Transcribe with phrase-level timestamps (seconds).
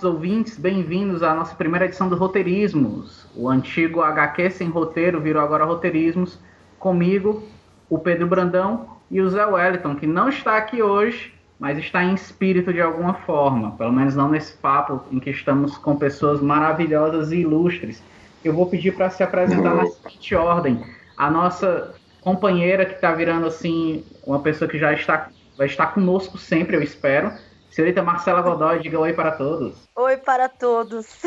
[0.00, 3.26] nossos ouvintes, bem-vindos à nossa primeira edição do Roteirismos.
[3.36, 6.38] O antigo HQ sem roteiro virou agora Roteirismos.
[6.78, 7.46] Comigo,
[7.88, 12.14] o Pedro Brandão e o Zé Wellington, que não está aqui hoje, mas está em
[12.14, 13.72] espírito de alguma forma.
[13.72, 18.02] Pelo menos não nesse papo em que estamos com pessoas maravilhosas e ilustres.
[18.42, 20.82] Eu vou pedir para se apresentar na seguinte ordem.
[21.14, 26.38] A nossa companheira que está virando assim, uma pessoa que já está, vai estar conosco
[26.38, 27.32] sempre, eu espero.
[27.70, 29.88] Senhorita Marcela Godoy, diga oi para todos.
[29.94, 31.06] Oi para todos.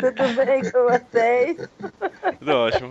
[0.00, 1.68] Tudo bem com vocês?
[2.38, 2.90] Tudo ótimo.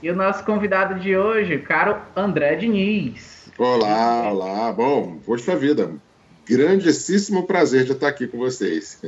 [0.00, 3.50] E o nosso convidado de hoje, o caro André Diniz.
[3.58, 4.72] Olá, olá.
[4.72, 5.90] Bom, poxa vida,
[6.56, 9.00] grandíssimo prazer de estar aqui com vocês.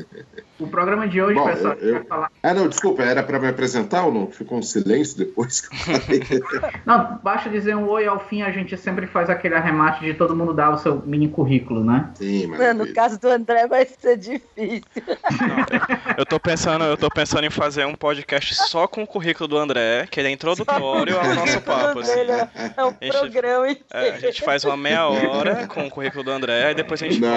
[0.58, 2.30] O programa de hoje, Bom, pessoal, eu- vai falar.
[2.42, 4.26] Ah, não, desculpa, era para me apresentar ou não?
[4.28, 6.22] Ficou um silêncio depois que eu falei.
[6.86, 10.34] Não, basta dizer um oi ao fim, a gente sempre faz aquele arremate de todo
[10.34, 12.10] mundo dar o seu mini currículo, né?
[12.14, 12.92] Sim, No maravilha.
[12.94, 14.82] caso do André vai ser difícil.
[16.16, 19.56] Eu tô pensando, eu tô pensando em fazer um podcast só com o currículo do
[19.58, 22.00] André, que ele é introdutório ao nosso papo.
[22.00, 22.12] assim.
[22.20, 24.16] É- É um Gente, programa É, inteiro.
[24.16, 27.20] a gente faz uma meia hora com o currículo do André e depois a gente
[27.20, 27.31] Não,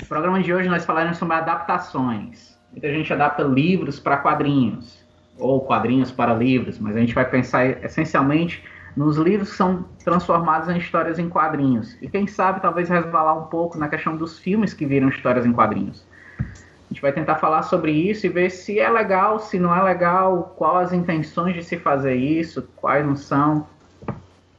[0.00, 2.56] No programa de hoje nós falaremos sobre adaptações.
[2.72, 5.04] Muita gente adapta livros para quadrinhos,
[5.38, 8.62] ou quadrinhos para livros, mas a gente vai pensar essencialmente
[8.96, 11.96] nos livros que são transformados em histórias em quadrinhos.
[12.00, 15.52] E quem sabe talvez resvalar um pouco na questão dos filmes que viram histórias em
[15.52, 16.04] quadrinhos.
[16.38, 19.82] A gente vai tentar falar sobre isso e ver se é legal, se não é
[19.82, 23.66] legal, qual as intenções de se fazer isso, quais não são.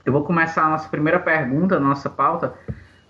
[0.05, 2.53] Eu vou começar a nossa primeira pergunta, nossa pauta,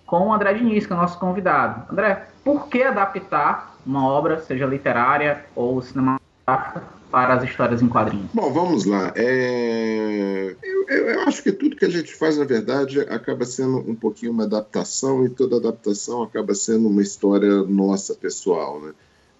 [0.07, 1.83] com o André Diniz, que é o nosso convidado.
[1.91, 6.81] André, por que adaptar uma obra, seja literária ou cinematográfica,
[7.11, 8.29] para as histórias em quadrinhos?
[8.33, 9.11] Bom, vamos lá.
[9.15, 13.77] É, Eu, eu- eu acho que tudo que a gente faz, na verdade, acaba sendo
[13.79, 18.79] um pouquinho uma adaptação, e toda adaptação acaba sendo uma história nossa, pessoal.
[18.81, 18.93] Né?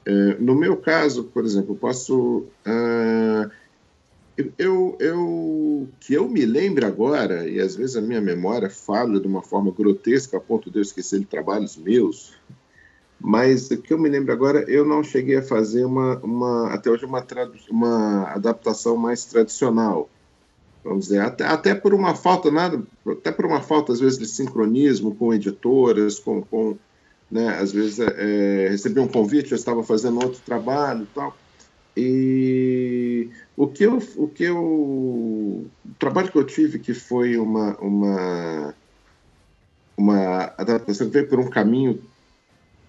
[0.06, 2.46] É, No meu caso, por exemplo, eu posso.
[2.66, 3.50] ah,
[4.58, 9.28] eu, eu, que eu me lembre agora, e às vezes a minha memória falha de
[9.28, 12.36] uma forma grotesca a ponto de eu esquecer de trabalhos meus,
[13.20, 16.92] mas o que eu me lembro agora, eu não cheguei a fazer uma, uma até
[16.92, 17.26] hoje uma,
[17.72, 20.08] uma adaptação mais tradicional,
[20.84, 24.28] vamos dizer, até, até por uma falta nada, até por uma falta às vezes de
[24.28, 26.78] sincronismo com editoras, com, com
[27.30, 31.36] né, às vezes é, recebi um convite, eu estava fazendo outro trabalho e tal,
[31.98, 37.76] e o que eu, o que eu, o trabalho que eu tive que foi uma
[37.80, 38.76] uma
[39.98, 42.00] uma adaptação que veio por um caminho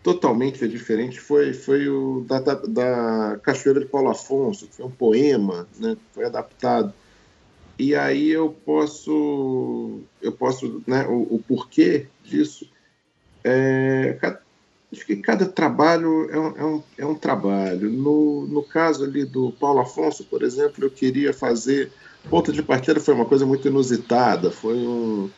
[0.02, 4.90] totalmente diferente foi foi o da, da, da Cachoeira de Paulo Afonso, que foi um
[4.90, 6.92] poema, né, que foi adaptado.
[7.78, 12.70] E aí eu posso eu posso, né, o, o porquê disso
[13.42, 14.18] é,
[14.92, 17.90] acho que cada trabalho é um, é um, é um trabalho.
[17.90, 21.92] No, no caso ali do Paulo Afonso, por exemplo, eu queria fazer.
[22.28, 24.50] Ponto de partida foi uma coisa muito inusitada.
[24.50, 25.30] Foi um.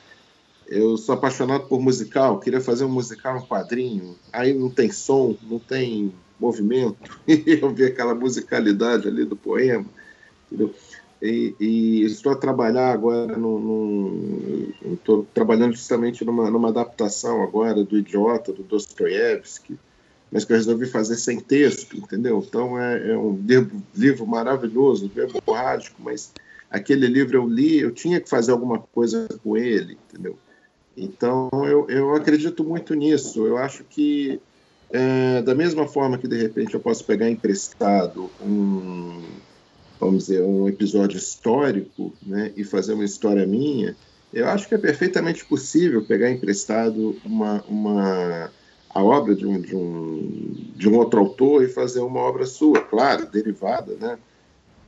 [0.66, 4.16] Eu sou apaixonado por musical, queria fazer um musical um quadrinho.
[4.32, 7.20] Aí não tem som, não tem movimento.
[7.26, 9.86] E eu vi aquela musicalidade ali do poema.
[10.46, 10.72] Entendeu?
[11.22, 14.72] E, e estou a trabalhar agora num.
[14.92, 19.78] Estou trabalhando justamente numa, numa adaptação agora do Idiota, do Dostoiévski,
[20.32, 22.42] mas que eu resolvi fazer sem texto, entendeu?
[22.46, 26.32] Então é, é um livro, livro maravilhoso, verborrágico, mas
[26.70, 30.38] aquele livro eu li, eu tinha que fazer alguma coisa com ele, entendeu?
[30.96, 33.46] Então eu, eu acredito muito nisso.
[33.46, 34.40] Eu acho que
[34.90, 39.22] é, da mesma forma que de repente eu posso pegar emprestado um
[40.00, 43.94] vamos dizer, um episódio histórico né, e fazer uma história minha,
[44.32, 48.50] Eu acho que é perfeitamente possível pegar emprestado uma, uma
[48.88, 52.80] a obra de um, de um, de um outro autor e fazer uma obra sua,
[52.80, 54.18] claro, derivada, né?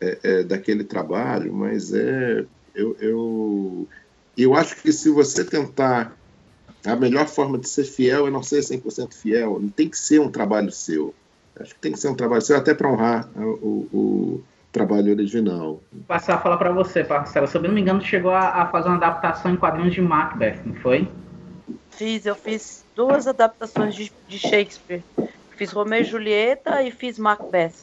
[0.01, 2.45] É, é, daquele trabalho, mas é
[2.75, 3.89] eu, eu,
[4.37, 6.17] eu acho que se você tentar
[6.85, 10.21] a melhor forma de ser fiel é não ser 100% fiel, não tem que ser
[10.21, 11.15] um trabalho seu.
[11.55, 15.83] Acho que tem que ser um trabalho seu até para honrar o, o, trabalho original.
[15.93, 17.47] Vou passar a falar para você, Marcelo.
[17.47, 20.61] Se eu não me engano, chegou a, a, fazer uma adaptação em quadrinhos de Macbeth,
[20.65, 21.09] não foi?
[21.91, 25.03] Fiz, eu fiz duas adaptações de, de Shakespeare.
[25.51, 27.75] Fiz Romeu e Julieta e fiz Macbeth.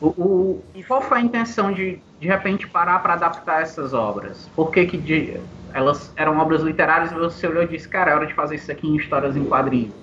[0.00, 4.48] O, o, e qual foi a intenção de, de repente, parar para adaptar essas obras?
[4.54, 5.40] Por que, que de,
[5.72, 8.70] elas eram obras literárias e você olhou e disse, cara, é hora de fazer isso
[8.70, 9.94] aqui em histórias em quadrinhos?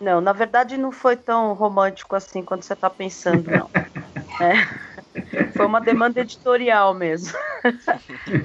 [0.00, 3.70] Não, na verdade não foi tão romântico assim quando você está pensando, não.
[4.40, 7.36] é, foi uma demanda editorial mesmo.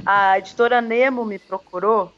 [0.06, 2.12] A editora Nemo me procurou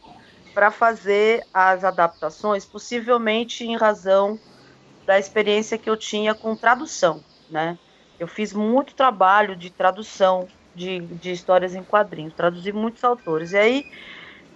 [0.53, 4.39] para fazer as adaptações, possivelmente em razão
[5.05, 7.77] da experiência que eu tinha com tradução, né?
[8.19, 13.53] Eu fiz muito trabalho de tradução de, de histórias em quadrinhos, traduzi muitos autores.
[13.53, 13.85] E aí,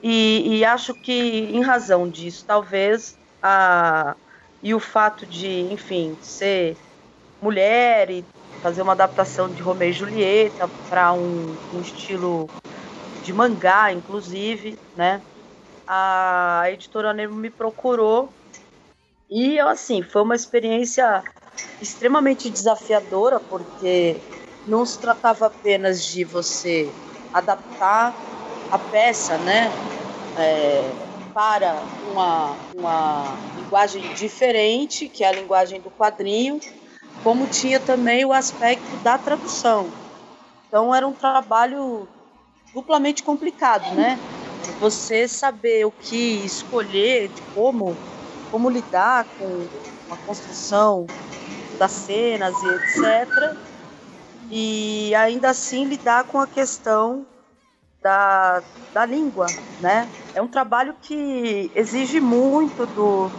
[0.04, 4.16] e, e acho que em razão disso, talvez a
[4.62, 6.76] e o fato de, enfim, ser
[7.40, 8.26] mulher e
[8.62, 12.50] fazer uma adaptação de Romeu e Julieta para um, um, estilo
[13.24, 15.22] de mangá, inclusive, né?
[15.88, 18.30] A editora Nemo me procurou
[19.30, 21.24] e, assim, foi uma experiência
[21.82, 24.16] extremamente desafiadora, porque
[24.68, 26.90] não se tratava apenas de você
[27.34, 28.14] adaptar
[28.72, 29.70] a peça, né,
[30.40, 30.92] é,
[31.34, 31.76] para
[32.12, 33.24] uma, uma
[33.58, 36.60] linguagem diferente, que é a linguagem do quadrinho,
[37.24, 39.92] como tinha também o aspecto da tradução.
[40.68, 42.08] Então era um trabalho
[42.74, 44.20] duplamente complicado, né?
[44.80, 47.98] Você saber o que escolher, de como,
[48.52, 49.70] como lidar com
[50.10, 51.08] a construção
[51.80, 53.66] das cenas e etc
[54.50, 57.26] e ainda assim lidar com a questão
[58.02, 58.64] da,
[58.94, 59.48] da língua,
[59.80, 60.10] né?
[60.34, 63.32] É um trabalho que exige muito do,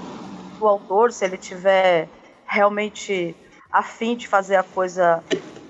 [0.58, 2.10] do autor, se ele tiver
[2.48, 3.36] realmente
[3.70, 5.22] afim de fazer a coisa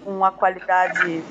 [0.04, 1.24] com uma qualidade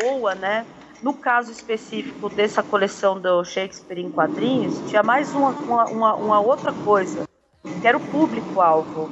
[0.00, 0.66] boa, né?
[1.02, 6.40] No caso específico dessa coleção do Shakespeare em quadrinhos, tinha mais uma, uma, uma, uma
[6.40, 7.26] outra coisa,
[7.80, 9.10] que era o público-alvo.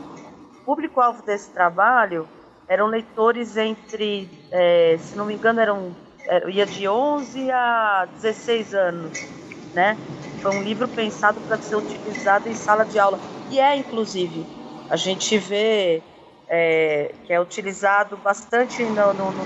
[0.61, 2.29] O público-alvo desse trabalho
[2.69, 5.97] eram leitores entre, é, se não me engano, eram
[6.29, 9.19] é, ia de 11 a 16 anos,
[9.73, 9.97] né?
[10.43, 13.19] Foi um livro pensado para ser utilizado em sala de aula
[13.51, 14.47] e é inclusive
[14.91, 16.03] a gente vê
[16.49, 19.45] é, que é utilizado bastante no, no, no,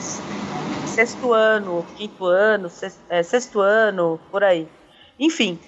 [0.85, 4.69] sexto ano, quinto ano, sexto, é, sexto ano, por aí.
[5.19, 5.59] Enfim,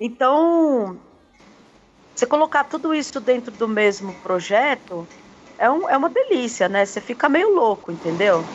[0.00, 0.98] então
[2.14, 5.08] você colocar tudo isso dentro do mesmo projeto
[5.58, 6.84] é, um, é uma delícia, né?
[6.84, 8.48] Você fica meio louco, entendeu?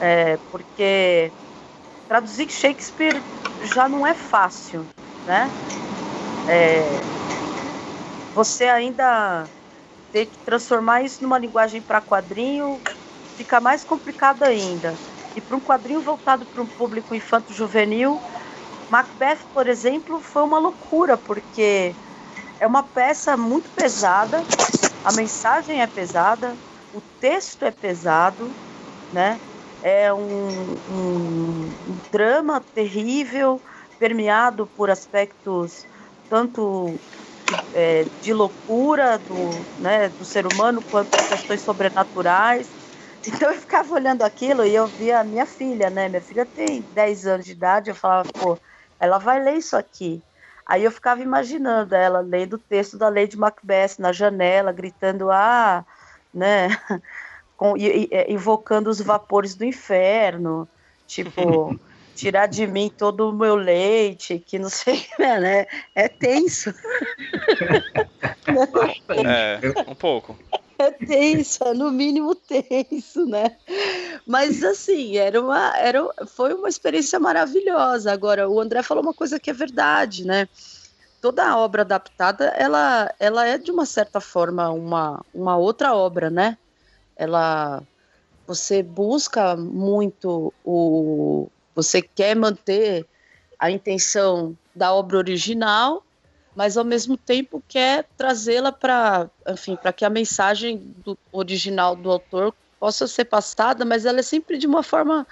[0.00, 1.32] É, porque
[2.06, 3.22] traduzir Shakespeare
[3.60, 4.88] já não é fácil,
[5.26, 5.52] né?
[6.46, 7.00] É,
[8.34, 9.48] você ainda
[10.18, 12.82] ter que transformar isso numa linguagem para quadrinho
[13.36, 14.98] fica mais complicado ainda.
[15.36, 18.18] E para um quadrinho voltado para um público infanto-juvenil,
[18.90, 21.94] Macbeth, por exemplo, foi uma loucura, porque
[22.58, 24.42] é uma peça muito pesada,
[25.04, 26.58] a mensagem é pesada,
[26.92, 28.56] o texto é pesado,
[29.12, 29.40] né?
[29.80, 33.62] É um, um, um drama terrível,
[34.00, 35.86] permeado por aspectos
[36.28, 37.00] tanto
[37.72, 42.68] é, de loucura do, né, do ser humano quanto questões sobrenaturais.
[43.26, 46.08] Então eu ficava olhando aquilo e eu via a minha filha, né?
[46.08, 48.56] Minha filha tem 10 anos de idade, eu falava, pô,
[49.00, 50.22] ela vai ler isso aqui.
[50.66, 55.84] Aí eu ficava imaginando ela lendo o texto da Lady Macbeth na janela, gritando, ah,
[56.32, 56.68] né?
[57.56, 60.68] Com, e, e, é, invocando os vapores do inferno,
[61.06, 61.74] tipo,
[62.18, 65.66] tirar de mim todo o meu leite, que não sei, né?
[65.94, 66.74] É tenso.
[69.24, 70.36] é, um pouco.
[70.76, 73.56] É tenso, é no mínimo tenso, né?
[74.26, 78.12] Mas assim, era uma, era, foi uma experiência maravilhosa.
[78.12, 80.48] Agora, o André falou uma coisa que é verdade, né?
[81.20, 86.58] Toda obra adaptada, ela, ela é de uma certa forma uma, uma outra obra, né?
[87.16, 87.82] Ela,
[88.46, 91.48] você busca muito o,
[91.78, 93.06] você quer manter
[93.56, 96.04] a intenção da obra original,
[96.56, 102.10] mas ao mesmo tempo quer trazê-la para, enfim, para que a mensagem do original do
[102.10, 105.24] autor possa ser passada, mas ela é sempre de uma forma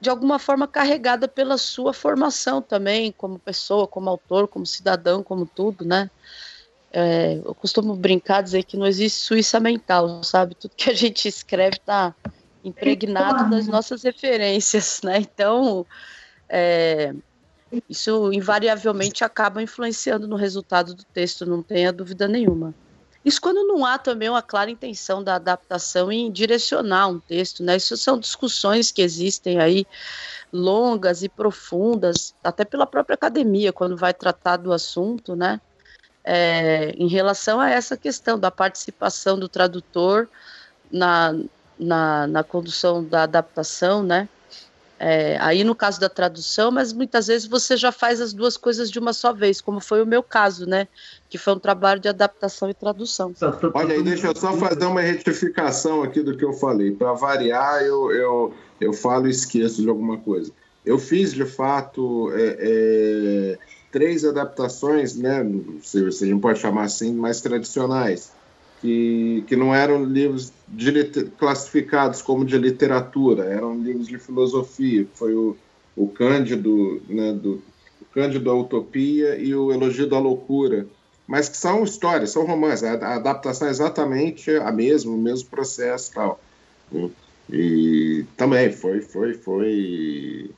[0.00, 5.46] de alguma forma carregada pela sua formação também, como pessoa, como autor, como cidadão, como
[5.46, 6.10] tudo, né?
[6.92, 10.54] É, eu costumo brincar, dizer que não existe Suíça mental, sabe?
[10.54, 12.14] Tudo que a gente escreve está
[12.64, 15.18] impregnado das nossas referências, né?
[15.18, 15.86] Então,
[16.48, 17.14] é,
[17.88, 22.74] isso invariavelmente acaba influenciando no resultado do texto, não tenha dúvida nenhuma.
[23.24, 27.76] Isso quando não há também uma clara intenção da adaptação em direcionar um texto, né?
[27.76, 29.86] Isso são discussões que existem aí
[30.52, 35.60] longas e profundas, até pela própria academia, quando vai tratar do assunto, né?
[36.22, 40.28] É, em relação a essa questão da participação do tradutor
[40.90, 41.34] na,
[41.78, 44.28] na, na condução da adaptação, né?
[44.98, 48.90] É, aí no caso da tradução, mas muitas vezes você já faz as duas coisas
[48.90, 50.86] de uma só vez, como foi o meu caso, né?
[51.28, 53.34] Que foi um trabalho de adaptação e tradução.
[53.74, 56.92] Olha aí, deixa eu só fazer uma retificação aqui do que eu falei.
[56.92, 60.52] Para variar, eu, eu, eu falo e esqueço de alguma coisa.
[60.86, 63.58] Eu fiz, de fato, é, é,
[63.90, 65.44] três adaptações, né?
[65.82, 68.32] Se, se a gente pode chamar assim, mais tradicionais
[68.84, 70.92] que, que não eram livros de,
[71.38, 75.06] classificados como de literatura, eram livros de filosofia.
[75.14, 75.56] Foi o,
[75.96, 77.62] o Cândido, né, do,
[78.02, 80.86] o Cândido da Utopia e o Elogio da Loucura,
[81.26, 82.84] mas que são histórias, são romances.
[82.84, 86.38] A, adaptação é exatamente a mesma, o mesmo processo tal.
[87.50, 90.50] E também foi, foi, foi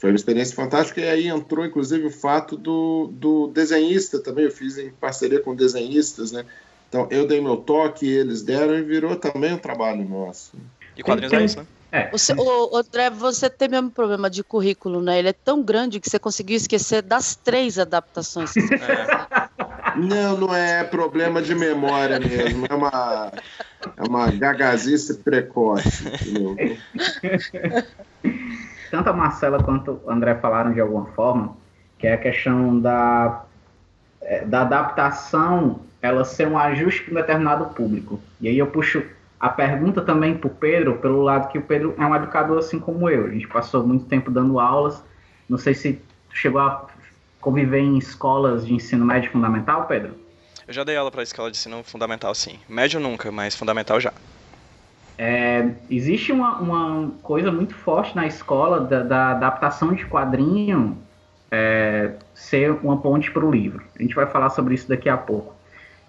[0.00, 4.50] foi uma experiência fantástica e aí entrou inclusive o fato do, do desenhista também eu
[4.52, 6.44] fiz em parceria com desenhistas né
[6.88, 10.56] então, eu dei meu toque, eles deram e virou também um trabalho nosso.
[10.96, 11.66] E quadrinhos é isso, né?
[11.90, 12.10] É.
[12.10, 15.18] Você, o, André, você tem mesmo problema de currículo, né?
[15.18, 18.52] Ele é tão grande que você conseguiu esquecer das três adaptações.
[18.60, 19.98] É.
[19.98, 22.66] Não, não é problema de memória mesmo.
[22.68, 23.32] É uma,
[23.96, 26.04] é uma gagazice precoce.
[28.90, 31.56] Tanto a Marcela quanto o André falaram de alguma forma,
[31.98, 33.44] que é a questão da,
[34.20, 38.20] é, da adaptação ela ser um ajuste para um determinado público.
[38.40, 39.02] E aí eu puxo
[39.38, 42.78] a pergunta também para o Pedro, pelo lado que o Pedro é um educador assim
[42.78, 43.26] como eu.
[43.26, 45.02] A gente passou muito tempo dando aulas.
[45.48, 46.00] Não sei se
[46.32, 46.86] chegou a
[47.40, 50.14] conviver em escolas de ensino médio fundamental, Pedro?
[50.66, 52.58] Eu já dei aula para escola de ensino fundamental, sim.
[52.68, 54.12] Médio nunca, mas fundamental já.
[55.16, 60.96] É, existe uma, uma, coisa muito forte na escola da, da adaptação de quadrinho
[61.50, 63.82] é, ser uma ponte para o livro.
[63.98, 65.57] A gente vai falar sobre isso daqui a pouco.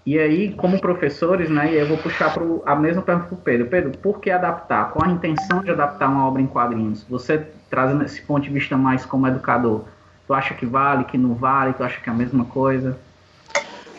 [0.04, 3.40] E aí, como professores, né, e eu vou puxar pro, a mesma pergunta para o
[3.40, 3.66] Pedro.
[3.66, 4.90] Pedro, por que adaptar?
[4.92, 7.04] Qual a intenção de adaptar uma obra em quadrinhos?
[7.08, 9.84] Você trazendo esse ponto de vista mais como educador,
[10.26, 12.98] tu acha que vale, que não vale, tu acha que é a mesma coisa?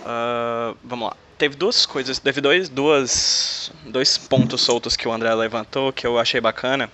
[0.01, 1.15] Uh, vamos lá.
[1.37, 6.19] Teve duas coisas, teve dois, duas, dois pontos soltos que o André levantou que eu
[6.19, 6.89] achei bacana.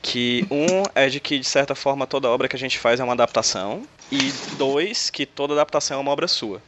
[0.00, 3.04] Que um é de que, de certa forma, toda obra que a gente faz é
[3.04, 3.84] uma adaptação.
[4.10, 6.60] E dois, que toda adaptação é uma obra sua.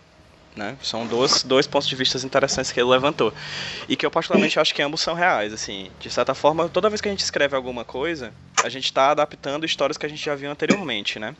[0.56, 0.76] Né?
[0.82, 3.34] São dois, dois pontos de vista interessantes que ele levantou.
[3.88, 5.52] E que eu particularmente acho que ambos são reais.
[5.52, 8.32] Assim, de certa forma, toda vez que a gente escreve alguma coisa,
[8.62, 11.34] a gente está adaptando histórias que a gente já viu anteriormente, né?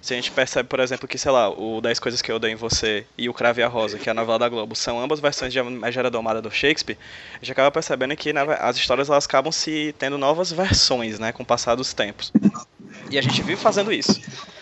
[0.00, 2.52] Se a gente percebe, por exemplo, que, sei lá, o 10 Coisas que eu dei
[2.52, 4.98] em você e o Crave e a Rosa, que é a novela da Globo, são
[4.98, 6.96] ambas versões de A Megera Domada do Shakespeare,
[7.34, 11.32] a gente acaba percebendo que né, as histórias elas acabam se tendo novas versões, né,
[11.32, 12.32] com o passar dos tempos.
[13.10, 14.20] E a gente vive fazendo isso,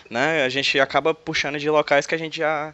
[0.09, 0.43] né?
[0.43, 2.73] A gente acaba puxando de locais que a gente já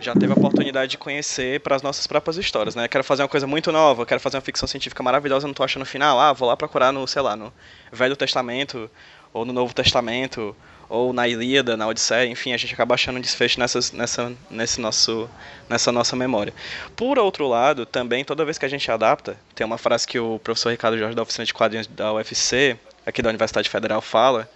[0.00, 2.86] já teve a oportunidade de conhecer para as nossas próprias histórias, né?
[2.88, 5.82] Quero fazer uma coisa muito nova, quero fazer uma ficção científica maravilhosa, não tô achando
[5.82, 7.52] o final, ah, vou lá procurar no, sei lá, no
[7.92, 8.90] Velho Testamento
[9.32, 10.54] ou no Novo Testamento
[10.90, 14.80] ou na Ilíada, na Odisseia, enfim, a gente acaba achando um desfecho nessas, nessa, nesse
[14.80, 15.30] nosso,
[15.68, 16.52] nessa nossa memória.
[16.96, 20.40] Por outro lado, também, toda vez que a gente adapta, tem uma frase que o
[20.40, 24.50] professor Ricardo Jorge da Oficina de Quadrinhos da UFC, aqui da Universidade Federal, fala,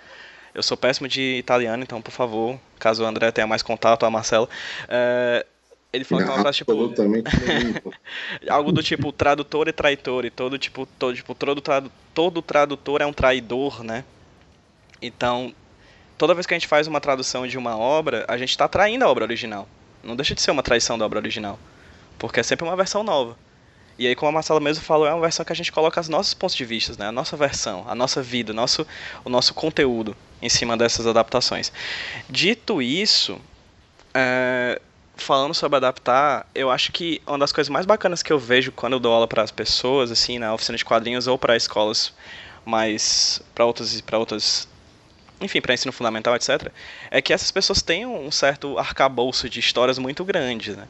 [0.55, 4.11] eu sou péssimo de italiano, então, por favor, caso o André tenha mais contato, a
[4.11, 4.49] Marcelo.
[4.89, 5.45] É,
[5.93, 6.73] ele falou uma frase tipo.
[8.49, 13.01] algo do tipo tradutor e traitor, e todo tipo, todo, tipo, todo, tradu, todo tradutor
[13.01, 14.05] é um traidor, né?
[15.03, 15.55] Então,
[16.17, 19.05] toda vez que a gente faz uma tradução de uma obra, a gente está traindo
[19.05, 19.69] a obra original.
[20.03, 21.59] Não deixa de ser uma traição da obra original.
[22.19, 23.37] Porque é sempre uma versão nova.
[23.99, 26.09] E aí, como a Marcela mesmo falou, é uma versão que a gente coloca os
[26.09, 27.09] nossos pontos de vista, né?
[27.09, 28.87] a nossa versão, a nossa vida, o nosso,
[29.25, 31.73] o nosso conteúdo em cima dessas adaptações.
[32.29, 33.41] Dito isso,
[34.13, 34.81] é,
[35.17, 38.95] falando sobre adaptar, eu acho que uma das coisas mais bacanas que eu vejo quando
[38.95, 42.13] eu dou aula para as pessoas, assim, na oficina de quadrinhos ou para escolas
[42.65, 44.67] mais para outras para outras
[45.41, 46.73] enfim, para ensino fundamental, etc,
[47.11, 50.87] é que essas pessoas têm um certo arcabouço de histórias muito grandes, né?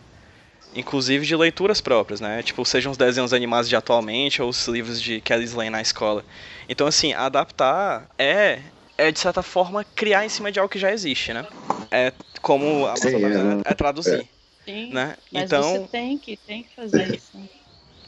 [0.74, 2.42] Inclusive de leituras próprias, né?
[2.42, 6.24] Tipo, sejam os desenhos animados de atualmente ou os livros de Kelly Slane na escola.
[6.68, 8.58] Então, assim, adaptar é,
[8.98, 11.46] é de certa forma, criar em cima de algo que já existe, né?
[11.90, 12.12] É
[12.42, 13.62] como a Sim, é, né?
[13.64, 14.28] é traduzir,
[14.64, 15.16] Sim, né?
[15.32, 17.30] mas Então, você tem que, tem que fazer isso.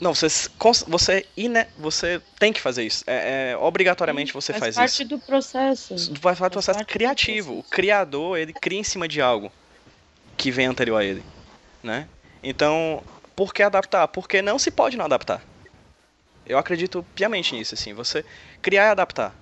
[0.01, 0.27] não, você,
[0.89, 3.05] você, ine- você tem que fazer isso.
[3.07, 5.05] É, é, obrigatoriamente você faz faz, parte isso.
[5.09, 5.95] do processo.
[6.21, 7.53] Vai fazer um faz processo parte do criativo.
[7.53, 7.71] O processo.
[7.71, 9.51] criador, ele cria em cima de algo
[10.37, 11.25] que vem anterior a ele,
[11.83, 12.07] né?
[12.49, 13.03] Então,
[13.35, 14.07] por que adaptar?
[14.09, 15.43] Porque não se pode não adaptar.
[16.47, 17.93] Eu acredito piamente nisso, assim.
[17.93, 18.25] Você
[18.63, 19.35] criar e adaptar.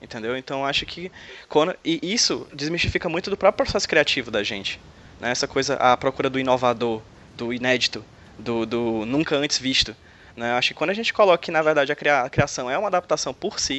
[0.00, 0.36] Entendeu?
[0.36, 1.10] Então acho que
[1.48, 4.78] quando e isso desmistifica muito do próprio processo criativo da gente,
[5.18, 5.30] né?
[5.30, 7.00] Essa coisa a procura do inovador,
[7.34, 8.04] do inédito,
[8.38, 9.96] do, do nunca antes visto,
[10.36, 10.52] né?
[10.52, 12.88] Acho que quando a gente coloca que na verdade a, cria- a criação é uma
[12.88, 13.78] adaptação por si,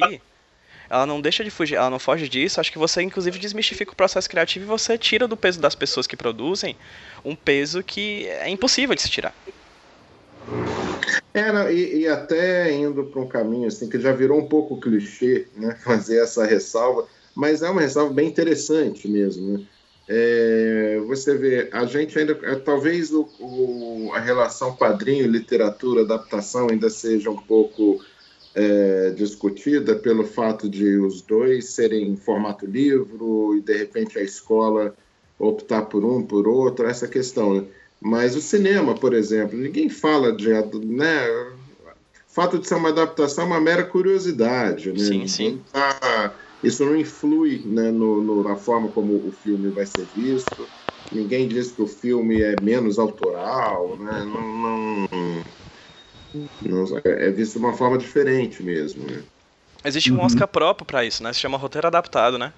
[0.90, 2.60] ela não deixa de fugir, ela não foge disso.
[2.60, 6.06] Acho que você inclusive desmistifica o processo criativo e você tira do peso das pessoas
[6.06, 6.76] que produzem
[7.24, 9.34] um peso que é impossível de se tirar.
[11.34, 14.80] É, não, e, e até indo para um caminho assim que já virou um pouco
[14.80, 19.58] clichê, né, fazer essa ressalva, mas é uma ressalva bem interessante mesmo.
[19.58, 19.64] Né?
[20.10, 26.68] É, você vê, a gente ainda, é, talvez o, o- a relação quadrinho, literatura, adaptação
[26.70, 28.02] ainda seja um pouco
[28.58, 34.22] é, discutida pelo fato de os dois serem em formato livro e de repente a
[34.22, 34.94] escola
[35.38, 37.54] optar por um, por outro, essa questão.
[37.54, 37.68] Né?
[38.00, 40.48] Mas o cinema, por exemplo, ninguém fala de.
[40.84, 41.26] Né,
[42.26, 44.92] fato de ser uma adaptação é uma mera curiosidade.
[44.92, 44.98] Né?
[44.98, 45.62] Sim, sim.
[45.72, 50.68] tá- isso não influi né, no, no- na forma como o filme vai ser visto.
[51.10, 53.96] Ninguém diz que o filme é menos autoral.
[53.96, 54.24] Né?
[54.24, 55.06] Não, não-
[56.62, 59.04] não- é é visto de uma forma diferente mesmo.
[59.06, 59.22] Né?
[59.84, 60.24] Existe um Uhum.
[60.24, 61.32] Oscar próprio pra isso, né?
[61.32, 62.52] Se chama roteiro adaptado, né?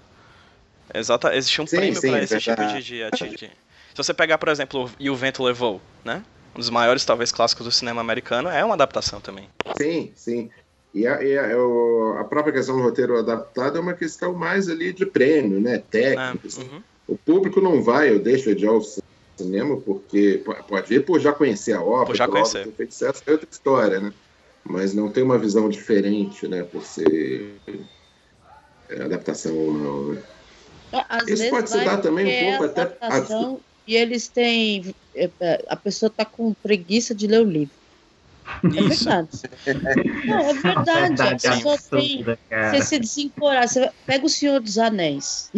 [0.93, 4.39] Exata, existe um Sim, prêmio é esse tipo de, de, de- de- Se você pegar,
[4.39, 6.23] por exemplo, o E o Vento Levou, né?
[6.55, 9.49] Um dos maiores, talvez, clássicos do cinema americano, é uma adaptação também.
[9.77, 10.51] Sim, sim.
[10.93, 14.69] E a, e a- o- a própria questão do roteiro adaptado é uma questão mais
[14.69, 15.73] ali de prêmio, né?
[15.77, 15.79] né?
[15.79, 16.49] Técnico.
[16.61, 16.83] Uhum.
[17.07, 18.67] O público não vai, eu deixo de
[19.45, 22.65] cinema, porque po- pode ir por já conhecer a obra, Por já obra conhecer.
[22.65, 24.13] ter feito sucesso, é outra história, né?
[24.65, 26.63] Mas não tem uma visão diferente, né?
[26.63, 27.61] Por ser
[28.89, 30.15] é, adaptação ou não.
[30.15, 30.23] Né?
[31.09, 34.29] Às Isso vezes pode se dar também um porque é pouco até- adaptação E eles
[34.29, 34.83] têm.
[35.15, 37.80] é, é, A pessoa tá com preguiça de ler o livro.
[38.63, 39.05] É Isso.
[39.05, 39.29] verdade.
[40.27, 41.23] Não, é verdade.
[41.23, 42.25] A Verdade pessoa tem.
[42.49, 42.75] cara.
[42.75, 43.69] Você se desencorar.
[43.69, 45.51] Você pega o Senhor dos Anéis.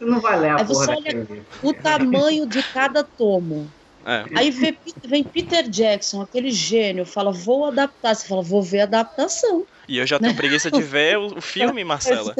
[0.00, 1.26] Não vai ler a Aí você olha-.
[1.62, 3.70] O tamanho de cada tomo.
[4.06, 4.24] É.
[4.34, 8.14] Aí vê- vem Peter Jackson, aquele gênio, fala, vou adaptar.
[8.14, 9.66] Você fala, vou ver a adaptação.
[9.88, 12.34] E eu já tenho preguiça de ver o, o filme, Marcela.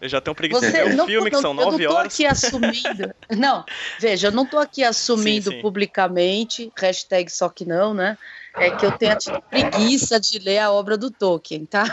[0.00, 1.86] Eu já tenho preguiça de Você ver não, o filme, que são eu não nove
[1.86, 2.14] tô horas.
[2.14, 3.12] aqui assumindo.
[3.36, 3.64] Não,
[4.00, 5.62] veja, eu não tô aqui assumindo Sim, sim.
[5.62, 8.16] publicamente, hashtag só que não, né?
[8.56, 11.84] É que eu tenho tido preguiça de ler a obra do Tolkien, tá?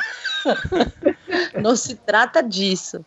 [1.62, 3.06] Não se trata disso.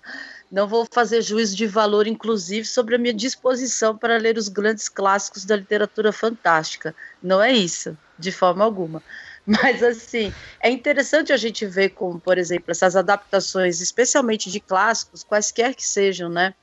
[0.50, 4.88] Não vou fazer juízo de valor, inclusive, sobre a minha disposição para ler os grandes
[4.88, 6.94] clássicos da literatura fantástica.
[7.22, 9.02] Não é isso, de forma alguma.
[9.44, 15.24] Mas, assim, é interessante a gente ver como, por exemplo, essas adaptações, especialmente de clássicos,
[15.24, 16.54] quaisquer que sejam, né,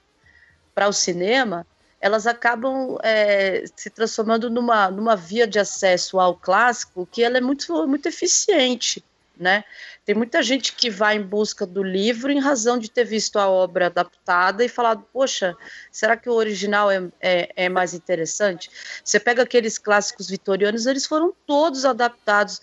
[0.73, 1.65] para o cinema,
[2.05, 7.41] elas acabam é, se transformando numa, numa via de acesso ao clássico que ela é
[7.41, 9.03] muito, muito eficiente,
[9.35, 9.63] né?
[10.05, 13.49] Tem muita gente que vai em busca do livro em razão de ter visto a
[13.49, 15.57] obra adaptada e falado, poxa,
[15.91, 18.69] será que o original é, é, é mais interessante?
[19.03, 22.61] Você pega aqueles clássicos vitorianos, eles foram todos adaptados.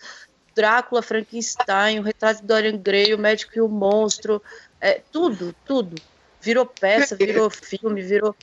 [0.54, 4.40] Drácula, Frankenstein, o Retrato de Dorian Gray, o Médico e o Monstro,
[4.80, 6.00] é, tudo, tudo.
[6.42, 8.34] Virou peça, virou filme, virou.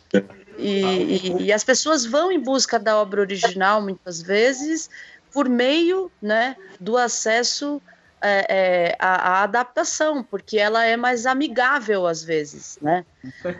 [0.58, 4.90] E, e- e as pessoas vão em busca da obra original, muitas vezes,
[5.34, 7.82] por meio né, do acesso
[8.22, 13.06] é, é, à, à adaptação, porque ela é mais amigável às vezes, né?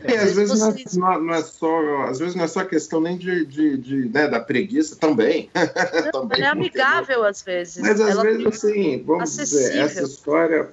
[0.04, 0.84] É, às vezes não é,
[1.16, 4.28] não- não é só, às vezes não é só questão nem de, de, de, né,
[4.28, 5.50] da preguiça também.
[6.12, 7.78] Também Ela é não amigável às vezes.
[7.82, 9.86] Mas às Ela vezes, assim, vamos dizer, acessível.
[9.86, 10.70] essa história,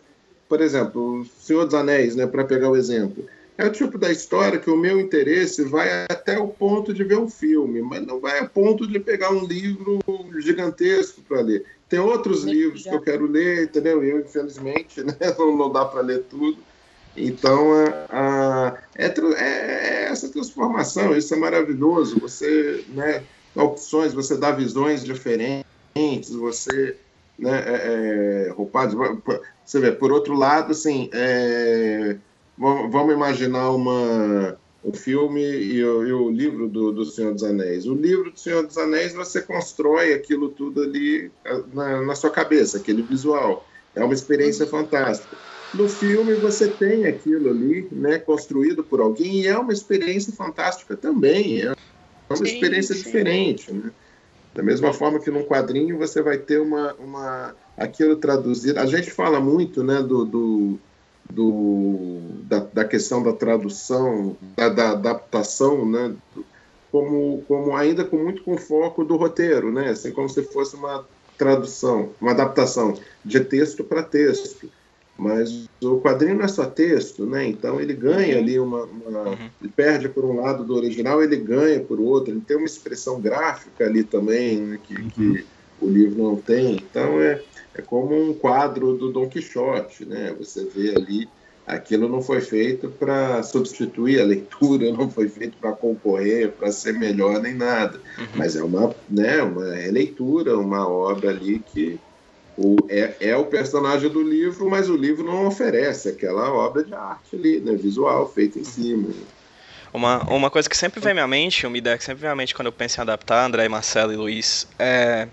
[0.48, 4.10] por exemplo, o Senhor dos Anéis, né, para pegar o exemplo, é o tipo da
[4.10, 8.20] história que o meu interesse vai até o ponto de ver um filme, mas não
[8.20, 9.98] vai a ponto de pegar um livro
[10.40, 11.64] gigantesco para ler.
[11.88, 13.00] Tem outros Muito livros que legal.
[13.00, 14.02] eu quero ler, entendeu?
[14.04, 16.64] Eu, infelizmente, né, não, não dá para ler tudo.
[17.16, 22.20] Então, a, a- é, é- é essa transformação, isso é maravilhoso.
[22.20, 25.64] Você né, dá opções, você dá visões diferentes,
[26.30, 27.00] você
[27.38, 28.94] né, é, é, roupados.
[29.64, 32.18] Você vê, por outro lado, assim, é,
[32.58, 37.86] vamos imaginar uma, o filme e o, e o livro do, do, Senhor dos Anéis.
[37.86, 42.30] O livro do Senhor dos Anéis, você constrói aquilo tudo ali ah, na, na sua
[42.30, 43.66] cabeça, aquele visual.
[43.94, 44.70] É uma experiência uhum.
[44.70, 45.36] fantástica.
[45.74, 50.96] No filme, você tem aquilo ali, né, construído por alguém, e é uma experiência fantástica
[50.96, 51.62] também.
[51.62, 51.74] É
[52.28, 53.02] uma sim, experiência sim.
[53.02, 53.90] diferente, né?
[54.54, 58.78] Da mesma forma que num quadrinho você vai ter uma, uma aquilo traduzido.
[58.80, 60.78] A gente fala muito, né, do, do
[61.32, 66.14] do, da, da, questão da tradução, da, da adaptação, né?
[66.90, 69.90] Como, como ainda com muito com foco do roteiro, né?
[69.90, 71.04] Assim como se fosse uma
[71.36, 74.70] tradução, uma adaptação de texto para texto.
[75.18, 77.46] Mas o quadrinho não é só texto, né?
[77.46, 78.42] Então ele ganha uhum.
[78.42, 79.50] ali uma, uma uhum.
[79.62, 82.32] ele perde por um lado do original, ele ganha por outro.
[82.32, 84.78] Ele tem uma expressão gráfica ali também né?
[84.82, 85.08] que, uhum.
[85.08, 85.46] que
[85.80, 86.76] o livro não tem.
[86.76, 87.40] Então é
[87.76, 90.34] é como um quadro do Dom Quixote, né?
[90.38, 91.28] Você vê ali,
[91.66, 96.94] aquilo não foi feito para substituir a leitura, não foi feito para concorrer, para ser
[96.94, 98.26] melhor nem nada, uhum.
[98.34, 102.00] mas é uma, né, uma releitura, uma obra ali que
[102.56, 106.94] o, é, é o personagem do livro, mas o livro não oferece aquela obra de
[106.94, 108.68] arte ali, né, visual, feita em uhum.
[108.68, 109.08] cima.
[109.92, 112.34] Uma, uma coisa que sempre vem à minha mente, uma ideia que sempre vem à
[112.34, 115.28] minha mente quando eu penso em adaptar, André, Marcelo e Luiz, é,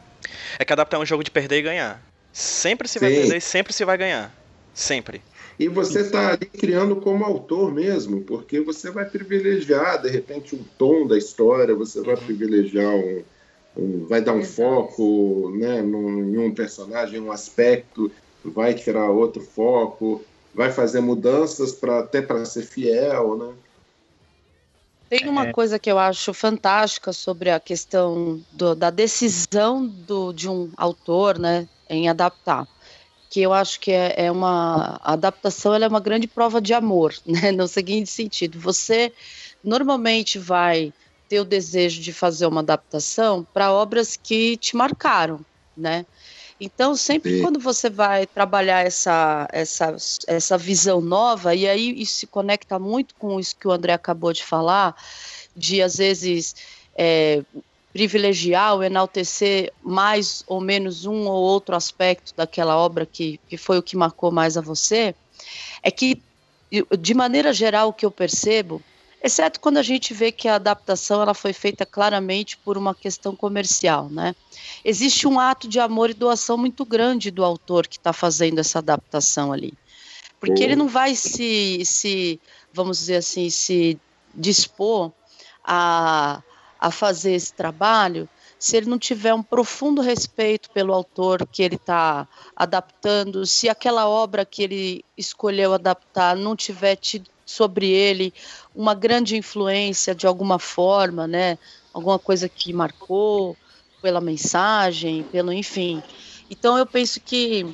[0.59, 2.12] é que adaptar é um jogo de perder e ganhar.
[2.33, 4.35] Sempre se vai perder e sempre se vai ganhar.
[4.73, 5.21] Sempre.
[5.59, 10.63] E você está ali criando como autor mesmo, porque você vai privilegiar, de repente, um
[10.77, 12.21] tom da história, você vai uhum.
[12.21, 13.23] privilegiar um,
[13.77, 14.55] um, vai dar um Exato.
[14.55, 18.11] foco né, num, em um personagem, um aspecto,
[18.43, 20.23] vai tirar outro foco,
[20.55, 23.53] vai fazer mudanças para até para ser fiel, né?
[25.07, 25.51] Tem uma é.
[25.51, 31.37] coisa que eu acho fantástica sobre a questão do, da decisão do, de um autor,
[31.37, 32.67] né, em adaptar.
[33.29, 37.13] Que eu acho que é, é uma a adaptação é uma grande prova de amor,
[37.25, 37.51] né?
[37.51, 39.11] No seguinte sentido, você
[39.63, 40.93] normalmente vai
[41.27, 45.39] ter o desejo de fazer uma adaptação para obras que te marcaram,
[45.75, 46.05] né?
[46.59, 47.41] Então, sempre Sim.
[47.41, 49.95] quando você vai trabalhar essa, essa,
[50.27, 54.31] essa visão nova, e aí isso se conecta muito com isso que o André acabou
[54.31, 54.95] de falar,
[55.55, 56.55] de às vezes
[56.95, 57.43] é,
[57.93, 63.77] privilegiar ou enaltecer mais ou menos um ou outro aspecto daquela obra que, que foi
[63.77, 65.13] o que marcou mais a você,
[65.83, 66.19] é que,
[66.99, 68.81] de maneira geral, o que eu percebo,
[69.23, 73.35] exceto quando a gente vê que a adaptação ela foi feita claramente por uma questão
[73.35, 74.35] comercial, né?
[74.83, 78.79] Existe um ato de amor e doação muito grande do autor que está fazendo essa
[78.79, 79.71] adaptação ali,
[80.39, 82.39] porque ele não vai se, se,
[82.73, 83.99] vamos dizer assim, se
[84.33, 85.11] dispor
[85.63, 86.41] a
[86.83, 88.27] a fazer esse trabalho
[88.59, 94.07] se ele não tiver um profundo respeito pelo autor que ele está adaptando, se aquela
[94.07, 98.33] obra que ele escolheu adaptar não tiver tido sobre ele
[98.75, 101.57] uma grande influência de alguma forma, né?
[101.93, 103.55] Alguma coisa que marcou
[104.01, 106.03] pela mensagem, pelo enfim.
[106.49, 107.65] Então eu penso que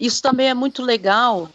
[0.00, 1.48] isso também é muito legal,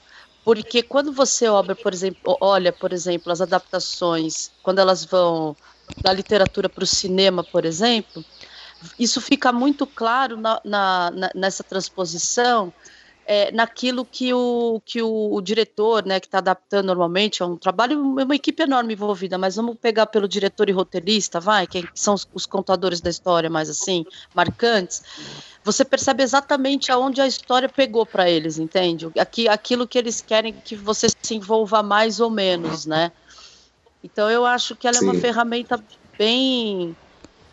[0.43, 5.55] porque quando você obra, por exemplo, olha, por exemplo, as adaptações, quando elas vão
[6.01, 8.23] da literatura para o cinema, por exemplo,
[8.97, 12.73] isso fica muito claro na, na, na, nessa transposição,
[13.25, 17.55] é, naquilo que o, que o, o diretor, né, que está adaptando normalmente, é um
[17.55, 21.87] trabalho, é uma equipe enorme envolvida, mas vamos pegar pelo diretor e roteirista, vai, que
[21.93, 25.03] são os, os contadores da história mais assim, marcantes,
[25.63, 29.07] você percebe exatamente aonde a história pegou para eles, entende?
[29.17, 33.11] Aqui, aquilo que eles querem que você se envolva mais ou menos, né?
[34.03, 35.07] Então eu acho que ela Sim.
[35.07, 35.83] é uma ferramenta
[36.17, 36.95] bem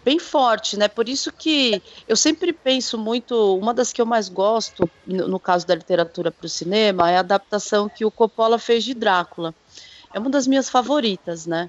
[0.04, 0.88] bem forte, né?
[0.88, 5.66] Por isso que eu sempre penso muito, uma das que eu mais gosto no, caso
[5.66, 9.54] da literatura para o cinema é a adaptação que o Coppola fez de Drácula.
[10.14, 11.68] É uma das minhas favoritas, né?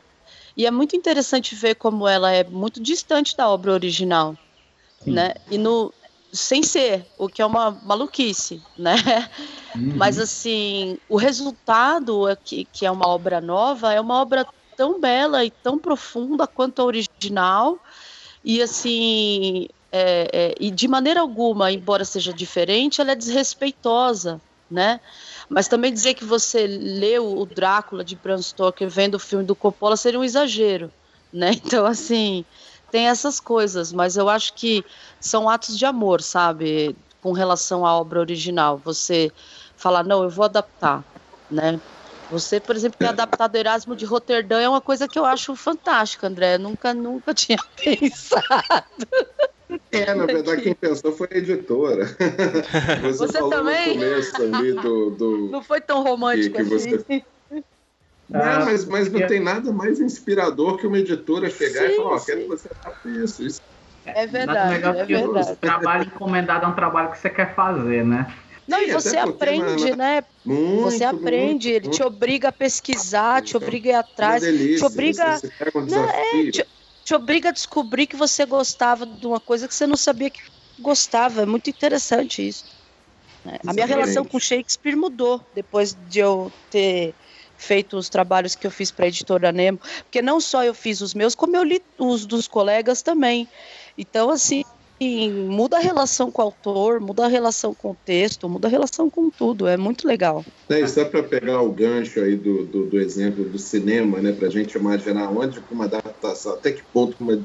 [0.55, 4.37] E é muito interessante ver como ela é muito distante da obra original,
[5.03, 5.11] Sim.
[5.11, 5.33] né?
[5.51, 5.93] E no
[6.31, 8.95] sem ser, o que é uma maluquice, né?
[9.75, 9.93] Uhum.
[9.95, 14.45] Mas assim, o resultado é que, que é uma obra nova, é uma obra
[14.79, 17.77] tão bela e tão profunda quanto a original.
[18.41, 24.39] E assim, é, é, e de maneira alguma, embora seja diferente, ela é desrespeitosa,
[24.71, 25.01] né?
[25.49, 29.53] Mas também dizer que você leu o Drácula de Bram Stoker vendo o filme do
[29.53, 30.89] Coppola seria um exagero,
[31.33, 31.51] né?
[31.65, 32.45] Então, assim,
[32.89, 34.81] tem essas coisas, mas eu acho que
[35.19, 36.95] são atos de amor, sabe?
[37.21, 38.77] Com relação à obra original.
[38.85, 39.29] Você
[39.75, 41.03] falar, não, eu vou adaptar,
[41.51, 41.81] né?
[42.29, 46.27] Você, por exemplo, ter adaptado Erasmo de Roterdã é uma coisa que eu acho fantástica,
[46.27, 46.57] André.
[46.57, 48.85] nunca, nunca tinha pensado.
[49.91, 52.05] É, na verdade, quem pensou foi a editora.
[53.01, 53.87] Você, você também?
[53.89, 56.97] no começo ali do, do, Não foi tão romântico que, que assim.
[56.97, 57.25] Você...
[58.31, 61.95] É, Ah, mas, mas não tem nada mais inspirador que uma editora chegar e Sim,
[61.97, 62.25] falar, ó, sim.
[62.27, 63.43] quero que você faça isso.
[63.43, 63.61] isso.
[64.05, 65.57] É Nada verdade, melhor é que o verdade.
[65.59, 68.27] trabalho encomendado é um trabalho que você quer fazer, né?
[68.69, 70.23] Não, e você porque aprende, né?
[70.45, 74.41] Muito, Você aprende, muito, ele te obriga a pesquisar, te Então, obriga a ir atrás,
[74.41, 76.51] delícia, te obriga- Você, você um Não, desafio.
[76.51, 76.67] te,
[77.03, 80.39] te obriga a descobrir que você gostava de uma coisa que você não sabia que
[80.77, 81.41] gostava.
[81.41, 82.65] É muito interessante isso.
[83.45, 83.87] É, A minha Exatamente.
[83.89, 87.15] relação com Shakespeare mudou depois de eu ter
[87.57, 91.01] feito os trabalhos que eu fiz para a editora Nemo, porque não só eu fiz
[91.01, 93.49] os meus, como eu li os dos colegas também.
[93.97, 94.61] Então, assim,
[95.01, 99.09] muda a relação com o autor, muda a relação com o texto, muda a relação
[99.09, 99.67] com tudo.
[99.67, 100.43] É muito legal.
[100.67, 104.47] É, só para pegar o gancho aí do, do, do exemplo do cinema, né, para
[104.47, 107.39] a gente imaginar onde uma adaptação, até que ponto uma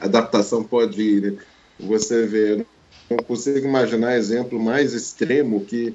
[0.00, 1.32] adaptação pode ir.
[1.32, 1.38] né?
[1.80, 2.66] Você vê, eu
[3.10, 5.94] não consigo imaginar exemplo mais extremo que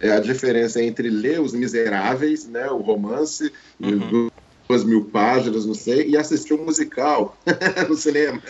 [0.00, 4.28] é a diferença entre ler Os Miseráveis, né, o romance, Uhum.
[4.68, 7.36] duas mil páginas, não sei, e assistir um musical
[7.88, 8.40] no cinema.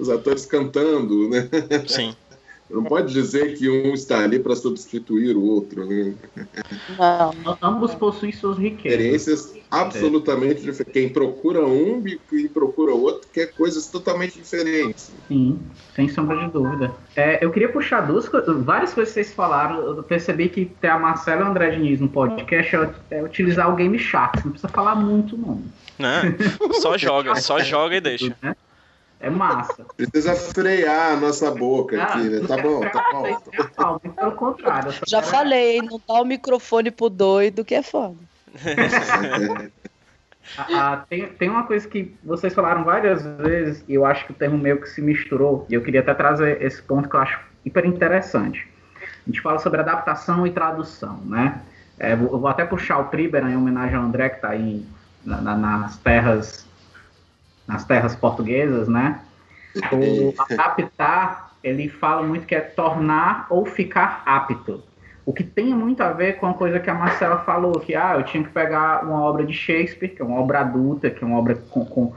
[0.00, 1.48] Os atores cantando, né?
[1.86, 2.14] Sim.
[2.70, 5.84] Não pode dizer que um está ali para substituir o outro.
[5.84, 6.14] Né?
[6.96, 8.98] Não, Ambos possuem suas riquezas.
[8.98, 10.92] Experiências absolutamente diferentes.
[10.92, 15.10] Quem procura um e quem procura outro quer coisas totalmente diferentes.
[15.26, 15.58] Sim,
[15.96, 16.94] sem sombra de dúvida.
[17.16, 18.62] É, eu queria puxar duas coisas.
[18.64, 19.80] Várias coisas que vocês falaram.
[19.80, 23.72] Eu percebi que ter a Marcela e o André Diniz no podcast é, é utilizar
[23.72, 24.44] o Game Shark.
[24.44, 25.60] Não precisa falar muito, não.
[25.98, 26.36] Né?
[26.80, 28.36] Só joga, só joga e deixa.
[29.20, 29.84] É massa.
[29.96, 32.40] Precisa frear a nossa boca aqui, né?
[32.48, 33.26] Tá bom, tá bom.
[33.26, 34.92] É falta, pelo contrário.
[35.06, 38.16] já quero- falei, não dá o microfone pro doido que é foda.
[40.56, 44.32] Ah, ah, tem, tem uma coisa que vocês falaram várias vezes, e eu acho que
[44.32, 47.20] o termo meio que se misturou, e eu queria até trazer esse ponto que eu
[47.20, 48.66] acho hiper interessante.
[49.00, 51.60] A gente fala sobre adaptação e tradução, né?
[51.98, 54.84] É, vou- eu vou até puxar o Priber em homenagem ao André, que está aí
[55.24, 56.66] na- na- nas terras
[57.70, 59.20] nas terras portuguesas, né?
[59.92, 64.82] O adaptar, ele fala muito que é tornar ou ficar apto.
[65.24, 68.14] O que tem muito a ver com a coisa que a Marcela falou, que ah,
[68.16, 71.26] eu tinha que pegar uma obra de Shakespeare, que é uma obra adulta, que é
[71.26, 72.12] uma obra com, com-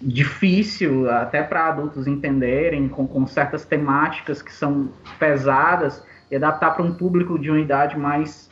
[0.00, 6.82] difícil até para adultos entenderem, com, com certas temáticas que são pesadas, e adaptar para
[6.82, 8.50] um público de uma idade mais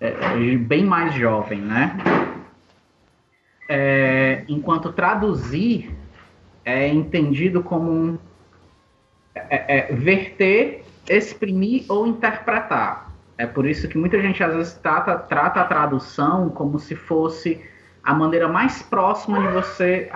[0.00, 1.96] é, é, bem mais jovem, né?
[3.68, 5.94] É, enquanto traduzir
[6.64, 8.18] é entendido como um,
[9.34, 13.12] é, é, verter, exprimir ou interpretar.
[13.36, 17.62] É por isso que muita gente às vezes trata, trata a tradução como se fosse
[18.02, 20.10] a maneira mais próxima de você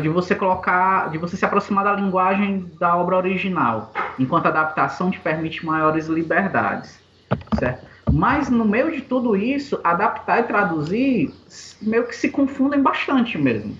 [0.00, 5.10] de você colocar, de você se aproximar da linguagem da obra original, enquanto a adaptação
[5.10, 7.00] te permite maiores liberdades,
[7.58, 7.93] certo?
[8.12, 11.34] Mas no meio de tudo isso, adaptar e traduzir
[11.82, 13.76] meio que se confundem bastante mesmo.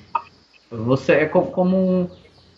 [0.71, 2.11] Você é co- como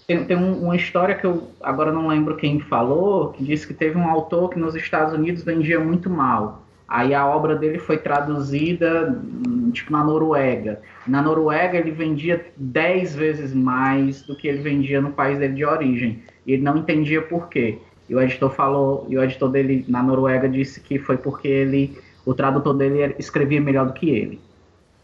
[0.06, 3.74] tem, tem um- uma história que eu agora não lembro quem falou, que disse que
[3.74, 6.62] teve um autor que nos Estados Unidos vendia muito mal.
[6.88, 10.80] Aí a obra dele foi traduzida, hum, tipo, na Noruega.
[11.06, 15.64] Na Noruega ele vendia 10 vezes mais do que ele vendia no país dele de
[15.64, 16.22] origem.
[16.46, 17.78] E ele não entendia por quê.
[18.08, 21.98] E o editor falou, e o editor dele na Noruega disse que foi porque ele,
[22.24, 24.40] o tradutor dele escrevia melhor do que ele.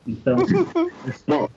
[0.07, 0.37] Então,
[1.27, 1.49] Bom,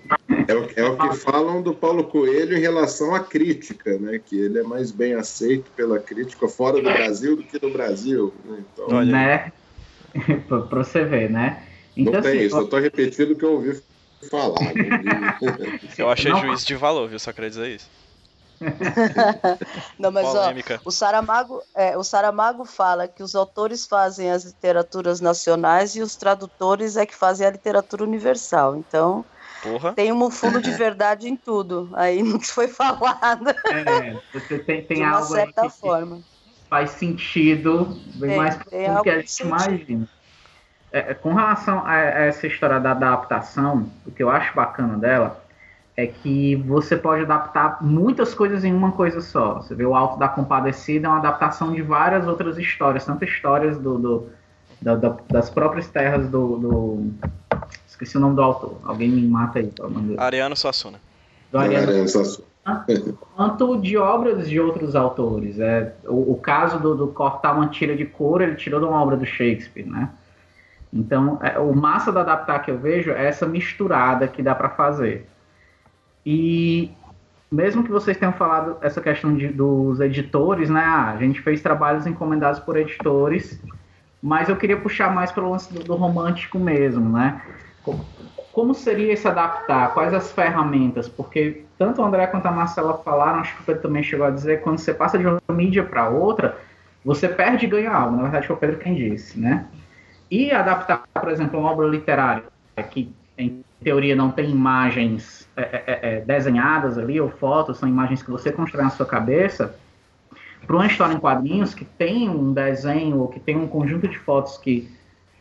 [0.47, 4.19] é o, é o que falam do Paulo Coelho em relação à crítica, né?
[4.23, 8.33] Que ele é mais bem aceito pela crítica fora do Brasil do que no Brasil.
[8.43, 8.63] Né?
[8.73, 9.11] Então, Olha.
[9.11, 9.51] né?
[10.47, 11.63] pra pra você ver, né?
[11.97, 13.81] Então, não tem assim, isso, eu tô repetindo o que eu ouvi
[14.29, 14.73] falar.
[14.73, 15.95] vi.
[15.97, 17.19] Eu achei Não- juízo de valor, viu?
[17.19, 17.89] Só queria dizer isso.
[19.99, 20.51] Não, mas ó,
[20.85, 26.15] o Saramago, é, o Saramago fala que os autores fazem as literaturas nacionais e os
[26.15, 28.75] tradutores é que fazem a literatura universal.
[28.75, 29.25] Então,
[29.61, 29.93] Porra.
[29.93, 34.85] tem um fundo de verdade em tudo, aí no que foi falado, É, você tem,
[34.85, 36.21] tem de uma algo aí certa que forma.
[36.69, 39.47] faz sentido, bem Tem- mais tem do que a gente sentido.
[39.47, 40.09] imagina.
[40.91, 44.97] É, é, com relação a, a essa história da adaptação, o que eu acho bacana
[44.97, 45.44] dela
[45.97, 49.55] é que você pode adaptar muitas coisas em uma coisa só.
[49.55, 53.77] Você vê o Alto da Compadecida é uma adaptação de várias outras histórias, tanto histórias
[53.77, 54.29] do, do-
[54.81, 57.11] da- da- das próprias terras do, do-
[57.87, 58.77] Esqueci o nome do autor.
[58.83, 60.19] Alguém me mata aí, pelo amor de Deus.
[60.19, 60.99] Ariano Suassuna.
[61.49, 62.41] Do Ariano Era essa-
[63.35, 65.59] quanto de obras de outros autores.
[65.59, 69.01] É, o, o caso do, do cortar uma tira de couro, ele tirou de uma
[69.01, 70.09] obra do Shakespeare, né?
[70.91, 74.69] Então, é, o massa da adaptar que eu vejo é essa misturada que dá para
[74.69, 75.25] fazer.
[76.25, 76.91] E
[77.51, 80.81] mesmo que vocês tenham falado essa questão de- dos editores, né?
[80.83, 83.61] Ah, a gente fez trabalhos encomendados por editores,
[84.21, 87.41] Mas eu queria puxar mais para o lance do, do romântico mesmo, né?
[87.83, 88.09] Co-
[88.51, 89.93] Como seria se adaptar?
[89.93, 91.07] Quais as ferramentas?
[91.09, 94.31] Porque tanto o André quanto a Marcela falaram, acho que o Pedro também chegou a
[94.31, 96.57] dizer, quando você passa de uma mídia para outra,
[97.03, 98.15] você perde e ganha algo.
[98.15, 99.67] Na verdade, foi o Pedro quem disse, né?
[100.29, 102.43] E adaptar, por exemplo, uma obra literária
[102.91, 108.23] que, em teoria, não tem imagens é, é, é, desenhadas ali ou fotos, são imagens
[108.23, 109.75] que você constrói na sua cabeça,
[110.65, 114.17] para uma história em quadrinhos que tem um desenho ou que tem um conjunto de
[114.17, 114.91] fotos que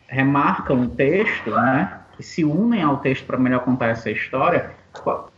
[0.07, 2.01] remarcam o texto, né?
[2.15, 4.71] Que se unem ao texto para melhor contar essa história.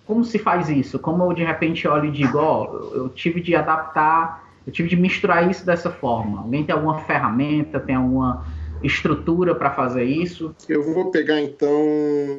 [0.05, 0.99] Como se faz isso?
[0.99, 4.97] Como eu de repente olho e digo, eu- eu tive de adaptar, eu tive de
[4.97, 6.39] misturar isso dessa forma.
[6.39, 8.45] Alguém tem alguma ferramenta, tem alguma
[8.83, 10.55] estrutura para fazer isso?
[10.67, 12.37] Eu vou pegar então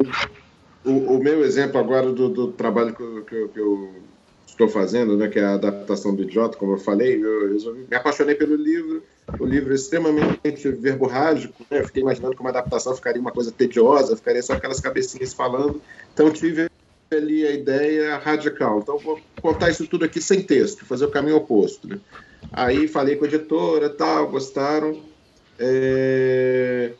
[0.85, 4.03] o, o meu exemplo agora do, do trabalho que eu, que eu- que eu
[4.47, 7.23] estou fazendo, né, que é a adaptação do Idiota, como eu falei.
[7.23, 9.05] Eu me apaixonei pelo livro,
[9.39, 11.65] o livro é extremamente verborrágico.
[11.71, 15.33] Né, eu fiquei imaginando que uma adaptação ficaria uma coisa tediosa, ficaria só aquelas cabecinhas
[15.35, 15.81] falando.
[16.13, 16.67] Então tive
[17.13, 18.81] ali a ideia radical.
[18.81, 21.87] Então vou contar isso tudo aqui sem texto, fazer o caminho oposto.
[21.89, 22.01] Né?
[22.53, 25.08] Aí falei com a editora, tal, gostaram.
[25.59, 26.97] É,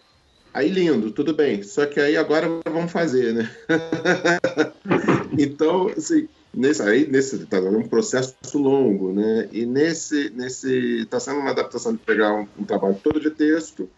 [0.55, 1.63] Aí lindo, tudo bem.
[1.63, 3.51] Só que aí agora vamos fazer, né?
[5.39, 9.49] então, assim, nesse, aí nesse tá um processo longo, né?
[9.53, 13.91] E nesse nesse está sendo uma adaptação de pegar um, um trabalho todo de texto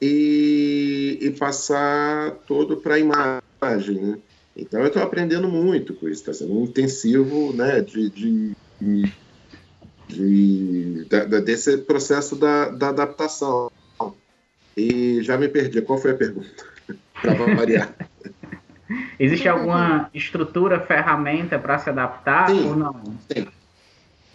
[0.00, 4.22] e, e passar todo para imagem, né?
[4.56, 7.80] Então eu estou aprendendo muito com isso, está sendo um intensivo, né?
[7.82, 8.52] De, de,
[10.08, 13.68] de, de- desse processo da, da adaptação.
[14.76, 15.80] E já me perdi.
[15.80, 16.64] Qual foi a pergunta?
[17.22, 17.94] Para variar.
[19.18, 22.68] Existe alguma estrutura, ferramenta para se adaptar Sim.
[22.68, 23.02] ou não?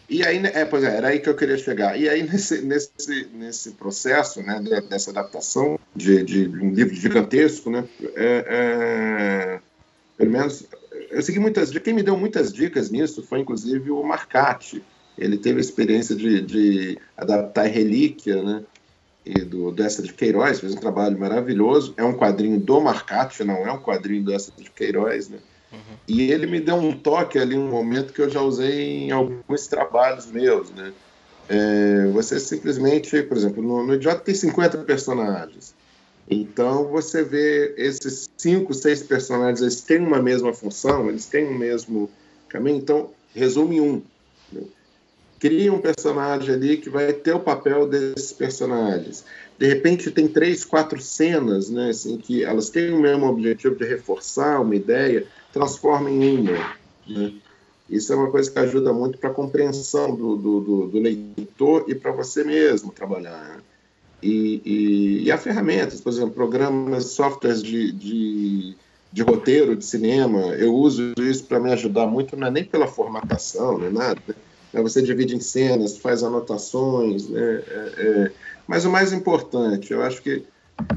[0.10, 1.98] E aí, né, é, pois é, era aí que eu queria chegar.
[1.98, 7.70] E aí, nesse, nesse, nesse processo, né, de- dessa adaptação de, de um livro gigantesco,
[7.70, 9.60] né, é, é,
[10.18, 10.68] pelo menos,
[11.12, 11.84] eu segui muitas dicas.
[11.84, 14.84] Quem me deu muitas dicas nisso foi, inclusive, o Marcati.
[15.18, 18.64] Ele teve a experiência de, de adaptar Relíquia, né,
[19.26, 21.94] e do dessa de Queiroz, fez um trabalho maravilhoso.
[21.98, 25.38] É um quadrinho do Marcati, não é um quadrinho dessa de Queiroz, né?
[26.08, 29.68] E ele me deu um toque ali, um momento que eu já usei em alguns
[29.68, 30.92] trabalhos meus, né?
[31.48, 35.74] É, você simplesmente, por exemplo, no, no Idiota tem 50 personagens.
[36.30, 41.54] Então você vê esses cinco, seis personagens, eles têm uma mesma função, eles têm o
[41.54, 42.10] mesmo
[42.48, 44.02] caminho, então resume um.
[45.42, 45.50] Né?
[45.50, 49.26] Cria um personagem ali que vai ter o papel desses personagens.
[49.58, 53.86] De repente tem três, quatro cenas, né, assim, que elas têm o mesmo objetivo de
[53.86, 56.76] reforçar uma ideia, transforma em uma.
[57.08, 57.34] Né?
[57.90, 61.86] Isso é uma coisa que ajuda muito para a compreensão do, do, do, do leitor
[61.88, 63.58] e para você mesmo trabalhar.
[63.58, 63.62] né?
[64.24, 68.76] E, e, e há ferramentas, por exemplo, programas, softwares de, de,
[69.12, 72.88] de roteiro de cinema, eu uso isso para me ajudar muito, não é nem pela
[72.88, 74.22] formatação, é nada.
[74.74, 74.82] Né?
[74.82, 77.42] Você divide em cenas, faz anotações, né?
[77.68, 78.32] É, é,
[78.68, 80.46] mas o mais importante, eu acho que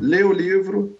[0.00, 0.98] lê o livro,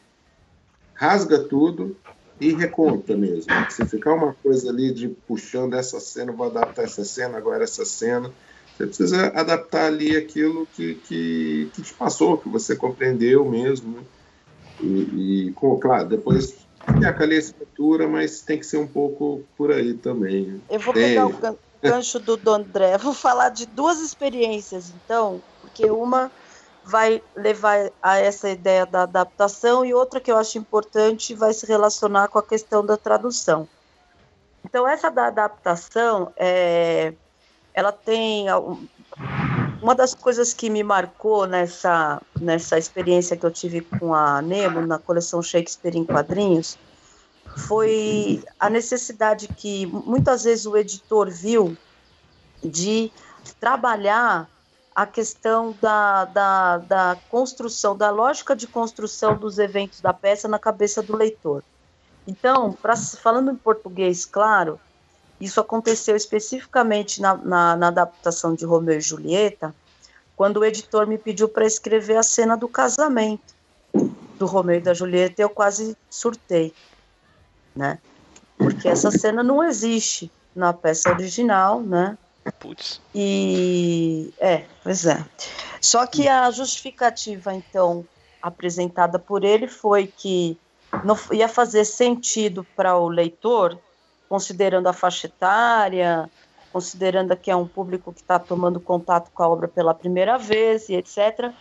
[0.94, 1.96] rasga tudo
[2.40, 3.52] e reconta mesmo.
[3.70, 7.84] Se ficar uma coisa ali de puxando essa cena, vou adaptar essa cena, agora essa
[7.84, 8.32] cena,
[8.76, 13.92] você precisa adaptar ali aquilo que, que, que te passou, que você compreendeu mesmo.
[13.92, 14.04] né?
[14.80, 16.66] E, e com, claro, depois
[16.98, 20.46] tem aquela estrutura, mas tem que ser um pouco por aí também.
[20.46, 20.60] né?
[20.70, 20.98] Eu vou É.
[20.98, 21.56] pegar o gan-
[21.90, 22.96] gancho do Dom André.
[22.98, 26.30] Vou falar de duas experiências, então, porque uma
[26.84, 31.66] vai levar a essa ideia da adaptação e outra que eu acho importante vai se
[31.66, 33.66] relacionar com a questão da tradução.
[34.64, 37.14] Então, essa da adaptação, é,
[37.72, 38.46] ela tem
[39.80, 44.86] uma das coisas que me marcou nessa, nessa experiência que eu tive com a Nemo,
[44.86, 46.78] na coleção Shakespeare em quadrinhos,
[47.56, 51.76] foi a necessidade que muitas vezes o editor viu
[52.62, 53.10] de
[53.60, 54.48] trabalhar
[54.94, 60.58] a questão da, da, da construção, da lógica de construção dos eventos da peça na
[60.58, 61.64] cabeça do leitor.
[62.26, 64.80] Então, pra, falando em português, claro,
[65.40, 69.74] isso aconteceu especificamente na, na, na adaptação de Romeu e Julieta,
[70.36, 73.54] quando o editor me pediu para escrever a cena do casamento
[74.38, 76.72] do Romeu e da Julieta, eu quase surtei,
[77.74, 77.98] né?
[78.56, 82.16] Porque essa cena não existe na peça original, né?
[82.60, 83.00] Putz.
[83.14, 85.24] E é, pois é.
[85.80, 88.06] Só que a justificativa, então,
[88.40, 90.58] apresentada por ele foi que
[91.02, 93.78] não ia fazer sentido para o leitor,
[94.28, 96.30] considerando a faixa etária,
[96.72, 100.88] considerando que é um público que está tomando contato com a obra pela primeira vez
[100.88, 101.52] e etc.,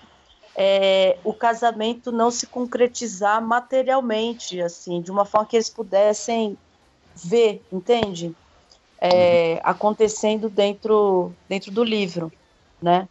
[0.56, 6.58] é, o casamento não se concretizar materialmente, assim, de uma forma que eles pudessem
[7.26, 8.36] ver, entende?
[9.02, 12.32] É, acontecendo dentro, dentro do livro,
[12.82, 13.10] né?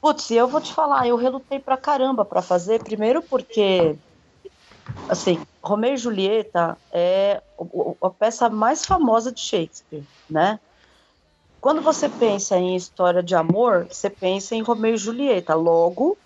[0.00, 3.98] Putz, eu vou te falar, eu relutei pra caramba pra fazer, primeiro porque,
[5.08, 7.42] assim, Romeu e Julieta é
[8.02, 10.60] a peça mais famosa de Shakespeare, né?
[11.58, 15.54] Quando você pensa em história de amor, você pensa em Romeu e Julieta.
[15.54, 16.18] Logo,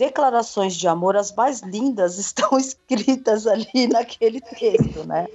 [0.00, 5.28] declarações de amor as mais lindas estão escritas ali naquele texto, né?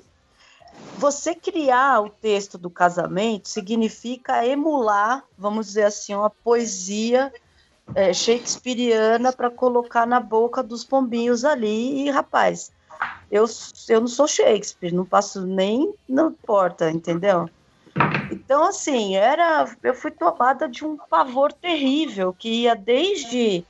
[0.97, 7.32] Você criar o texto do casamento significa emular, vamos dizer assim, uma poesia
[7.93, 12.07] é, shakespeariana para colocar na boca dos pombinhos ali.
[12.07, 12.72] E, rapaz,
[13.30, 13.45] eu,
[13.89, 17.49] eu não sou Shakespeare, não passo nem na porta, entendeu?
[18.32, 23.66] Então, assim, era, eu fui tomada de um pavor terrível que ia desde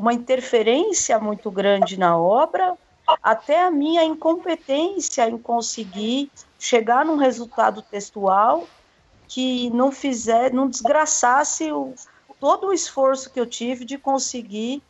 [0.00, 2.74] uma interferência muito grande na obra
[3.22, 8.66] até a minha incompetência em conseguir chegar num resultado textual
[9.28, 11.92] que não fizer, não desgraçasse o,
[12.40, 14.82] todo o esforço que eu tive de conseguir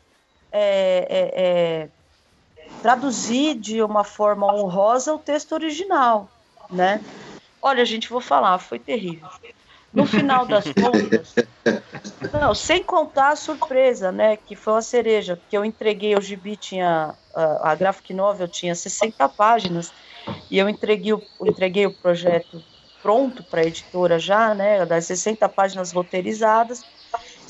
[0.52, 1.88] é, é, é,
[2.80, 6.28] traduzir de uma forma honrosa o texto original,
[6.70, 7.02] né?
[7.60, 9.28] Olha, gente, vou falar, foi terrível.
[9.92, 11.34] No final das contas,
[12.32, 16.56] não, sem contar a surpresa, né, que foi uma cereja, que eu entreguei, o gibi
[16.56, 19.92] tinha, a, a graphic novel tinha 60 páginas,
[20.50, 22.62] e eu entreguei o, entreguei o projeto
[23.02, 26.84] pronto para a editora já, né, das 60 páginas roteirizadas,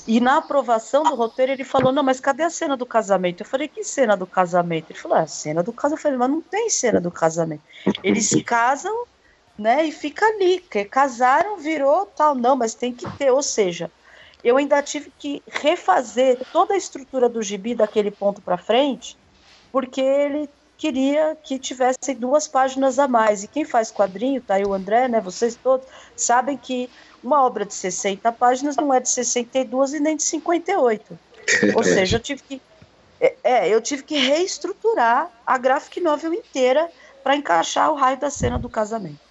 [0.07, 3.43] e na aprovação do roteiro ele falou, não, mas cadê a cena do casamento?
[3.43, 4.91] Eu falei, que cena do casamento?
[4.91, 5.99] Ele falou, é, a cena do casamento.
[5.99, 7.62] Eu falei, mas não tem cena do casamento.
[8.03, 9.05] Eles casam,
[9.61, 13.90] né, e fica ali, que casaram, virou tal, não, mas tem que ter, ou seja,
[14.42, 19.18] eu ainda tive que refazer toda a estrutura do gibi daquele ponto para frente,
[19.70, 20.48] porque ele
[20.78, 23.44] queria que tivesse duas páginas a mais.
[23.44, 25.86] E quem faz quadrinho, tá aí o André, né, vocês todos,
[26.16, 26.88] sabem que
[27.22, 31.18] uma obra de 60 páginas não é de 62 e nem de 58.
[31.76, 32.62] Ou seja, eu tive que
[33.20, 36.90] é, é, eu tive que reestruturar a graphic novel inteira
[37.22, 39.30] para encaixar o raio da cena do casamento.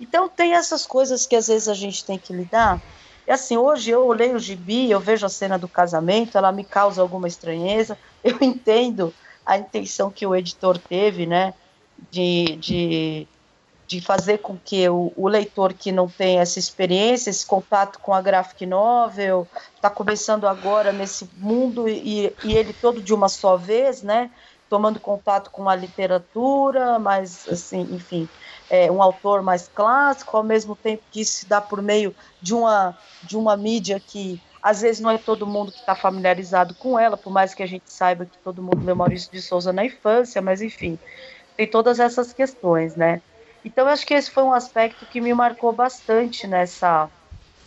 [0.00, 2.82] Então tem essas coisas que às vezes a gente tem que lidar.
[3.26, 6.64] E assim, hoje eu leio o gibi, eu vejo a cena do casamento, ela me
[6.64, 7.98] causa alguma estranheza.
[8.24, 9.14] Eu entendo
[9.46, 11.54] a intenção que o editor teve, né,
[12.10, 13.28] de, de,
[13.86, 18.12] de fazer com que o, o leitor que não tem essa experiência, esse contato com
[18.12, 23.56] a graphic novel, está começando agora nesse mundo e, e ele todo de uma só
[23.56, 24.30] vez, né,
[24.68, 28.28] tomando contato com a literatura, mas assim, enfim,
[28.70, 32.54] é, um autor mais clássico, ao mesmo tempo que isso se dá por meio de
[32.54, 36.98] uma, de uma mídia que às vezes não é todo mundo que está familiarizado com
[36.98, 39.84] ela, por mais que a gente saiba que todo mundo leu Maurício de Souza na
[39.84, 40.98] infância, mas enfim,
[41.56, 43.20] tem todas essas questões, né?
[43.64, 47.10] Então eu acho que esse foi um aspecto que me marcou bastante nessa,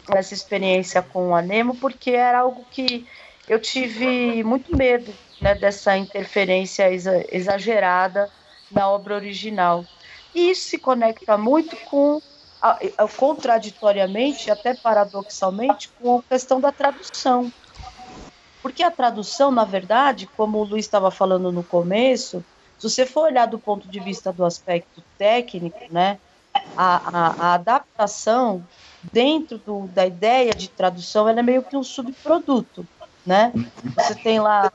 [0.10, 3.06] nessa experiência com a Nemo, porque era algo que
[3.48, 8.30] eu tive muito medo né, dessa interferência exa exagerada
[8.72, 9.86] na obra original.
[10.34, 12.22] E isso se conecta muito com,
[13.18, 17.52] contraditoriamente, até paradoxalmente, com a questão da tradução.
[18.62, 22.44] Porque a tradução, na verdade, como o Luiz estava falando no começo,
[22.80, 26.18] se você for olhar do ponto de vista do aspecto técnico, né,
[26.78, 28.66] a, a, a adaptação
[29.12, 32.88] dentro do, da ideia de tradução ela é meio que um subproduto.
[33.26, 33.54] Né?
[33.96, 34.72] Você tem lá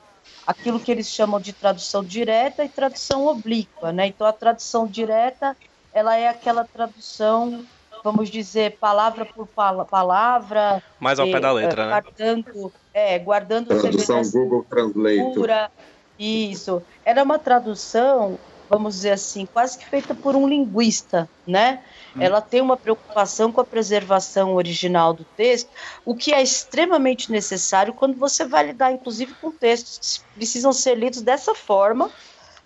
[0.49, 4.07] aquilo que eles chamam de tradução direta e tradução oblíqua, né?
[4.07, 5.55] Então a tradução direta,
[5.92, 7.66] ela é aquela tradução,
[8.03, 11.90] vamos dizer, palavra por pala palavra, mais ao e, pé da letra, é, né?
[11.90, 15.34] Guardando, é, guardando Tradução Google Translate.
[15.34, 15.70] Pura,
[16.18, 16.82] isso.
[17.05, 18.38] Era uma tradução,
[18.70, 21.82] vamos dizer assim, quase que feita por um linguista, né?
[22.17, 22.23] Hum.
[22.23, 25.71] Ela tem uma preocupação com a preservação original do texto,
[26.05, 30.97] o que é extremamente necessário quando você vai lidar, inclusive, com textos que precisam ser
[30.97, 32.11] lidos dessa forma,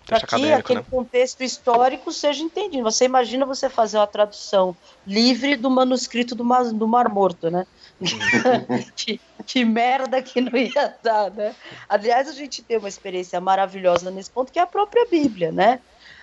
[0.05, 0.85] para que aquele né?
[0.89, 2.83] contexto histórico seja entendido.
[2.83, 4.75] Você imagina você fazer uma tradução
[5.07, 7.65] livre do manuscrito do Mar, do Mar Morto, né?
[8.95, 11.55] que, que, merda que não ia dar, né?
[11.87, 15.79] Aliás, a gente tem uma experiência maravilhosa nesse ponto, que é a própria Bíblia, né?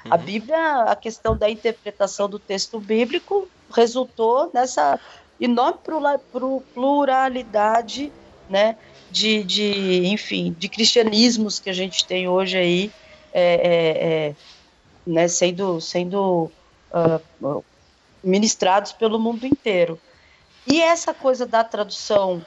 [0.09, 4.99] A Bíblia, a questão da interpretação do texto bíblico resultou nessa
[5.41, 5.79] enorme
[6.73, 8.13] pluralidade,
[8.49, 8.77] né,
[9.11, 12.93] de, de, enfim, de cristianismos que a gente tem hoje aí,
[13.33, 14.35] é, é, é,
[15.07, 16.51] né, sendo, sendo
[17.43, 17.65] uh,
[18.23, 20.01] ministrados pelo mundo inteiro.
[20.67, 22.45] E essa coisa da tradução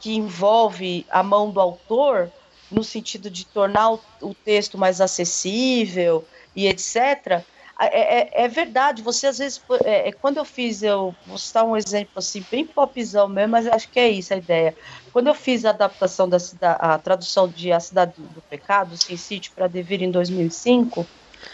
[0.00, 2.30] que envolve a mão do autor,
[2.70, 6.24] no sentido de tornar o, o texto mais acessível
[6.54, 7.46] e etc.
[7.80, 11.64] É, é, é verdade, você às vezes, é, é, quando eu fiz, eu vou citar
[11.64, 14.74] um exemplo assim, bem popzão mesmo, mas acho que é isso a ideia.
[15.10, 19.16] Quando eu fiz a adaptação da cida- a tradução de A Cidade do Pecado, Sin
[19.16, 21.10] City, para Devir em 2005,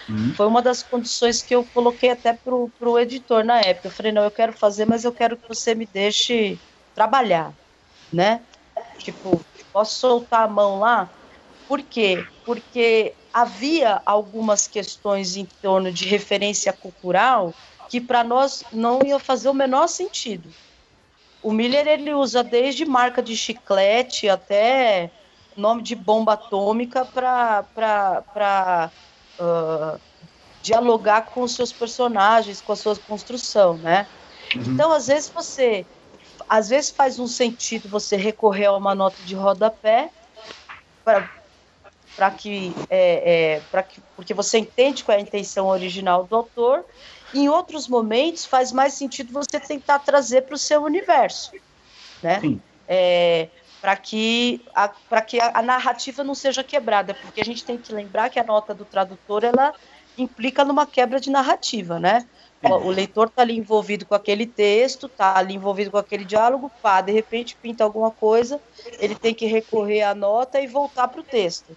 [0.08, 0.32] Uhum.
[0.36, 3.88] foi uma das condições que eu coloquei até pro, pro editor na época.
[3.88, 6.60] Eu falei, não, eu quero fazer, mas eu quero que você me deixe
[6.94, 7.54] trabalhar,
[8.12, 8.46] né?
[8.98, 11.12] Tipo, posso soltar a mão lá?
[11.66, 12.30] Por quê?
[12.44, 17.52] Porque havia algumas questões em torno de referência cultural
[17.86, 20.48] que para nós não ia fazer o menor sentido.
[21.42, 25.10] O Miller ele usa desde marca de chiclete até
[25.54, 28.90] nome de bomba atômica para
[29.38, 29.98] ah,
[30.62, 34.06] dialogar com os seus personagens, com a sua construção, né?
[34.54, 35.84] Então, às vezes você,
[36.48, 40.10] às vezes faz um sentido você recorrer a uma nota de rodapé
[41.04, 41.45] para
[42.30, 46.84] que, é, é, para que, porque você entende qual é a intenção original do autor.
[47.34, 51.52] Em outros momentos faz mais sentido você tentar trazer para o seu universo,
[52.22, 52.40] né?
[52.88, 53.48] É,
[53.80, 57.76] para que, a, pra que a, a narrativa não seja quebrada, porque a gente tem
[57.76, 59.74] que lembrar que a nota do tradutor ela
[60.16, 62.26] implica numa quebra de narrativa, né?
[62.62, 66.70] O, o leitor está ali envolvido com aquele texto, está ali envolvido com aquele diálogo,
[66.82, 68.60] pá, de repente pinta alguma coisa,
[68.98, 71.76] ele tem que recorrer à nota e voltar para o texto.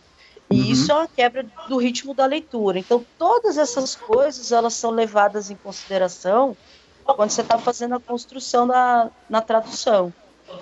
[0.52, 0.72] E Uhum.
[0.72, 2.80] isso é uma quebra do ritmo da leitura.
[2.80, 6.58] Então, todas essas coisas elas são levadas em consideração
[7.04, 10.14] quando você está fazendo a construção na, na tradução,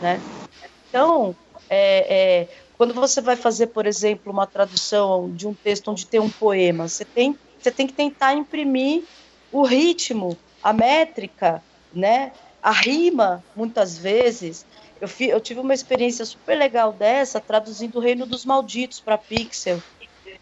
[0.01, 0.19] né?
[0.87, 1.35] Então,
[1.69, 6.19] é, é, quando você vai fazer, por exemplo, uma tradução de um texto onde tem
[6.19, 9.03] um poema, você tem, você tem que tentar imprimir
[9.51, 11.63] o ritmo, a métrica,
[11.93, 12.33] né?
[12.61, 14.65] A rima, muitas vezes.
[14.99, 19.17] Eu, fi, eu tive uma experiência super legal dessa, traduzindo o Reino dos Malditos para
[19.17, 19.81] Pixel.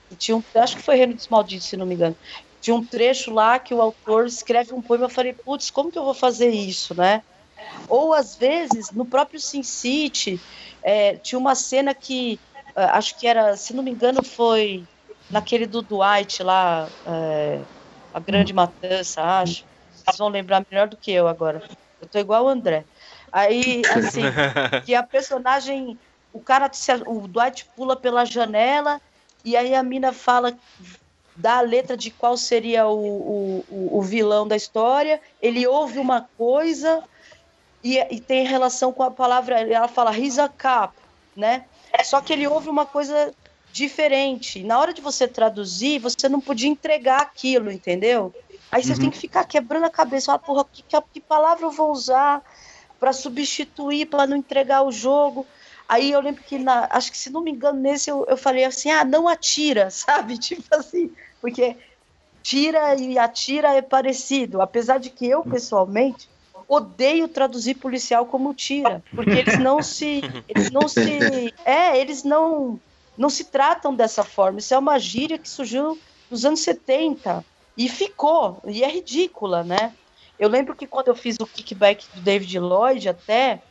[0.09, 2.15] E tinha um, acho que foi Reino dos Malditos, se não me engano.
[2.61, 5.05] Tinha um trecho lá que o autor escreve um poema.
[5.05, 7.21] Eu falei, putz, como que eu vou fazer isso, né?
[7.87, 10.39] Ou às vezes, no próprio Sin City,
[10.81, 12.39] é, tinha uma cena que
[12.75, 14.83] ah, acho que era, se não me engano, foi
[15.29, 17.61] naquele do Dwight lá, é,
[18.13, 19.65] a grande matança, acho.
[19.91, 21.63] Vocês vão lembrar melhor do que eu agora.
[22.01, 22.85] Eu tô igual o André.
[23.35, 24.21] Aí, assim,
[24.85, 25.99] que a personagem,
[26.31, 26.71] o cara,
[27.05, 29.01] o Dwight pula pela janela
[29.43, 30.57] e aí a mina fala,
[31.35, 35.21] dá a letra de qual seria o, o, o- vilão da história.
[35.41, 37.03] Ele ouve uma coisa
[37.83, 40.93] e, e tem relação com a palavra, ela fala he's a cop,
[41.35, 41.65] né?
[42.05, 43.35] Só que ele ouve uma coisa
[43.69, 44.63] diferente.
[44.63, 48.33] Na hora de você traduzir, você não podia entregar aquilo, entendeu?
[48.71, 48.99] Aí você Uhum.
[48.99, 52.41] tem que ficar quebrando a cabeça, falar, porra, que, que palavra eu vou usar
[53.05, 55.45] para substituir, para não entregar o jogo?
[55.87, 58.65] Aí eu lembro que, na, acho que se não me engano, nesse eu, eu falei
[58.65, 60.39] assim, ah, não atira, sabe?
[60.39, 61.77] Tipo assim, porque
[62.41, 66.27] tira e atira é parecido, apesar de que eu, pessoalmente,
[66.67, 72.79] odeio traduzir policial como tira, porque eles não se, eles não se, é, eles não,
[73.15, 74.57] não se tratam dessa forma.
[74.57, 75.95] Isso é uma gíria que surgiu
[76.31, 77.45] nos anos 70
[77.77, 79.93] e ficou, e é ridícula, né?
[80.39, 83.61] Eu lembro que quando eu fiz o kickback do David Lloyd até,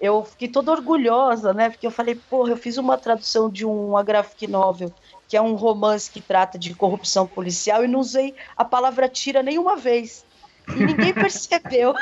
[0.00, 1.70] eu fiquei toda orgulhosa, né?
[1.70, 4.92] Porque eu falei, porra, eu fiz uma tradução de uma graphic novel,
[5.28, 9.42] que é um romance que trata de corrupção policial, e não usei a palavra tira
[9.42, 10.24] nenhuma vez.
[10.68, 11.94] E ninguém percebeu.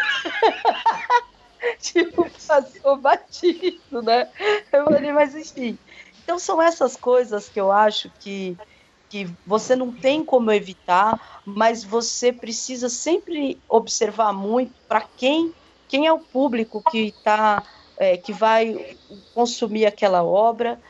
[1.81, 4.31] tipo, passou batido, né?
[4.73, 5.79] Eu falei, mas enfim.
[6.25, 8.57] Então são essas coisas que eu acho que,
[9.11, 15.53] que você não tem como evitar, mas você precisa sempre observar muito para quem,
[15.89, 17.63] quem é o público que tá,
[17.99, 18.97] é, que vai
[19.35, 20.81] consumir aquela obra,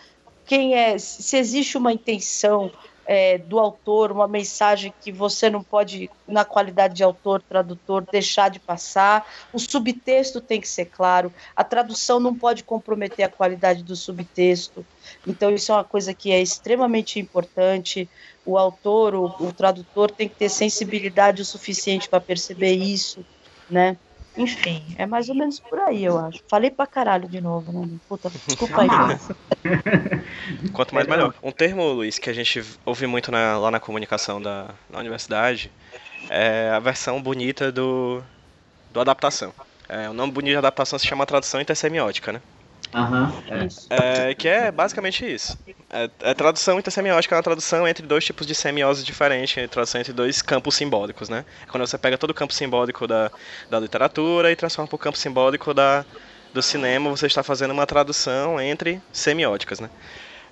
[0.44, 2.70] quem é, se existe uma intenção
[3.12, 8.48] é, do autor, uma mensagem que você não pode, na qualidade de autor, tradutor, deixar
[8.48, 9.26] de passar.
[9.52, 14.86] O subtexto tem que ser claro, a tradução não pode comprometer a qualidade do subtexto.
[15.26, 18.08] Então, isso é uma coisa que é extremamente importante.
[18.46, 23.26] O autor, o, o tradutor, tem que ter sensibilidade o suficiente para perceber isso,
[23.68, 23.96] né?
[24.36, 26.38] Enfim, é mais ou menos por aí, eu acho.
[26.48, 27.98] Falei pra caralho de novo, né?
[28.08, 28.88] Puta, desculpa aí.
[30.72, 31.34] Quanto mais melhor.
[31.42, 35.70] Um termo, Luiz, que a gente ouve muito na- lá na comunicação da, na universidade
[36.30, 38.22] é a versão bonita do,
[38.90, 39.52] do adaptação.
[39.88, 42.40] É, o nome bonito de adaptação se chama tradução intersemiótica, né?
[42.92, 43.68] Aham, é.
[43.92, 45.58] É, que é basicamente isso.
[45.92, 50.00] É, é tradução intersemiótica, é uma tradução entre dois tipos de semiose diferentes, é tradução
[50.00, 51.44] entre dois campos simbólicos, né?
[51.62, 53.30] É Quando você pega todo o campo simbólico da,
[53.68, 56.06] da literatura e transforma para o campo simbólico da,
[56.52, 59.90] do cinema, você está fazendo uma tradução entre semióticas, né?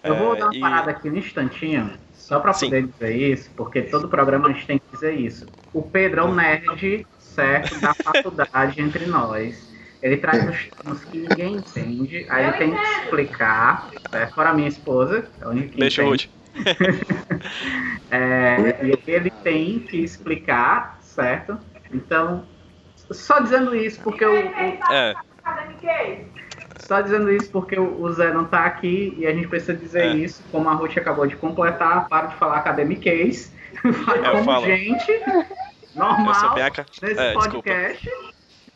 [0.05, 2.75] Eu vou É, dar uma e- parada aqui um instantinho, só pra Sim.
[2.75, 5.53] poder dizer isso, porque todo programa a gente tem que dizer isso.
[5.73, 9.68] O Pedro é um nerd, certo, da faculdade entre nós.
[10.03, 14.35] Ele traz os termos que ninguém entende, aí ele tem que explicar, certo?
[14.35, 16.11] Fora a minha esposa, é a única que Deixa o entende.
[16.11, 16.29] Ruth.
[18.11, 21.59] É, e ele tem que explicar, certo?
[21.93, 22.49] Então,
[23.13, 25.19] só dizendo isso porque o, o- É,
[26.77, 30.13] só dizendo isso porque o Zé não tá aqui e a gente precisa dizer É.
[30.15, 33.55] isso, como a Ruth acabou de completar, para de falar academiquez,
[34.07, 34.67] fale eu como falo.
[34.67, 35.51] gente, eu
[35.95, 37.81] normal, nesse É, desculpa.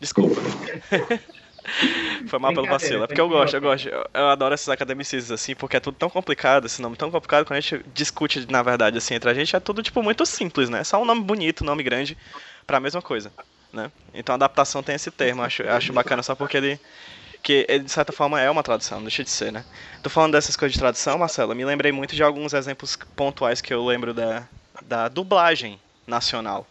[0.02, 0.34] Desculpa.
[2.26, 3.04] Foi mal pelo vacilo.
[3.04, 3.88] É porque eu gosto, eu gosto.
[3.88, 7.58] Eu, adoro esses academicistas, assim, porque é tudo tão complicado, esse nome tão complicado, quando
[7.58, 10.80] a gente discute, na verdade, assim, entre a gente, é tudo, tipo, muito simples, né?
[10.80, 12.18] É só um nome bonito, um nome grande,
[12.66, 13.32] pra mesma coisa,
[13.72, 13.92] né?
[14.12, 16.80] Então a adaptação tem esse termo, eu acho, acho bacana só porque ele...
[17.40, 19.64] Que ele, de certa forma, é uma tradução, não deixa de ser, né?
[20.02, 23.72] Tô falando dessas coisas de tradução, Marcelo, me lembrei muito de alguns exemplos pontuais que
[23.72, 24.48] eu lembro da,
[24.82, 26.66] da dublagem nacional.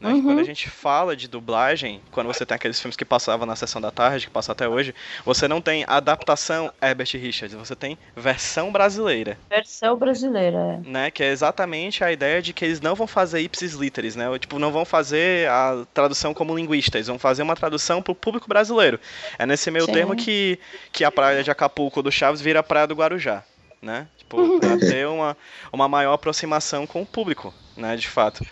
[0.00, 0.14] Né?
[0.14, 3.56] Que Quando a gente fala de dublagem, quando você tem aqueles filmes que passavam na
[3.56, 4.94] sessão da tarde, que passam até hoje,
[5.24, 10.88] você não tem adaptação Herbert Richards, você tem versão brasileira, Versão brasileira, é.
[10.88, 11.10] né?
[11.10, 14.26] Que é exatamente a ideia de que eles não vão fazer ipsis literis, né?
[14.38, 19.00] Tipo, não vão fazer a tradução como linguistas, vão fazer uma tradução pro público brasileiro.
[19.38, 19.92] É nesse meio Sim.
[19.92, 20.58] termo que,
[20.92, 23.42] que a praia de Acapulco do Chaves vira a praia do Guarujá,
[23.82, 24.06] né?
[24.18, 25.36] Tipo, pra ter uma,
[25.72, 27.96] uma maior aproximação com o público, né?
[27.96, 28.44] De fato.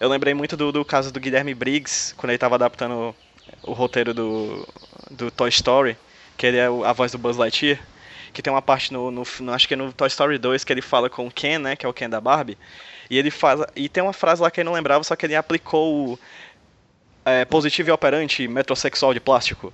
[0.00, 3.14] Eu lembrei muito do, do caso do Guilherme Briggs, quando ele estava adaptando
[3.62, 4.66] o, roteiro do,
[5.10, 5.96] do Toy Story,
[6.36, 7.80] que ele é a voz do Buzz Lightyear,
[8.32, 10.72] que tem uma parte no, no, no- acho que é no Toy Story 2 que
[10.72, 12.58] ele fala com o Ken, né, que é o Ken da Barbie,
[13.08, 15.36] e ele faz, e tem uma frase lá que ele não lembrava, só que ele
[15.36, 16.18] aplicou o
[17.24, 19.72] é, positivo e operante metrosexual de plástico.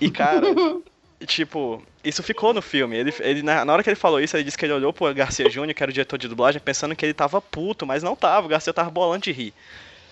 [0.00, 0.46] E cara,
[1.24, 2.96] tipo, isso ficou no filme.
[2.96, 5.48] Ele, ele, na, hora que ele falou isso, ele disse que ele olhou pro Garcia
[5.48, 8.46] Júnior, que era o diretor de dublagem, pensando que ele tava puto, mas não tava,
[8.46, 9.54] o Garcia tava bolando de rir.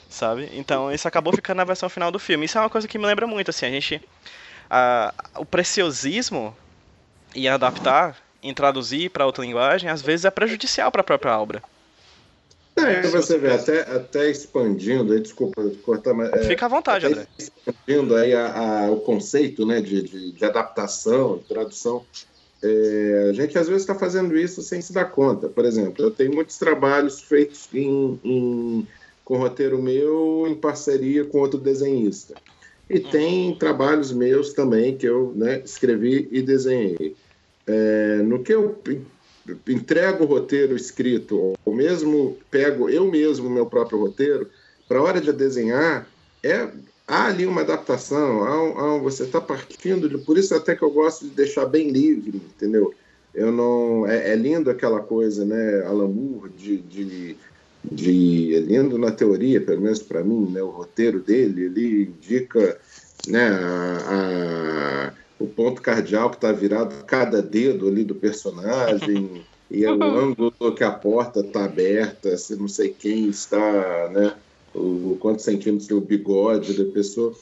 [0.08, 0.48] Sabe?
[0.52, 2.46] Então isso acabou ficando na versão final do filme.
[2.46, 4.00] Isso é uma coisa que me lembra muito, assim, a gente.
[4.70, 6.56] a- o preciosismo
[7.34, 11.62] em adaptar, em traduzir para outra linguagem, às vezes é prejudicial para a própria obra.
[12.76, 17.26] É, você vê, até, até expandindo, aí, desculpa cortar, mas é, Fica à vontade, André.
[17.38, 22.04] expandindo aí a- a- o conceito né, de, de, de adaptação, de tradução,
[22.62, 25.48] é, a gente às vezes está fazendo isso sem se dar conta.
[25.48, 28.86] Por exemplo, eu tenho muitos trabalhos feitos em, em-
[29.24, 32.34] com roteiro meu em parceria com outro desenhista.
[32.90, 37.16] E tem trabalhos meus também que eu né, escrevi e desenhei.
[37.66, 38.78] É, no que eu
[39.68, 44.48] entrego o roteiro escrito, ou mesmo pego eu mesmo o meu próprio roteiro,
[44.88, 46.06] para a hora de desenhar,
[46.42, 46.68] é,
[47.06, 50.74] há ali uma adaptação, há um- há um- você está partindo, de, por isso até
[50.74, 52.92] que eu gosto de deixar bem livre, entendeu?
[53.34, 56.12] Eu não, é, é lindo aquela coisa, né, Alan
[56.56, 57.36] de, de,
[57.84, 62.78] de, é lindo na teoria, pelo menos para mim, né, o roteiro dele, ele indica,
[63.26, 64.04] né, a-
[65.10, 70.02] a- o ponto cardial que está virado cada dedo ali do personagem e é o
[70.02, 74.34] ângulo que a porta está aberta, se não sei quem está, né?
[74.74, 77.34] O quantos centímetros do bigode da pessoa.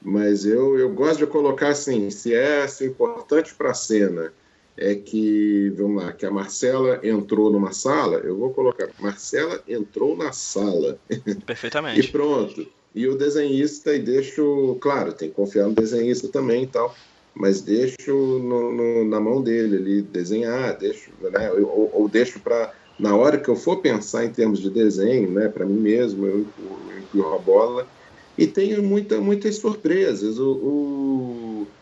[0.00, 4.32] Mas eu, eu gosto de colocar assim, se é se o importante para a cena
[4.76, 10.16] é que, vamos lá, que a Marcela entrou numa sala, eu vou colocar, Marcela entrou
[10.16, 10.98] na sala.
[11.08, 12.10] E Perfeitamente.
[12.10, 12.66] pronto.
[12.94, 16.94] E o desenhista, e deixo, claro, tem que confiar no desenhista também e tal,
[17.34, 17.96] mas deixo
[18.40, 23.40] no- no- na mão dele ali desenhar, deixo, né, ou, ou deixo para, na hora
[23.40, 27.34] que eu for pensar em termos de desenho, né, para mim mesmo, eu eu incluo
[27.34, 27.90] a bola.
[28.36, 30.38] E tenho muita, muitas surpresas.
[30.38, 31.72] O,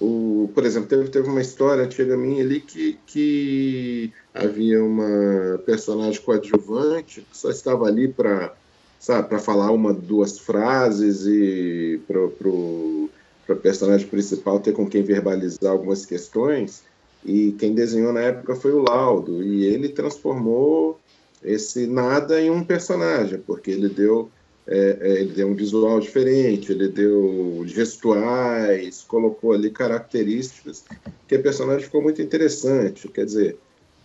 [0.00, 5.58] o, o- por exemplo, teve, teve uma história antiga minha ali que, que havia uma
[5.66, 8.56] personagem coadjuvante que só estava ali para
[8.98, 12.04] sabe, para falar uma, duas frases e
[13.46, 16.82] para o personagem principal ter com quem verbalizar algumas questões.
[17.24, 21.00] E quem desenhou na época foi o Laudo, e ele transformou
[21.42, 24.30] esse nada em um personagem, porque ele deu,
[24.66, 30.84] é, é, ele deu um visual diferente, ele deu gestuais, colocou ali características
[31.26, 33.08] que a personagem ficou muito interessante.
[33.08, 33.56] Quer dizer,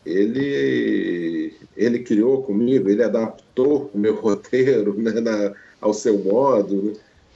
[0.06, 6.84] ele ele criou comigo, ele adaptou o meu roteiro né, na, ao seu modo.
[6.84, 6.94] Né?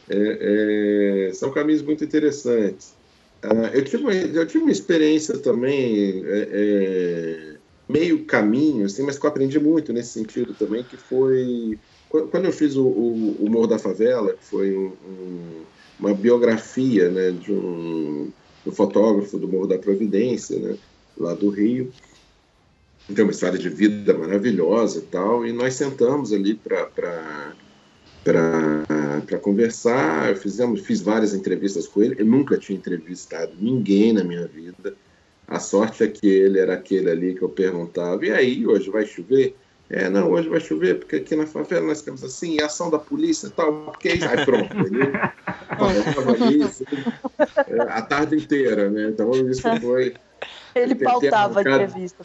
[0.07, 2.97] É, é, são caminhos muito interessantes.
[3.43, 9.17] Ah, eu, tive uma, eu tive uma experiência também é, é, meio caminho, assim, mas
[9.19, 11.79] que eu aprendi muito nesse sentido também, que foi
[12.09, 17.09] quando eu fiz o, o, o Morro da Favela, que foi um- um- uma biografia
[17.11, 18.31] né, de um,
[18.63, 20.77] do fotógrafo do Morro da Providência, né,
[21.17, 21.93] lá do Rio,
[23.13, 27.55] tem uma história de vida maravilhosa e tal, e nós sentamos ali para
[28.25, 34.47] para conversar, fizemos, fiz várias entrevistas com ele, eu nunca tinha entrevistado ninguém na minha
[34.47, 34.95] vida,
[35.47, 39.05] a sorte é que ele era aquele ali que eu perguntava, e aí, hoje vai
[39.05, 39.55] chover?
[39.87, 42.97] É, não, hoje vai chover, porque aqui na favela nós temos assim, e ação da
[42.97, 44.75] polícia e tal, porque aí pronto.
[44.75, 45.11] Ele
[46.13, 46.83] falava isso
[47.67, 49.09] é, a tarde inteira, né?
[49.09, 50.15] Então isso foi.
[50.75, 52.21] Ele pautava a entrevista.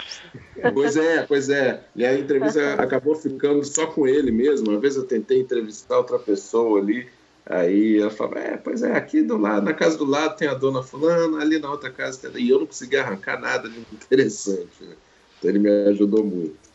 [0.74, 1.84] Pois é, pois é.
[1.94, 4.70] E a entrevista acabou ficando só com ele mesmo.
[4.70, 7.08] Uma vez eu tentei entrevistar outra pessoa ali,
[7.46, 10.54] aí ela falava, é, pois é, aqui do lado, na casa do lado tem a
[10.54, 12.30] dona fulana, ali na outra casa tem...
[12.30, 14.96] a-" E eu não conseguia arrancar nada de interessante, né?
[15.38, 16.70] Então ele me ajudou muito.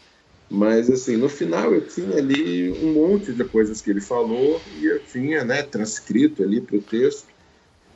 [0.49, 4.85] Mas, assim, no final eu tinha ali um monte de coisas que ele falou e
[4.85, 7.27] eu tinha, né, transcrito ali para o texto.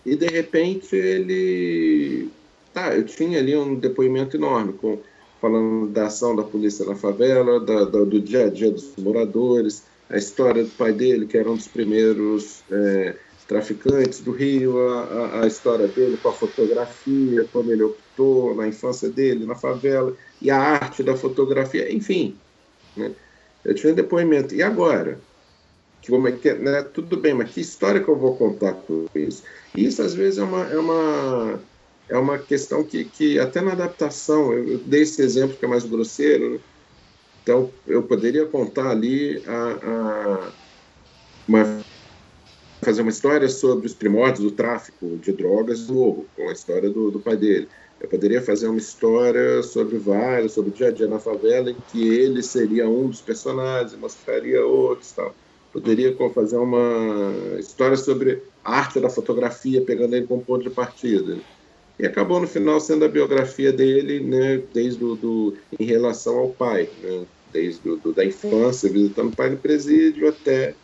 [0.05, 2.30] E, de repente, ele...
[2.80, 5.03] Tá, eu tinha ali um depoimento enorme, com,
[5.41, 9.86] falando da ação da polícia na favela, da- da- do dia a dia dos moradores,
[10.07, 15.41] a história do pai dele, que era um dos primeiros é, traficantes do Rio, a,
[15.43, 20.49] a- história dele com a fotografia, quando ele optou na infância dele, na favela, e
[20.49, 22.41] a arte da fotografia, enfim.
[22.95, 23.15] Né?
[23.63, 24.55] Eu tinha um depoimento.
[24.55, 25.25] E agora?
[26.07, 26.84] Como é que, é, né?
[26.84, 29.43] Tudo bem, mas que história que eu vou contar com isso?
[29.73, 31.68] Isso, às vezes, é uma, é uma,
[32.10, 35.70] é uma questão que, que até na adaptação, eu, eu dei esse exemplo que é
[35.70, 36.64] mais grosseiro, né?
[37.43, 40.57] então eu poderia contar ali a, a-
[41.47, 41.86] uma,
[42.84, 46.89] fazer uma história sobre os primórdios do tráfico de drogas no Morro, com a história
[46.89, 47.70] do, do pai dele.
[47.99, 51.82] Eu poderia fazer uma história sobre vários, sobre o dia a dia na favela, em
[51.82, 55.38] que ele seria um dos personagens, mostraria outros tal.
[55.72, 61.43] Poderia fazer uma história sobre a arte da fotografia, pegando ele como ponto de partida.
[62.00, 66.54] E acabou no final sendo a biografia dele, né, desde o, do, em relação ao
[66.54, 70.76] pai, né, desde o, do, da infância, visitando o pai no presídio, até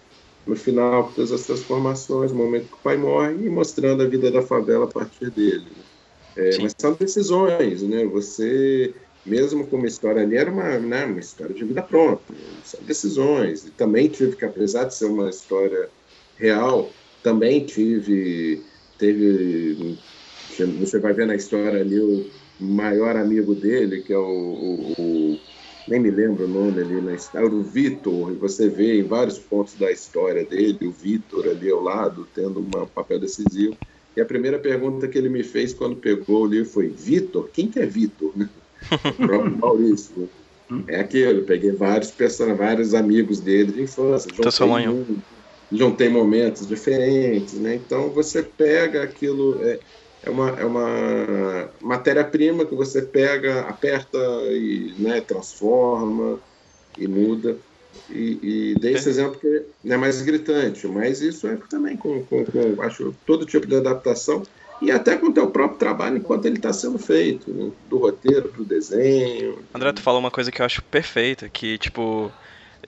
[0.46, 4.30] no final, todas as transformações, o momento que o pai morre, e mostrando a vida
[4.30, 5.72] da favela a partir dele.
[5.76, 5.84] né.
[6.38, 8.06] É, mas são decisões, né?
[8.08, 8.94] Você,
[9.26, 12.34] mesmo com uma história ali, era uma, né, uma história de vida pronta.
[12.34, 12.60] né?
[12.62, 13.66] São decisões.
[13.66, 15.90] E também tive que, apesar de ser uma história
[16.36, 16.92] real,
[17.24, 18.62] também tive,
[18.98, 19.98] teve,
[20.64, 25.42] você vai ver na história ali o maior amigo dele, que é o, o- o-
[25.88, 29.38] nem me lembro o nome ali na história, o Vitor, e você vê em vários
[29.40, 33.78] pontos da história dele, o Vitor ali ao lado, tendo um papel decisivo.
[34.16, 37.50] E a primeira pergunta que ele me fez quando pegou o livro foi: Vitor?
[37.52, 38.34] Quem que é Vitor?
[39.08, 40.30] O próprio Maurício.
[40.88, 44.30] É aquele, eu peguei vários personagens, vários amigos dele de infância.
[44.30, 45.02] Em um.
[45.02, 45.24] um-
[45.72, 47.76] juntei momentos diferentes, né?
[47.76, 49.80] Então você pega aquilo, é,
[50.26, 54.18] é uma, é uma matéria-prima que você pega, aperta
[54.52, 56.40] e né, transforma
[56.98, 57.56] e muda.
[58.10, 62.44] E, e dei esse exemplo que é mais gritante, mas isso é também com, com,
[62.44, 64.44] com acho, todo tipo de adaptação
[64.82, 67.72] e até com o teu próprio trabalho enquanto ele está sendo feito, né?
[67.90, 69.60] do roteiro para o desenho.
[69.74, 72.32] André, tu falou uma coisa que eu acho perfeita, que, tipo,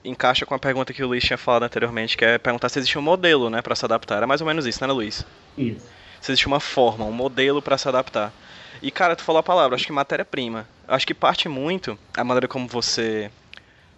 [0.04, 2.98] encaixa com a pergunta que o Luiz tinha falado anteriormente, que é perguntar se existe
[2.98, 4.18] um modelo, né, pra se adaptar.
[4.18, 5.24] Era mais ou menos isso, né, Luiz?
[5.56, 5.86] Isso.
[6.20, 8.32] Se existe uma forma, um modelo pra se adaptar.
[8.82, 10.68] E, cara, tu falou a palavra, acho que matéria-prima.
[10.86, 13.30] Acho que parte muito a maneira como você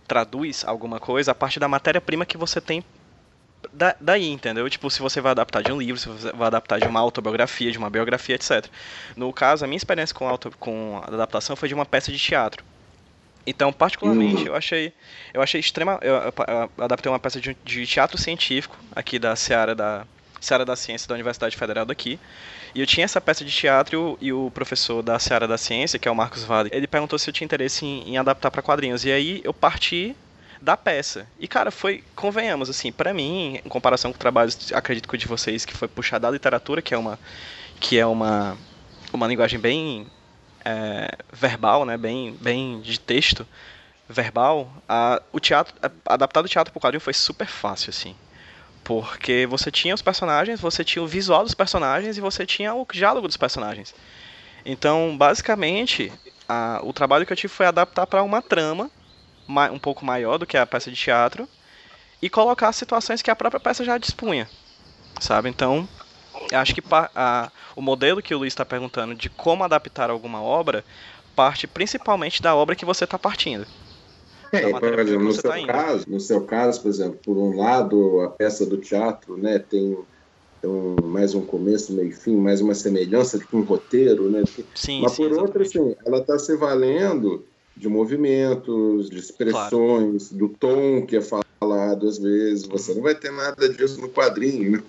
[0.09, 2.83] traduz alguma coisa a partir da matéria-prima que você tem
[3.73, 4.69] da- daí, entendeu?
[4.71, 7.71] Tipo, se você vai adaptar de um livro, se você vai adaptar de uma autobiografia,
[7.71, 8.67] de uma biografia, etc.
[9.17, 12.19] No caso, a minha experiência com, auto, com a adaptação foi de uma peça de
[12.19, 12.65] teatro.
[13.47, 14.93] Então, particularmente, eu achei,
[15.33, 15.99] eu achei extrema.
[16.03, 16.35] Eu, eu-
[16.77, 20.07] eu adaptei uma peça de, de teatro científico aqui da Seara da
[20.41, 22.19] Seara da Ciência da Universidade Federal daqui.
[22.75, 26.09] E eu tinha essa peça de teatro e o, professor da Seara da Ciência, que
[26.09, 29.05] é o Marcos Vale, ele perguntou se eu tinha interesse em, em adaptar para quadrinhos.
[29.05, 30.17] E aí eu parti
[30.61, 31.27] da peça.
[31.39, 35.27] E cara, foi, convenhamos, assim, pra mim, em comparação com trabalhos, acredito que o de
[35.27, 37.19] vocês, que foi puxado da literatura, que é uma
[37.79, 38.57] que é uma
[39.13, 40.07] uma linguagem bem
[40.65, 43.47] é, verbal, né, bem bem de texto
[44.11, 48.15] verbal, a, o teatro, a, adaptar o teatro pro quadrinho foi super fácil, assim.
[48.91, 52.85] Porque você tinha os personagens, você tinha o visual dos personagens e você tinha o
[52.93, 53.95] diálogo dos personagens.
[54.67, 56.13] Então, basicamente,
[56.49, 58.91] a- o trabalho que eu tive foi adaptar para uma trama
[59.47, 61.49] ma- um pouco maior do que a peça de teatro
[62.23, 64.51] e colocar situações que a própria peça já dispunha,
[65.21, 65.49] sabe?
[65.49, 65.89] Então,
[66.53, 66.83] acho que
[67.15, 70.85] a- o modelo que o Luiz está perguntando de como adaptar alguma obra
[71.37, 73.67] parte principalmente da obra que você está partindo.
[74.53, 75.67] É, da por exemplo, no você seu tá indo.
[75.69, 79.97] caso, no seu caso, por exemplo, por um lado, a peça do teatro, né, tem
[81.03, 84.43] mais um começo, meio e fim, mais uma semelhança com um roteiro, né?
[84.75, 85.79] Sim, Mas sim, por outro, exatamente.
[85.79, 87.45] assim, ela está se valendo
[87.77, 92.67] de movimentos, de expressões, do tom que é falado às vezes.
[92.67, 94.83] Você não vai ter nada disso no quadrinho, né?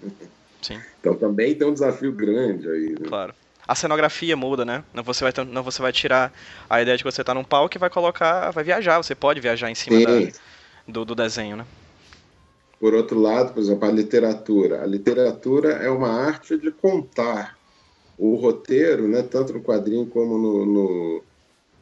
[0.61, 0.79] Sim.
[0.99, 2.89] Então também tem um desafio grande aí.
[2.89, 3.07] Né?
[3.07, 3.33] Claro.
[3.71, 4.83] A cenografia muda, né?
[4.93, 6.33] Não você vai, não você vai tirar
[6.69, 8.97] a ideia de que você tá num palco e vai colocar, vai viajar.
[8.97, 10.11] Você pode viajar em cima da-
[10.85, 11.65] do, do desenho, né?
[12.77, 14.83] Por outro lado, por exemplo, a literatura.
[14.83, 17.57] A literatura é uma arte de contar.
[18.17, 21.23] O roteiro, né, tanto no quadrinho como no, no,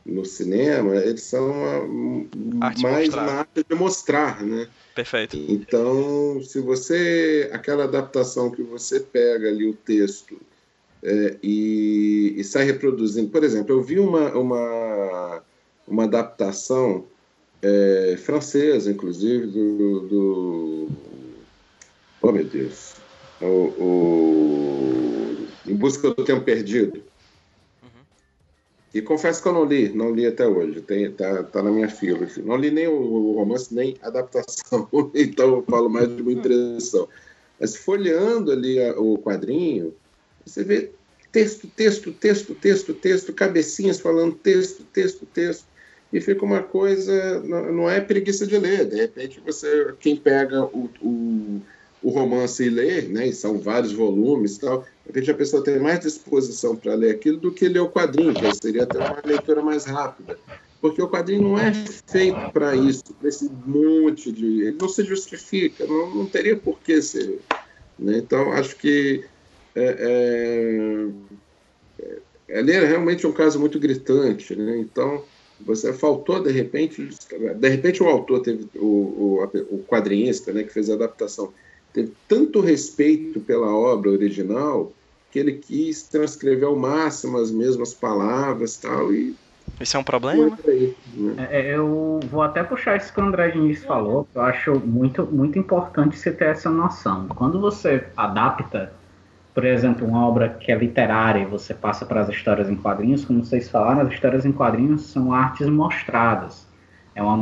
[0.05, 3.23] no cinema, eles são uma- Arte mais mostrar.
[3.23, 4.67] uma arte de mostrar, né?
[4.93, 5.35] Perfeito.
[5.35, 7.49] Então, se você.
[7.51, 10.39] aquela adaptação que você pega ali o texto
[11.03, 13.29] é, e, e sai reproduzindo.
[13.29, 15.43] Por exemplo, eu vi uma, uma,
[15.87, 17.07] uma adaptação
[17.61, 20.89] é, francesa, inclusive, do, do.
[22.21, 22.95] Oh, meu Deus!
[23.41, 23.45] O,
[23.83, 27.03] o- Em Busca do Tempo Perdido.
[28.93, 31.87] E confesso que eu não li, não li até hoje, tem, tá, tá na minha
[31.87, 32.27] fila.
[32.43, 36.31] Não li nem o, o romance, nem a adaptação, então eu falo mais de uma
[36.33, 37.07] impressão.
[37.59, 39.93] Mas folheando ali a- o quadrinho,
[40.49, 40.91] você vê
[41.31, 45.65] texto, texto, texto, texto, texto, cabecinhas falando texto, texto, texto,
[46.11, 50.89] e fica uma coisa, não é preguiça de ler, de repente você, quem pega o,
[51.01, 51.61] o,
[52.01, 55.79] o romance e lê, né, e são vários volumes tal, de repente a pessoa tem
[55.79, 59.61] mais disposição para ler aquilo do que ler o quadrinho, que seria até uma leitura
[59.61, 60.37] mais rápida.
[60.81, 64.61] Porque o quadrinho não é feito para isso, para esse monte de.
[64.61, 67.39] Ele não se justifica, não, não teria por que ser.
[67.97, 68.17] né?
[68.17, 69.25] Então, acho que.
[69.79, 71.09] É,
[71.99, 72.09] é,
[72.49, 74.55] é, ali é realmente um caso muito gritante.
[74.55, 74.77] Né?
[74.77, 75.23] Então,
[75.59, 77.09] você faltou, de repente.
[77.55, 78.67] De repente, o autor teve.
[78.75, 81.51] O, o, o quadrinista né, que fez a adaptação
[81.93, 84.91] teve tanto respeito pela obra original
[85.31, 89.35] que ele quis transcrever ao máximo as mesmas palavras tal, e
[89.79, 90.57] Isso é um problema?
[90.67, 90.95] aí.
[91.15, 91.47] Né?
[91.51, 95.25] É, Eu vou até puxar isso que o André Diniz falou, que eu acho muito,
[95.25, 97.27] muito importante você ter essa noção.
[97.27, 98.91] Quando você adapta,
[99.59, 103.25] por exemplo, uma obra que é literária e você passa para as histórias em quadrinhos,
[103.25, 106.65] como vocês falaram, as histórias em quadrinhos são artes mostradas.
[107.13, 107.33] É uma,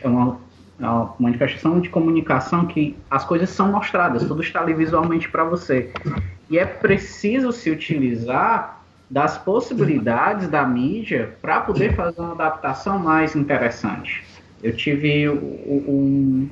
[0.00, 0.38] é uma,
[0.78, 5.42] é uma manifestação de comunicação que as coisas são mostradas, tudo está ali visualmente para
[5.42, 5.90] você.
[6.48, 13.34] E é preciso se utilizar das possibilidades da mídia para poder fazer uma adaptação mais
[13.34, 14.22] interessante.
[14.62, 16.48] Eu tive um-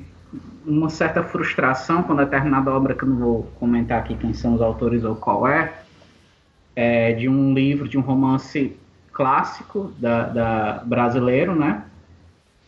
[0.65, 4.61] uma certa frustração com determinada obra que eu não vou comentar aqui quem são os
[4.61, 5.73] autores ou qual é,
[6.75, 8.75] é de um livro, de um romance
[9.13, 11.83] clássico da, da brasileiro, né?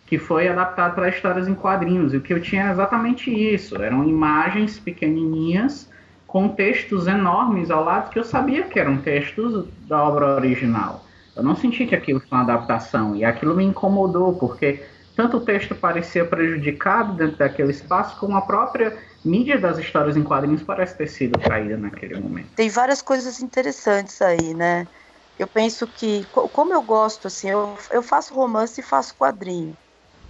[0.05, 2.13] Que foi adaptado para histórias em quadrinhos.
[2.13, 3.81] E o que eu tinha é exatamente isso.
[3.81, 5.89] Eram imagens pequenininhas
[6.25, 11.03] com textos enormes ao lado que eu sabia que eram textos da obra original.
[11.35, 14.83] Eu não senti que aquilo foi uma adaptação e aquilo me incomodou porque
[15.17, 20.23] tanto o texto parecia prejudicado dentro daquele espaço como a própria mídia das histórias em
[20.23, 22.51] quadrinhos parece ter sido traída naquele momento.
[22.55, 24.87] Tem várias coisas interessantes aí, né?
[25.37, 29.77] Eu penso que, co- como eu gosto, assim, eu, eu faço romance e faço quadrinho.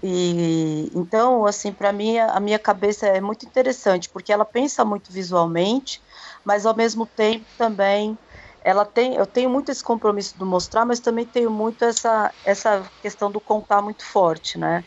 [0.03, 5.11] E então, assim, para mim a minha cabeça é muito interessante, porque ela pensa muito
[5.13, 6.01] visualmente,
[6.45, 8.19] mas ao mesmo tempo também
[8.67, 12.83] ela tem, eu tenho muito esse compromisso do mostrar, mas também tenho muito essa essa
[13.01, 14.85] questão do contar muito forte, né?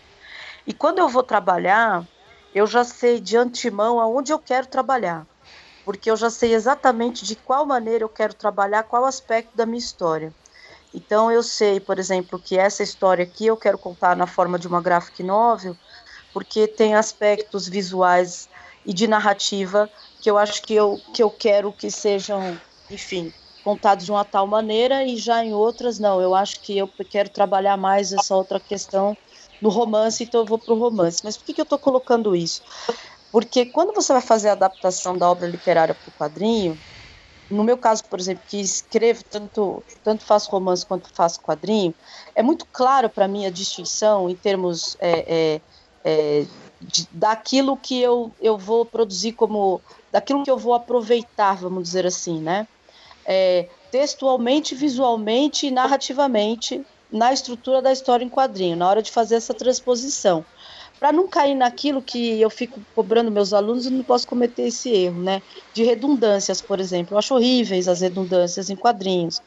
[0.66, 2.08] E quando eu vou trabalhar,
[2.52, 5.26] eu já sei de antemão aonde eu quero trabalhar,
[5.84, 9.78] porque eu já sei exatamente de qual maneira eu quero trabalhar, qual aspecto da minha
[9.78, 10.34] história.
[10.94, 14.68] Então eu sei, por exemplo, que essa história aqui eu quero contar na forma de
[14.68, 15.78] uma graphic novel,
[16.32, 18.48] porque tem aspectos visuais
[18.84, 22.60] e de narrativa que eu acho que eu, que eu quero que sejam,
[22.90, 23.32] enfim,
[23.70, 26.20] contados de uma tal maneira e já em outras não.
[26.20, 29.16] Eu acho que eu quero trabalhar mais essa outra questão
[29.60, 31.20] no romance, então eu vou para o romance.
[31.24, 32.62] Mas por que, que eu estou colocando isso?
[33.30, 36.82] Porque quando você vai fazer a adaptação da obra literária para o quadrinho,
[37.50, 41.94] no meu caso, por exemplo, que escrevo tanto, tanto faço romance quanto faço quadrinho,
[42.34, 45.62] é muito claro para mim a distinção em termos é, é,
[46.04, 46.44] é,
[46.80, 49.82] de- daquilo que eu, eu vou produzir como.
[50.10, 52.66] daquilo que eu vou aproveitar, vamos dizer assim, né?
[53.32, 59.36] É, textualmente, visualmente e narrativamente na estrutura da história em quadrinho, na hora de fazer
[59.36, 60.44] essa transposição.
[60.98, 64.90] Para não cair naquilo que eu fico cobrando meus alunos, eu não posso cometer esse
[64.90, 65.40] erro, né?
[65.72, 67.14] De redundâncias, por exemplo.
[67.14, 69.40] Eu acho horríveis as redundâncias em quadrinhos.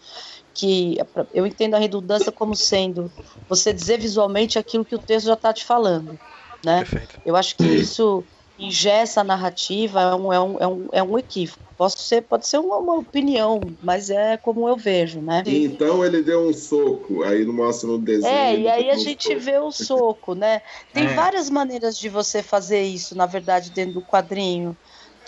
[0.53, 0.97] Que
[1.33, 3.11] eu entendo a redundância como sendo
[3.47, 6.19] você dizer visualmente aquilo que o texto já está te falando,
[6.65, 6.79] né?
[6.79, 7.21] Perfeito.
[7.25, 8.23] Eu acho que isso,
[8.65, 11.73] engessa a narrativa é um, é um, é um, é um equívoco.
[11.77, 15.43] Posso ser, pode ser uma, uma opinião, mas é como eu vejo, né?
[15.45, 18.29] E então ele deu um soco, aí não mostra no desenho.
[18.29, 19.39] É, e aí a um gente soco.
[19.39, 20.61] vê o soco, né?
[20.93, 21.15] Tem É.
[21.15, 24.77] várias maneiras de você fazer isso, na verdade, dentro do quadrinho,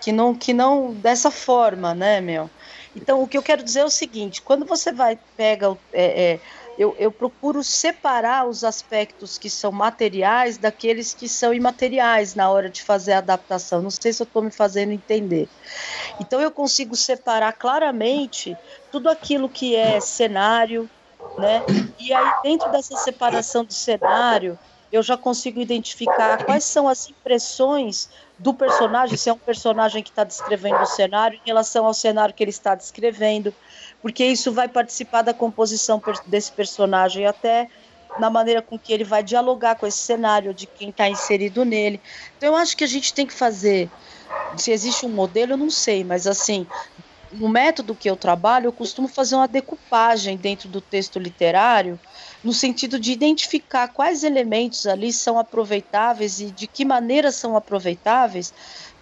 [0.01, 2.49] que não, que não dessa forma, né, meu?
[2.95, 6.33] Então, o que eu quero dizer é o seguinte: quando você vai pega, o- é,
[6.36, 6.41] é,
[6.78, 12.69] eu, eu procuro separar os aspectos que são materiais daqueles que são imateriais na hora
[12.69, 13.82] de fazer a adaptação.
[13.82, 15.47] Não sei se eu estou me fazendo entender.
[16.19, 18.55] Então, eu consigo separar claramente
[18.91, 20.89] tudo aquilo que é cenário,
[21.38, 21.63] né?
[21.97, 24.59] E aí, dentro dessa separação do cenário,
[24.95, 30.09] eu já consigo identificar quais são as impressões do personagem, se é um personagem que
[30.09, 33.53] está descrevendo o cenário, em relação ao cenário que ele está descrevendo,
[34.01, 37.67] porque isso vai participar da composição desse personagem, até
[38.17, 42.01] na maneira com que ele vai dialogar com esse cenário, de quem está inserido nele.
[42.37, 43.91] Então, eu acho que a gente tem que fazer.
[44.55, 46.65] Se existe um modelo, eu não sei, mas assim,
[47.33, 51.99] no método que eu trabalho, eu costumo fazer uma decupagem dentro do texto literário,
[52.45, 58.53] no sentido de identificar quais elementos ali são aproveitáveis e de que maneira são aproveitáveis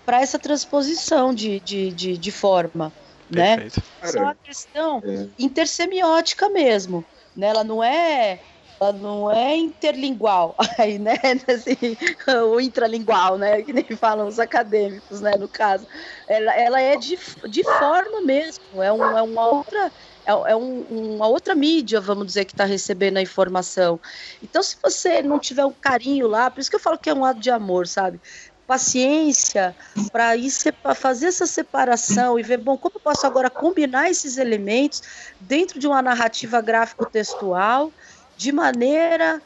[0.06, 2.94] para essa transposição de, de, de, de forma.
[3.30, 3.68] Né?
[3.68, 5.28] Isso é uma questão É.
[5.38, 7.04] intersemiótica mesmo.
[7.36, 7.48] Né?
[7.48, 8.40] Ela não é.
[8.80, 11.16] Ela não é interlingual, aí, né?
[11.48, 11.98] Assim,
[12.46, 13.62] ou intralingual, né?
[13.62, 15.32] Que nem falam os acadêmicos, né?
[15.38, 15.86] No caso.
[16.28, 17.18] Ela, ela é de,
[17.50, 19.92] de forma mesmo, é, um, é uma outra.
[20.26, 24.00] É, é um- uma outra mídia, vamos dizer, que está recebendo a informação.
[24.42, 27.14] Então, se você não tiver um carinho lá, por isso que eu falo que é
[27.14, 28.22] um ato de amor, sabe?
[28.66, 29.76] Paciência
[30.12, 35.02] para fazer essa separação e ver, bom, como eu posso agora combinar esses elementos
[35.40, 37.92] dentro de uma narrativa gráfico-textual
[38.36, 39.42] de maneira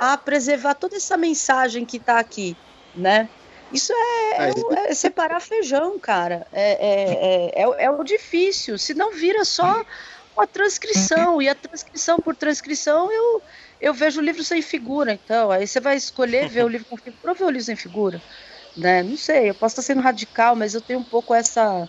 [0.00, 2.56] a preservar toda essa mensagem que está aqui,
[2.94, 3.28] né?
[3.70, 6.46] Isso é, é, é separar feijão, cara.
[6.52, 8.76] É, é, é, é, é o difícil.
[8.78, 9.82] Se não vira só
[10.36, 11.40] uma transcrição.
[11.40, 13.42] E a transcrição por transcrição, eu,
[13.80, 15.12] eu vejo o livro sem figura.
[15.12, 17.76] Então, aí você vai escolher ver o livro com figura ou ver o livro sem
[17.76, 18.20] figura.
[18.76, 19.02] Né?
[19.02, 21.88] Não sei, eu posso estar sendo radical, mas eu tenho um pouco essa,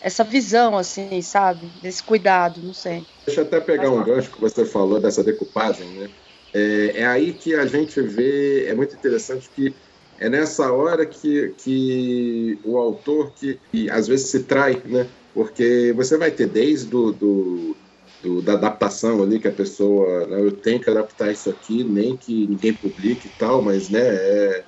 [0.00, 1.66] essa visão, assim, sabe?
[1.82, 3.04] Desse cuidado, não sei.
[3.24, 6.10] Deixa eu até pegar um gancho que você falou dessa decupagem, né?
[6.54, 9.74] É, é aí que a gente vê, é muito interessante que
[10.18, 15.06] é nessa hora que, que o autor que, que às vezes se trai, né?
[15.36, 17.78] Porque você vai ter desde do, do,
[18.22, 22.16] do- da adaptação ali que a pessoa, né, eu tenho que adaptar isso aqui, nem
[22.18, 24.66] que ninguém publique e tal, mas né, é,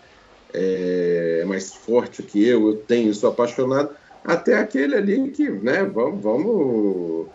[1.43, 3.95] é mais forte que eu, eu tenho, sou apaixonado,
[4.25, 7.33] até aquele ali que, né, vamos, vamos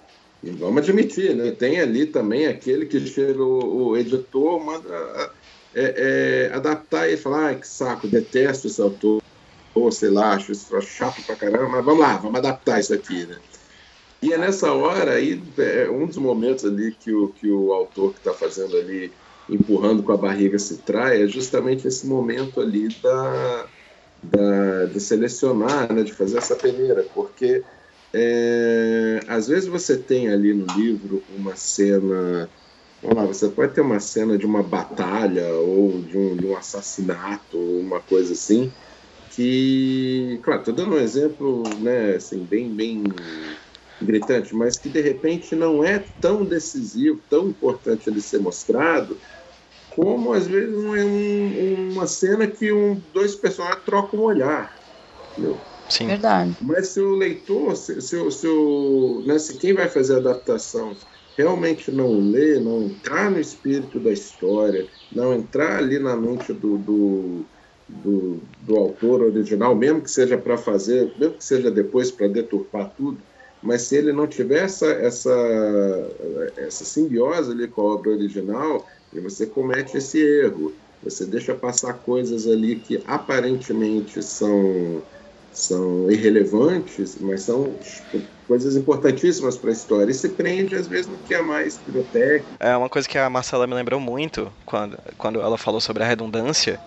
[0.59, 1.51] vamos admitir, né?
[1.51, 4.89] Tem ali também aquele que chega o, o editor, manda
[5.73, 9.19] é, é, adaptar e falar, ai, que saco, detesto esse autor,
[9.73, 13.25] ou sei lá, acho isso chato pra caramba, mas vamos lá, vamos adaptar isso aqui,
[13.25, 13.37] né?
[14.21, 18.13] E é nessa hora aí, é um dos momentos ali que o, que o autor
[18.13, 19.11] que está fazendo ali,
[19.49, 23.67] empurrando com a barriga se trai, é justamente esse momento ali da,
[24.23, 27.63] da, de selecionar, né, de fazer essa peneira, porque
[28.13, 32.49] é, às vezes você tem ali no livro uma cena.
[33.01, 36.55] Vamos lá, você pode ter uma cena de uma batalha ou de um, de um
[36.55, 38.71] assassinato, uma coisa assim,
[39.35, 40.39] que.
[40.43, 43.03] Claro, estou dando um exemplo né, assim, bem, bem
[44.01, 49.19] gritante, mas que de repente não é tão decisivo, tão importante ele ser mostrado,
[49.89, 54.71] como às vezes um, um- uma cena que um, dois personagens trocam um olhar.
[55.31, 55.65] Entendeu?
[55.89, 56.07] Sim.
[56.07, 56.57] Verdade.
[56.61, 60.95] Mas se o leitor, se, se, se, o- né, se quem vai fazer a adaptação
[61.37, 66.77] realmente não lê, não entrar no espírito da história, não entrar ali na mente do,
[66.77, 67.47] do,
[68.03, 72.93] do, do autor original, mesmo que seja para fazer, mesmo que seja depois para deturpar
[72.97, 73.17] tudo,
[73.61, 75.31] mas se ele não tiver essa, essa,
[76.57, 78.85] essa simbiose ali com a obra original,
[79.21, 80.73] você comete esse erro.
[81.01, 85.01] Você deixa passar coisas ali que aparentemente são
[85.53, 87.75] são irrelevantes, mas são
[88.47, 90.11] coisas importantíssimas para a história.
[90.11, 92.45] E se prende, às vezes, no que é mais biblioteca.
[92.59, 96.05] É uma coisa que a Marcela me lembrou muito quando, quando ela falou sobre a
[96.05, 96.79] redundância.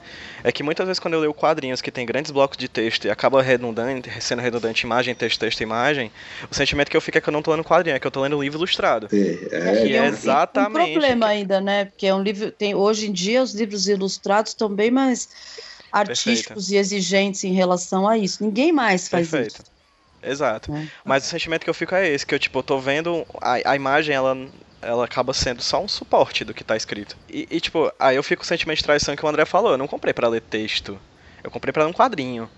[0.44, 3.10] É que muitas vezes quando eu leio quadrinhos que tem grandes blocos de texto e
[3.10, 6.10] acaba redundante, sendo redundante imagem, texto, texto, imagem,
[6.50, 8.10] o sentimento que eu fico é que eu não tô lendo quadrinho, é que eu
[8.10, 9.08] tô lendo um livro ilustrado.
[9.12, 11.84] É, Que E é um- exatamente Um problema que- ainda, né?
[11.86, 12.50] Porque é um livro.
[12.50, 15.28] Tem, hoje em dia, os livros ilustrados estão bem mais
[15.92, 18.42] artísticos e exigentes em relação a isso.
[18.44, 19.62] Ninguém mais faz Perfeito.
[19.62, 19.75] isso.
[20.22, 20.72] Exato.
[20.72, 20.88] né?
[21.04, 23.72] Mas o sentimento que eu fico é esse, que eu tipo, eu tô vendo a,
[23.72, 24.36] a imagem, ela,
[24.82, 27.16] ela acaba sendo só um suporte do que tá escrito.
[27.28, 29.72] E, e, tipo, aí eu fico com o sentimento de traição que o André falou,
[29.72, 30.98] eu não comprei pra ler texto.
[31.42, 32.50] Eu comprei pra ler um quadrinho.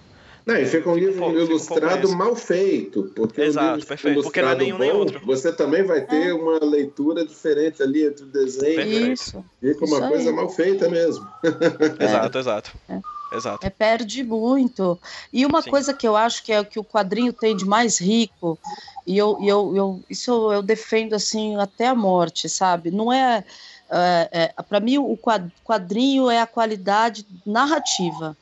[0.48, 2.16] Não, e fica um livro ilustrado isso.
[2.16, 3.12] mal feito.
[3.14, 5.20] Porque Exato, perfeito, porque não é ilustrado nenhum nem bom, outro.
[5.26, 8.76] Você também vai ter uma leitura diferente ali entre o desenho.
[8.76, 9.12] Perfeito.
[9.12, 9.44] Isso.
[9.60, 10.10] Fica Isso uma aí.
[10.10, 11.28] coisa mal feita mesmo.
[12.00, 12.72] Exato, exato.
[12.88, 12.98] É.
[13.30, 13.66] Exato.
[13.66, 14.98] É, perde muito.
[15.30, 15.68] E uma Sim.
[15.68, 18.58] coisa que eu acho que é o que o quadrinho tem de mais rico,
[19.06, 22.90] e eu, e eu, eu- isso eu, eu defendo assim até a morte, sabe?
[22.90, 23.44] Não é.
[23.90, 28.34] é, para mim, o quad- quadrinho é a qualidade narrativa.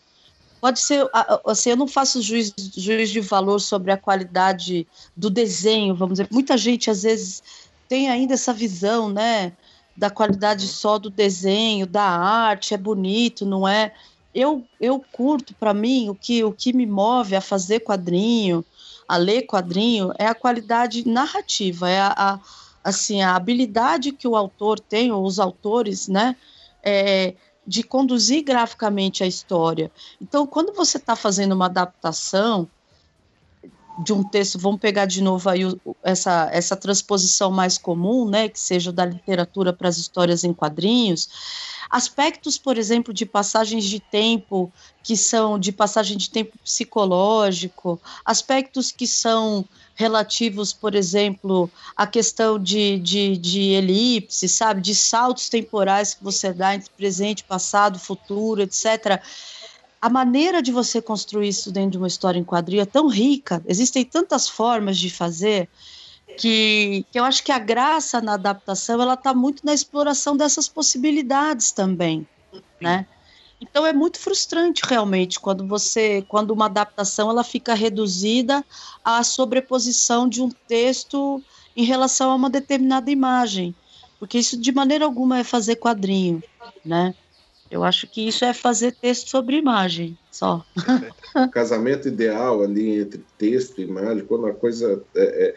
[0.66, 1.08] Pode ser,
[1.46, 4.84] assim, eu não faço juiz, juiz de valor sobre a qualidade
[5.16, 6.28] do desenho, vamos dizer.
[6.28, 7.40] Muita gente, às vezes,
[7.88, 9.52] tem ainda essa visão, né?
[9.96, 13.92] Da qualidade só do desenho, da arte, é bonito, não é?
[14.34, 18.64] eu, eu curto, para mim, o que, o que me move a fazer quadrinho,
[19.06, 22.40] a ler quadrinho, é a qualidade narrativa, é a, a-
[22.82, 26.34] assim, a habilidade que o autor tem, ou os autores, né,
[26.82, 27.34] é,
[27.66, 29.90] de conduzir graficamente a história.
[30.20, 32.68] Então, quando você está fazendo uma adaptação
[33.98, 38.48] de um texto, vamos pegar de novo aí o- essa, essa transposição mais comum, né,
[38.48, 41.28] que seja da literatura para as histórias em quadrinhos,
[41.90, 44.72] aspectos, por exemplo, de passagens de tempo
[45.02, 52.58] que são de passagem de tempo psicológico, aspectos que são relativos, por exemplo, à questão
[52.58, 58.60] de, de, de elipse, sabe, de saltos temporais que você dá entre presente, passado, futuro,
[58.62, 59.22] etc.
[60.00, 63.62] A maneira de você construir isso dentro de uma história em quadrinho é tão rica,
[63.66, 65.68] existem tantas formas de fazer
[66.38, 70.68] que, que eu acho que a graça na adaptação ela está muito na exploração dessas
[70.68, 72.26] possibilidades também,
[72.80, 73.06] né?
[73.60, 78.64] Então é muito frustrante realmente quando você, quando uma adaptação ela fica reduzida
[79.02, 81.42] à sobreposição de um texto
[81.74, 83.74] em relação a uma determinada imagem,
[84.18, 86.42] porque isso de maneira alguma é fazer quadrinho,
[86.84, 87.14] né?
[87.70, 90.64] Eu acho que isso é fazer texto sobre imagem, só.
[90.76, 90.76] O
[91.50, 95.54] casamento ideal ali entre texto e imagem, quando a coisa é, é,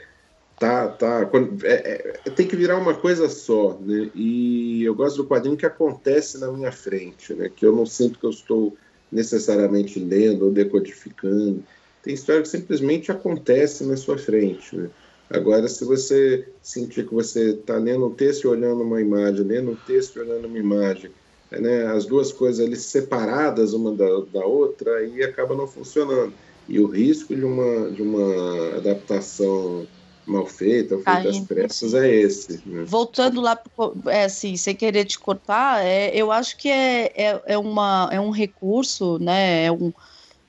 [0.57, 4.11] tá, tá, quando- é- é- tem que virar uma coisa só, né?
[4.13, 7.49] E eu gosto do quadrinho que acontece na minha frente, né?
[7.49, 8.77] Que eu não sinto que eu estou
[9.11, 11.65] necessariamente lendo ou decodificando.
[12.01, 14.91] Tem história que simplesmente acontece na sua frente, né?
[15.29, 19.71] Agora, se você sentir que você está lendo um texto e olhando uma imagem, lendo
[19.71, 21.13] um texto e olhando uma imagem,
[21.51, 26.33] né, as duas coisas ali separadas uma da, da outra, aí acaba não funcionando.
[26.67, 29.87] E o risco de uma, de uma adaptação
[30.29, 32.61] mal feita, ou feita às pressas, é esse.
[32.65, 32.83] né?
[32.85, 33.59] Voltando lá,
[34.05, 38.19] é, assim, sem querer te cortar, é, eu acho que é, é, é, uma, é
[38.19, 39.65] um recurso, né?
[39.65, 39.91] É um,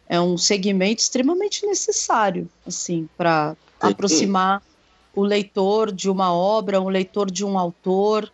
[0.07, 4.63] é um segmento extremamente necessário, assim, para aproximar
[5.15, 8.31] o leitor de uma obra, o leitor de um autor,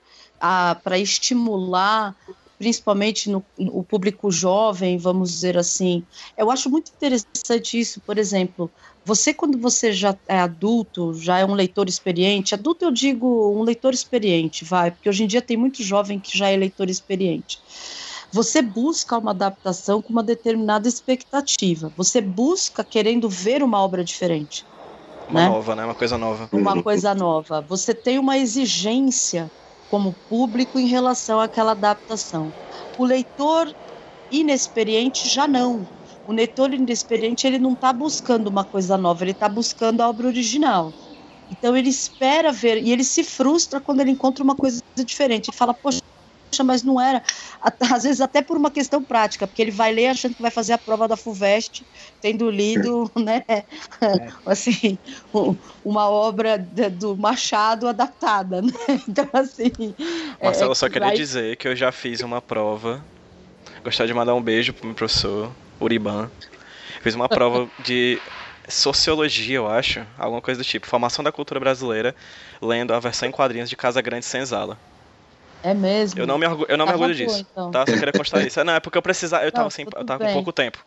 [0.83, 2.14] para estimular,
[2.59, 6.02] principalmente no, o público jovem, vamos dizer assim.
[6.36, 8.70] Eu acho muito interessante isso, por exemplo,
[9.04, 13.62] você, quando você já é adulto, já é um leitor experiente, adulto eu digo um
[13.62, 17.59] leitor experiente, vai, porque hoje em dia tem muito jovem que já é leitor experiente.
[18.32, 21.92] Você busca uma adaptação com uma determinada expectativa.
[21.96, 24.64] Você busca querendo ver uma obra diferente,
[25.30, 25.48] Uma né?
[25.48, 25.84] nova, né?
[25.84, 26.48] Uma coisa nova.
[26.52, 27.61] uma coisa nova.
[27.62, 29.50] Você tem uma exigência
[29.89, 32.55] como público em relação àquela adaptação.
[32.97, 33.72] O leitor
[34.30, 35.89] inexperiente já não.
[36.26, 40.26] O leitor inexperiente ele não está buscando uma coisa nova, ele está buscando a obra
[40.28, 40.95] original.
[41.51, 45.49] Então ele espera ver e ele se frustra quando ele encontra uma coisa diferente.
[45.51, 46.01] Ele fala, poxa,
[46.64, 47.22] mas não era.
[47.92, 50.72] Às vezes até por uma questão prática, porque ele vai ler achando que vai fazer
[50.72, 51.84] a prova da Fuvest,
[52.20, 53.42] tendo lido, né,
[54.46, 54.98] assim,
[55.34, 58.72] um- uma obra do Machado adaptada, né?
[59.09, 59.72] Então assim.
[60.41, 63.04] é- Marcelo, é só que queria vai- dizer que eu já fiz uma prova.
[63.84, 65.50] Gostaria de mandar um beijo pro meu professor,
[65.80, 66.30] Uriban.
[67.03, 68.20] Fiz uma prova de
[68.68, 72.14] sociologia, eu acho, alguma coisa do tipo, formação da cultura brasileira,
[72.61, 74.76] lendo a versão em quadrinhos de Casa Grande Senzala.
[75.62, 76.20] É mesmo.
[76.20, 77.70] Eu não me, orgu- eu não me Tava orgulho disso, então.
[77.70, 77.80] tá?
[77.87, 78.62] Só queria constar isso.
[78.64, 80.84] Não, é porque eu precisava, eu tava, Não, sem, tudo eu tava com pouco tempo.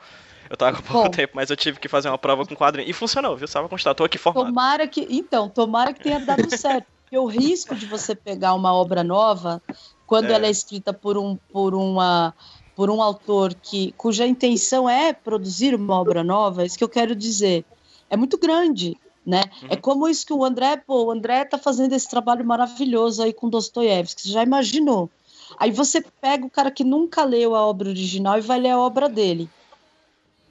[0.50, 1.10] Eu tava com pouco Bom.
[1.12, 2.90] tempo, mas eu tive que fazer uma prova com quadrinho.
[2.90, 3.48] E funcionou, viu?
[3.48, 4.46] Só pra constar, tô aqui formado.
[4.48, 5.06] Tomara que.
[5.10, 6.86] Então, tomara que tenha dado certo.
[7.04, 9.62] Porque o risco de você pegar uma obra nova,
[10.08, 10.34] quando É.
[10.34, 12.34] ela é escrita por um, por uma,
[12.76, 16.90] por um autor que, cuja intenção é produzir uma obra nova, é isso que eu
[16.90, 17.66] quero dizer.
[18.10, 18.96] É muito grande.
[19.30, 19.44] Né?
[19.70, 23.32] É como isso que o André, pô, o André tá fazendo esse trabalho maravilhoso aí
[23.32, 25.08] com Dostoiévski, você já imaginou?
[25.56, 28.80] Aí você pega o cara que nunca leu a obra original e vai ler a
[28.80, 29.48] obra dele.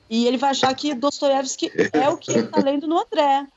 [0.09, 3.49] E ele vai achar que Dostoiévski é o que ele está lendo no André.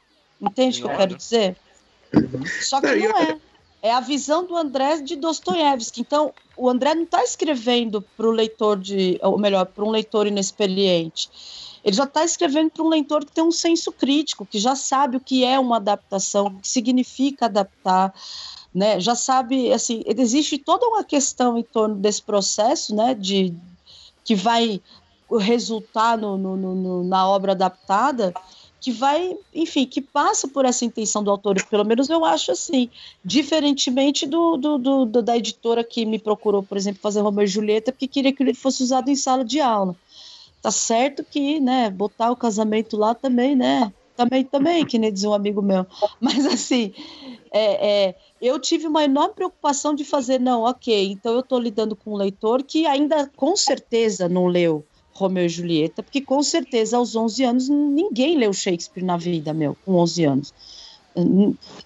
[0.41, 1.55] Entende o que eu quero dizer?
[2.63, 3.37] Só que Não, não é.
[3.83, 6.01] É a visão do André de Dostoiévski.
[6.01, 10.25] Então, o André não está escrevendo para o leitor de, ou melhor, para um leitor
[10.25, 11.29] inexperiente.
[11.83, 15.17] Ele já está escrevendo para um leitor que tem um senso crítico, que já sabe
[15.17, 18.13] o que é uma adaptação, o que significa adaptar,
[18.73, 18.99] né?
[18.99, 23.13] Já sabe, assim, existe toda uma questão em torno desse processo, né?
[23.15, 23.53] De
[24.23, 24.81] que vai
[25.39, 28.33] resultar no, no, no, na obra adaptada,
[28.79, 32.89] que vai, enfim, que passa por essa intenção do autor, pelo menos eu acho assim,
[33.23, 37.91] diferentemente do, do, do, da editora que me procurou, por exemplo, fazer Romeu e Julieta,
[37.91, 39.95] porque queria que ele fosse usado em sala de aula.
[40.61, 45.29] Tá certo que, né, botar o casamento lá também, né, também, também, que nem dizia
[45.29, 45.85] um amigo meu.
[46.19, 46.93] Mas assim,
[47.51, 51.95] é, é, eu tive uma enorme preocupação de fazer, não, ok, então eu estou lidando
[51.95, 56.97] com um leitor que ainda com certeza não leu Romeu e Julieta, porque com certeza
[56.97, 60.53] aos 11 anos ninguém leu Shakespeare na vida, meu, com 11 anos.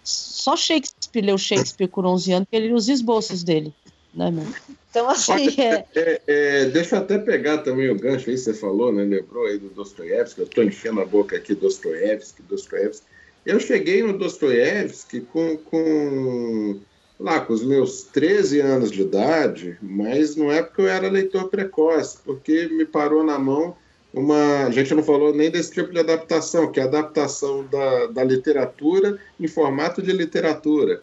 [0.04, 3.74] Só Shakespeare leu Shakespeare com 11 anos, porque ele os esboços dele,
[4.16, 4.46] né, meu?
[4.90, 5.86] Então, assim, é...
[5.94, 6.66] É, é...
[6.66, 10.42] Deixa eu até pegar também o gancho aí, você falou, né, lembrou aí do Dostoiévski,
[10.42, 13.06] eu estou enchendo a boca aqui, Dostoiévski, Dostoiévski.
[13.46, 16.80] Eu cheguei no Dostoiévski com, com
[17.20, 21.50] lá com os meus 13 anos de idade, mas não é porque eu era leitor
[21.50, 23.76] precoce, porque me parou na mão
[24.14, 24.66] uma.
[24.66, 28.24] A gente não falou nem desse tipo de adaptação, que é a adaptação da, da
[28.24, 31.02] literatura em formato de literatura.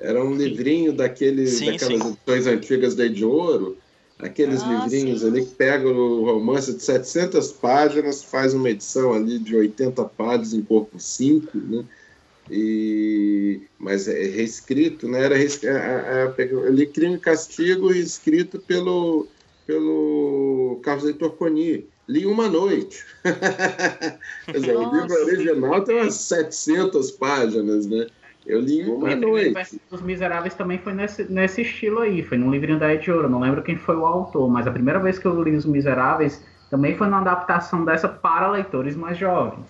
[0.00, 2.16] Era um livrinho daquele, sim, daquelas sim.
[2.26, 3.76] edições antigas da de Ouro,
[4.18, 5.26] aqueles ah, livrinhos sim.
[5.26, 10.54] ali que pegam o romance de 700 páginas, faz uma edição ali de 80 páginas
[10.54, 11.84] em corpo 5, né?
[12.50, 15.24] e, mas é reescrito, né?
[15.24, 19.28] Era ele Crime e Castigo escrito pelo
[19.66, 21.86] pelo Carlos Heitor Coni.
[22.08, 23.04] Li uma noite.
[23.22, 28.08] Quer dizer, o livro original tem umas 700 páginas, né?
[28.46, 29.80] Eu li uma noite.
[29.90, 33.28] Os Miseráveis também foi nesse, nesse estilo aí, foi num livrinho da Editora.
[33.28, 36.42] Não lembro quem foi o autor, mas a primeira vez que eu li Os Miseráveis
[36.70, 39.66] também foi numa adaptação dessa para leitores mais jovens.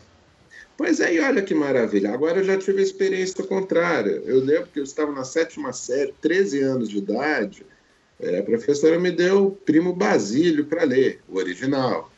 [0.77, 2.13] Pois é, e olha que maravilha.
[2.13, 4.23] Agora eu já tive a experiência contrária.
[4.25, 7.67] Eu lembro que eu estava na sétima série, 13 anos de idade,
[8.19, 12.11] é, a professora me deu o Primo Basílio para ler, o original.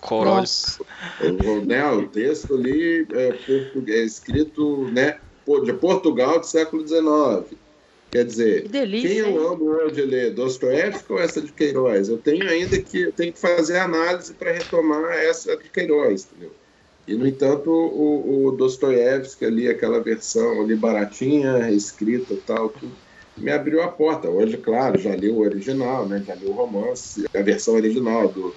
[0.00, 0.80] Corolhos.
[1.20, 5.18] O, né, o texto ali é, português, escrito né,
[5.64, 7.58] de Portugal do século XIX.
[8.12, 12.10] Quer dizer, que delícia, quem eu amo hoje ler, Dostoiévski ou essa de Queiroz?
[12.10, 16.52] Eu tenho ainda que, tenho que fazer análise para retomar essa de Queiroz, entendeu?
[17.08, 22.92] E, no entanto, o, o Dostoiévski ali, aquela versão ali baratinha, escrita tal, tudo,
[23.36, 24.28] me abriu a porta.
[24.28, 26.22] Hoje, claro, já li o original, né?
[26.26, 28.54] já li o romance, a versão original do,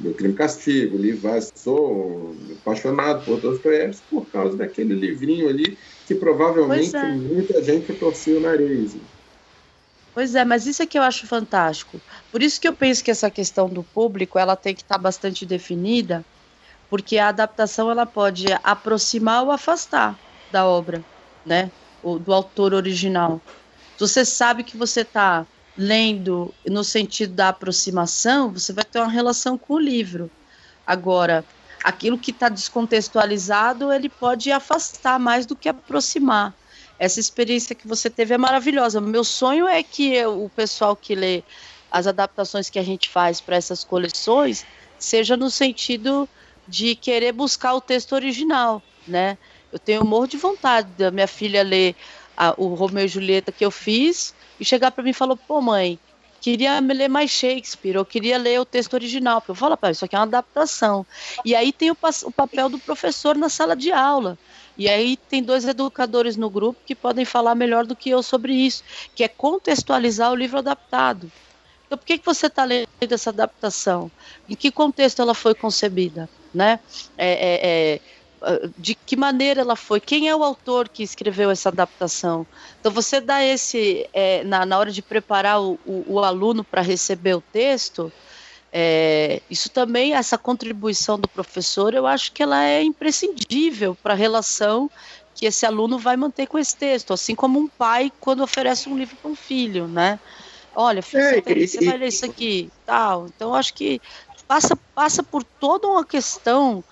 [0.00, 1.18] do Crime e Castigo, li
[1.54, 5.78] sou apaixonado por Dostoiévski por causa daquele livrinho ali
[6.08, 7.12] que provavelmente é.
[7.12, 8.96] muita gente torcia o nariz.
[10.14, 12.00] Pois é, mas isso é que eu acho fantástico.
[12.32, 15.44] Por isso que eu penso que essa questão do público ela tem que estar bastante
[15.44, 16.24] definida,
[16.88, 20.18] porque a adaptação ela pode aproximar ou afastar
[20.50, 21.04] da obra,
[21.44, 21.70] né?
[22.02, 23.38] O, do autor original.
[23.98, 29.58] Você sabe que você está lendo no sentido da aproximação, você vai ter uma relação
[29.58, 30.30] com o livro.
[30.86, 31.44] Agora,
[31.82, 36.54] aquilo que está descontextualizado, ele pode afastar mais do que aproximar.
[36.98, 39.00] Essa experiência que você teve é maravilhosa.
[39.00, 41.44] Meu sonho é que o pessoal que lê
[41.90, 44.66] as adaptações que a gente faz para essas coleções
[44.98, 46.28] seja no sentido
[46.66, 49.38] de querer buscar o texto original, né?
[49.72, 51.94] Eu tenho um morro de vontade da minha filha ler
[52.36, 55.60] a, o Romeu e Julieta que eu fiz e chegar para mim e falar, pô
[55.60, 55.98] mãe,
[56.40, 59.42] queria ler mais Shakespeare, eu queria ler o texto original.
[59.46, 61.06] Eu falo, isso aqui é uma adaptação.
[61.44, 64.38] E aí tem o, o papel do professor na sala de aula.
[64.76, 68.52] E aí tem dois educadores no grupo que podem falar melhor do que eu sobre
[68.52, 68.84] isso,
[69.14, 71.30] que é contextualizar o livro adaptado.
[71.86, 74.10] Então, por que, que você está lendo essa adaptação?
[74.48, 76.28] Em que contexto ela foi concebida?
[76.52, 76.80] né?
[77.16, 78.00] É, é, é,
[78.76, 80.00] de que maneira ela foi?
[80.00, 82.46] Quem é o autor que escreveu essa adaptação?
[82.80, 86.82] Então você dá esse é, na, na hora de preparar o, o, o aluno para
[86.82, 88.12] receber o texto.
[88.72, 94.16] É, isso também, essa contribuição do professor, eu acho que ela é imprescindível para a
[94.16, 94.90] relação
[95.34, 98.98] que esse aluno vai manter com esse texto, assim como um pai quando oferece um
[98.98, 100.18] livro para um filho, né?
[100.74, 103.26] Olha, filho, é, você, você vai ler isso aqui, tal.
[103.26, 104.00] Então, eu acho que
[104.48, 106.82] passa, passa por toda uma questão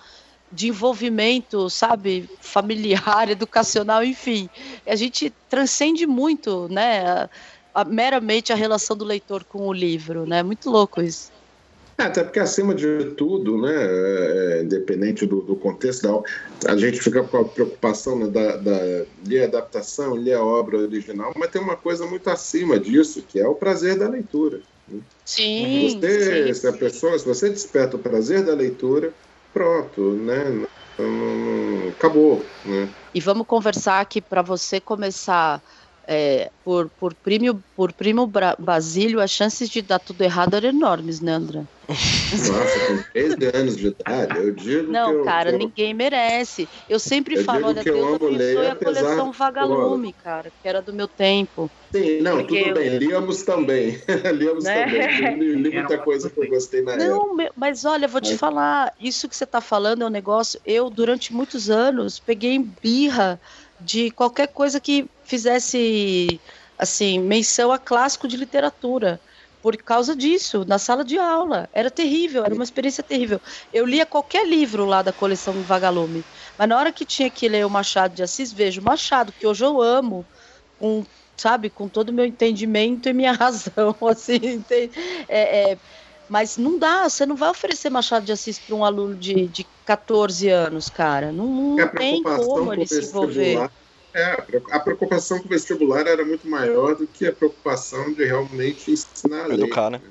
[0.51, 4.49] de envolvimento, sabe, familiar, educacional, enfim.
[4.85, 7.29] A gente transcende muito, né, a,
[7.73, 10.41] a, meramente a relação do leitor com o livro, né?
[10.43, 11.31] Muito louco isso.
[11.97, 16.03] É, até porque, acima de tudo, né, é, independente do, do, contexto,
[16.63, 20.43] da, a gente fica com a preocupação né, da, da ler a adaptação, ler a
[20.43, 24.61] obra original, mas tem uma coisa muito acima disso, que é o prazer da leitura.
[25.25, 29.11] Sim, você, sim, se a pessoa, se você desperta o prazer da leitura,
[29.57, 30.43] pronto, né?
[31.91, 32.93] Acabou, né?
[33.13, 35.63] E vamos conversar que para você começar
[36.07, 40.69] é, por, por, primo, por primo Bra- Basílio, as chances de dar tudo errado eram
[40.69, 41.63] enormes, né, André?
[41.89, 46.67] Nossa, com 13 anos de idade, eu digo que Não, eu, cara, eu- ninguém merece.
[46.89, 51.07] Eu sempre Eu falo, olha, Deus abençoe a coleção Vagalume, cara, que era do meu
[51.07, 51.69] tempo.
[51.93, 53.97] Sim, não, Porque tudo bem, líamos também.
[54.35, 54.83] líamos Né?
[54.85, 55.35] também.
[55.39, 57.07] Li, li muita coisa que eu gostei na época.
[57.09, 60.09] Não, meu- mas olha, vou te Mas- falar, isso que você tá falando é um
[60.09, 60.59] negócio.
[60.65, 63.39] Eu, durante muitos anos, peguei em birra
[63.79, 66.41] de qualquer coisa que fizesse,
[66.77, 69.21] assim, menção a clássico de literatura.
[69.61, 71.67] Por causa disso, na sala de aula.
[71.73, 73.39] Era terrível, era uma experiência terrível.
[73.73, 76.27] Eu lia qualquer livro lá da coleção Vagalume.
[76.57, 79.65] Mas na hora que tinha que ler o Machado de Assis, vejo, Machado, que hoje
[79.65, 80.29] eu amo,
[80.77, 81.03] com,
[81.39, 84.91] sabe, com todo o meu entendimento e minha razão, assim, tem-
[85.27, 85.79] é, é,
[86.27, 89.71] mas não dá, você não vai oferecer Machado de Assis para um aluno de, de
[89.85, 91.31] 14 anos, cara.
[91.31, 93.43] Não, não a tem como com ele se envolver.
[93.43, 93.71] vestibular.
[94.17, 94.35] É,
[94.71, 99.43] a preocupação com o vestibular era muito maior do que a preocupação de realmente ensinar
[99.43, 99.59] a ler.
[99.59, 100.01] Educar, né?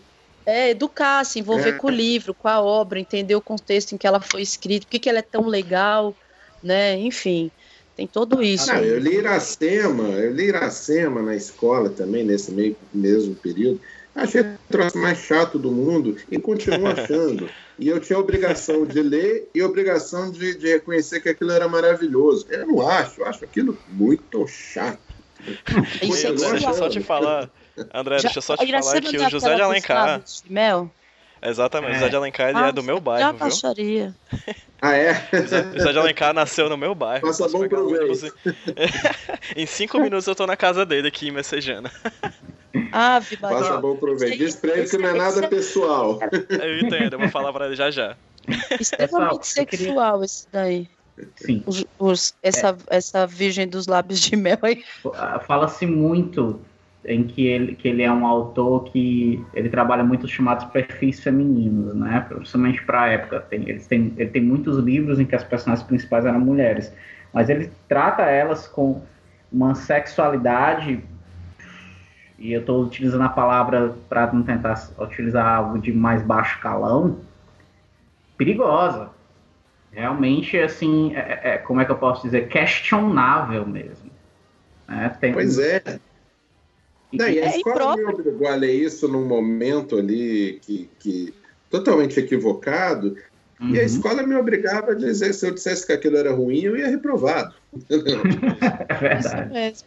[0.47, 1.73] É, educar, se envolver É.
[1.73, 4.93] com o livro, com a obra, entender o contexto em que ela foi escrita, por
[4.93, 6.15] que, que ela é tão legal,
[6.63, 6.97] né?
[6.99, 7.51] Enfim,
[7.97, 8.73] tem tudo isso.
[8.73, 13.81] Não, eu li Iracema, eu li Iracema na escola também, nesse meio, mesmo período.
[14.15, 17.51] Achei o troço mais chato do mundo e continuo achando.
[17.79, 22.47] E eu tinha obrigação de ler e obrigação de, de reconhecer que aquilo era maravilhoso.
[22.49, 25.01] Eu não acho, eu acho aquilo muito chato.
[26.03, 27.51] Isso é André, deixa eu só te falar.
[27.93, 30.21] André, Já- deixa eu só te falar que o José de Alencar.
[30.21, 30.91] de mel?
[31.43, 31.99] Exatamente, o É.
[31.99, 33.39] José de Alencar ele é do meu Já bairro, viu?
[33.39, 34.15] baixaria.
[34.83, 35.13] Ah, é?
[35.33, 37.23] O José de Alencar nasceu no meu bairro.
[37.27, 38.27] Posso bom um proveito.
[39.57, 41.91] e- em cinco minutos eu tô na casa dele aqui em Messejana.
[42.93, 43.59] Ave Maria.
[43.59, 44.37] Faça bom proveito.
[44.37, 46.19] Diz pra ele que não é nada pessoal.
[46.51, 48.17] Eu entendo, eu vou falar pra ele já já.
[48.79, 50.89] Extremamente eu queria- sexual esse daí.
[51.37, 51.63] Sim.
[51.67, 54.85] Os- os- essa, essa virgem dos lábios de mel aí.
[55.47, 56.61] Fala-se muito
[57.07, 61.21] em que ele, que ele é um autor que ele trabalha muito os chamados perfis
[61.23, 62.27] femininos, né?
[62.29, 63.41] Principalmente para a época.
[63.41, 66.93] Tem, eles têm, ele tem muitos livros em que as personagens principais eram mulheres,
[67.33, 69.03] mas ele trata elas com
[69.53, 71.01] uma sexualidade
[72.39, 77.19] e eu estou utilizando a palavra para não tentar utilizar algo de mais baixo calão,
[78.37, 79.11] perigosa.
[79.93, 82.49] Realmente, assim, é, é- como é que eu posso dizer?
[82.49, 84.11] Questionável mesmo.
[84.89, 85.09] né?
[85.21, 85.83] Tem- Pois é.
[87.13, 91.35] Não, e a É escola me obrigou a ler isso num momento ali que, que
[91.71, 93.17] totalmente equivocado.
[93.61, 93.87] E a Uhum.
[93.87, 97.55] escola me obrigava a dizer se eu dissesse que aquilo era ruim, eu ia reprovado.
[98.89, 99.85] É verdade.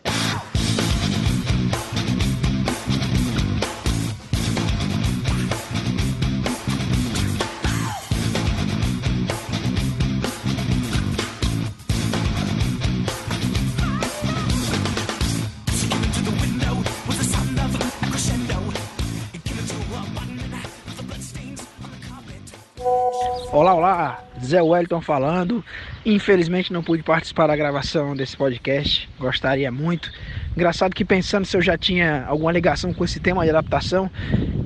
[23.69, 25.63] Olá, olá, Zé Wellington falando.
[26.03, 30.11] Infelizmente não pude participar da gravação desse podcast, gostaria muito.
[30.55, 34.09] Engraçado que pensando se eu já tinha alguma ligação com esse tema de adaptação,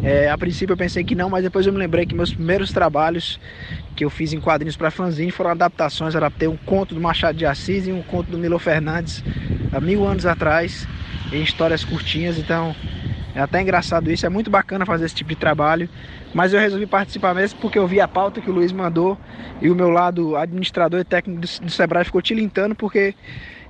[0.02, 2.72] é, a princípio eu pensei que não, mas depois eu me lembrei que meus primeiros
[2.72, 3.42] trabalhos
[3.94, 6.16] que eu fiz em quadrinhos para fanzine foram adaptações.
[6.16, 9.22] Adaptei um conto do Machado de Assis e um conto do Milo Fernandes
[9.74, 10.88] há mil anos atrás,
[11.30, 12.74] em histórias curtinhas, então
[13.36, 15.90] é até engraçado isso, é muito bacana fazer esse tipo de trabalho.
[16.34, 19.18] Mas eu resolvi participar mesmo porque eu vi a pauta que o Luiz mandou
[19.62, 23.16] e o meu lado administrador e técnico do, do Sebrae ficou tilintando porque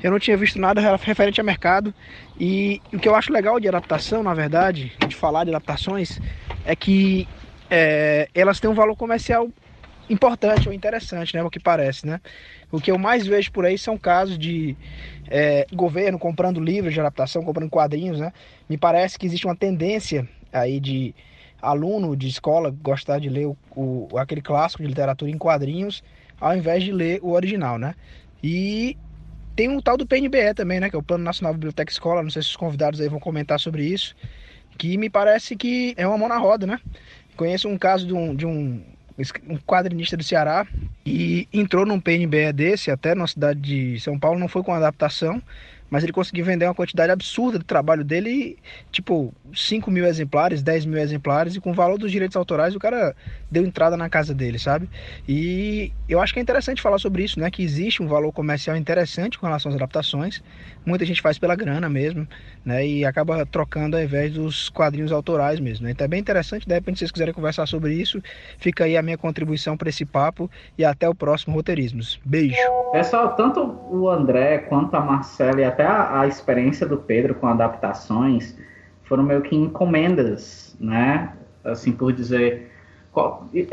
[0.01, 1.93] eu não tinha visto nada referente a mercado.
[2.39, 6.19] E o que eu acho legal de adaptação, na verdade, de falar de adaptações,
[6.65, 7.27] é que
[7.69, 9.49] é, elas têm um valor comercial
[10.09, 11.43] importante ou interessante, né?
[11.43, 12.19] O que parece, né?
[12.71, 14.75] O que eu mais vejo por aí são casos de
[15.29, 18.33] é, governo comprando livros de adaptação, comprando quadrinhos, né?
[18.69, 21.15] Me parece que existe uma tendência aí de
[21.61, 26.03] aluno de escola gostar de ler o, o, aquele clássico de literatura em quadrinhos
[26.39, 27.95] ao invés de ler o original, né?
[28.43, 28.97] E
[29.55, 30.89] tem um tal do PNBE também, né?
[30.89, 32.21] Que é o Plano Nacional Biblioteca Escola.
[32.21, 34.13] Não sei se os convidados aí vão comentar sobre isso.
[34.77, 36.79] Que me parece que é uma mão na roda, né?
[37.37, 38.83] Conheço um caso de um, de um,
[39.47, 40.65] um quadrinista do Ceará
[41.05, 45.41] e entrou num PNBE desse, até na cidade de São Paulo, não foi com adaptação,
[45.89, 48.57] mas ele conseguiu vender uma quantidade absurda do trabalho dele,
[48.91, 52.79] tipo 5 mil exemplares, 10 mil exemplares, e com o valor dos direitos autorais o
[52.79, 53.15] cara
[53.53, 54.89] deu entrada na casa dele, sabe?
[55.29, 57.49] E eu acho que é interessante falar sobre isso, né?
[57.51, 60.43] Que existe um valor comercial interessante com relação às adaptações.
[60.83, 62.27] Muita gente faz pela grana mesmo,
[62.65, 62.85] né?
[62.85, 65.85] E acaba trocando ao invés dos quadrinhos autorais mesmo.
[65.85, 65.91] Né?
[65.91, 68.21] Então é bem interessante, de repente, se vocês quiserem conversar sobre isso,
[68.57, 72.19] fica aí a minha contribuição para esse papo e até o próximo Roteirismos.
[72.25, 72.55] Beijo!
[72.91, 73.61] Pessoal, tanto
[73.91, 78.57] o André quanto a Marcela e até a, a experiência do Pedro com adaptações
[79.03, 81.33] foram meio que encomendas, né?
[81.63, 82.72] Assim por dizer.
[83.53, 83.67] E-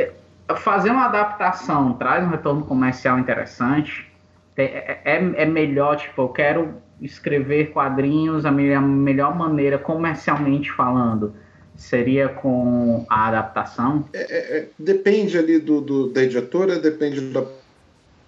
[0.56, 4.10] Fazer uma adaptação traz um retorno comercial interessante.
[4.56, 10.70] Te- É, é- é melhor, tipo, eu quero escrever quadrinhos, a melhor, melhor maneira, comercialmente
[10.72, 11.34] falando,
[11.76, 14.04] seria com a adaptação.
[14.12, 17.46] É, depende ali do, do- da editora, depende da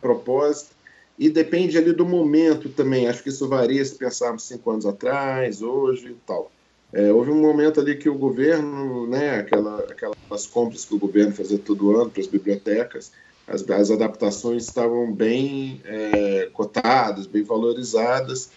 [0.00, 0.74] proposta
[1.18, 3.08] e depende ali do momento também.
[3.08, 6.50] Acho que isso varia se pensarmos cinco anos atrás, hoje e tal.
[6.92, 11.32] É, houve um momento ali que o governo, né, aquela, aquelas compras que o governo
[11.32, 13.12] fazia todo ano para as bibliotecas,
[13.46, 18.50] as, as adaptações estavam bem é, cotadas, bem valorizadas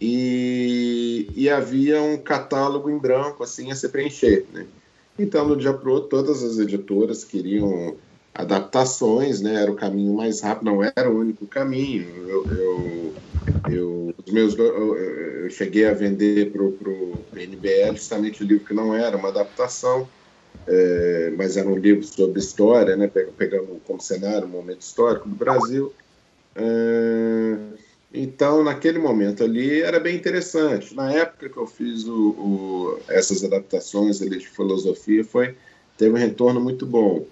[0.00, 4.66] e, e havia um catálogo em branco assim a se preencher, né?
[5.18, 7.96] Então, no dia pro todas as editoras queriam
[8.34, 9.62] adaptações, né?
[9.62, 12.08] Era o caminho mais rápido, não era o único caminho.
[12.26, 13.14] Eu, eu,
[13.64, 18.74] eu, os meus, eu, eu cheguei a vender para o PNBL justamente o livro que
[18.74, 20.12] não era uma adaptação,
[20.66, 23.08] é, mas era um livro sobre história, né?
[23.08, 25.94] Pe- Pegando como cenário o momento histórico do Brasil.
[26.54, 27.74] É,
[28.12, 30.94] então, naquele momento ali, era bem interessante.
[30.94, 32.30] Na época que eu fiz o-
[33.00, 35.56] o- essas adaptações ali de filosofia, foi,
[35.96, 37.30] teve um retorno muito bom.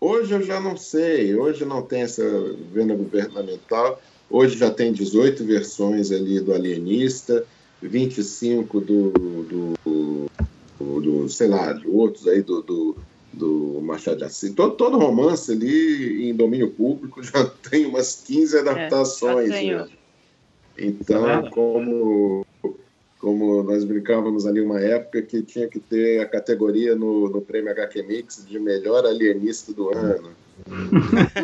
[0.00, 2.22] Hoje eu já não sei, hoje não tem essa
[2.70, 4.00] venda governamental,
[4.32, 7.44] hoje já tem 18 versões ali do Alienista,
[7.82, 12.96] 25 do, do, do, do sei lá, de outros aí do, do,
[13.32, 14.52] do Machado de Assis.
[14.54, 19.50] Todo, todo romance ali em domínio público já tem umas 15 adaptações.
[19.50, 19.78] tenho.
[19.78, 19.88] né?
[20.78, 22.46] Então, como,
[23.18, 27.70] como nós brincávamos ali uma época que tinha que ter a categoria no, no Prêmio
[27.70, 30.30] HQ Mix de melhor alienista do ano.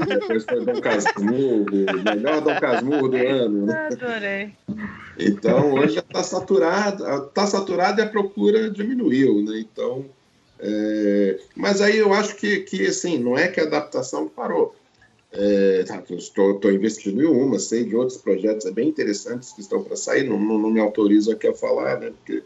[0.06, 1.66] Depois foi Dom Casmurro,
[2.04, 3.70] melhor Dom Casmurro do ano.
[3.72, 4.52] Adorei.
[5.18, 9.58] Então, hoje já está saturado, está saturado e a procura diminuiu, né?
[9.58, 10.04] Então,
[10.60, 14.74] é, mas aí eu acho que, que assim, não é que a adaptação parou.
[15.32, 19.82] É, tá, estou investindo em uma, sei de outros projetos é bem interessantes que estão
[19.82, 22.10] para sair, não, não, não me autorizo aqui a falar, né?
[22.10, 22.42] Porque,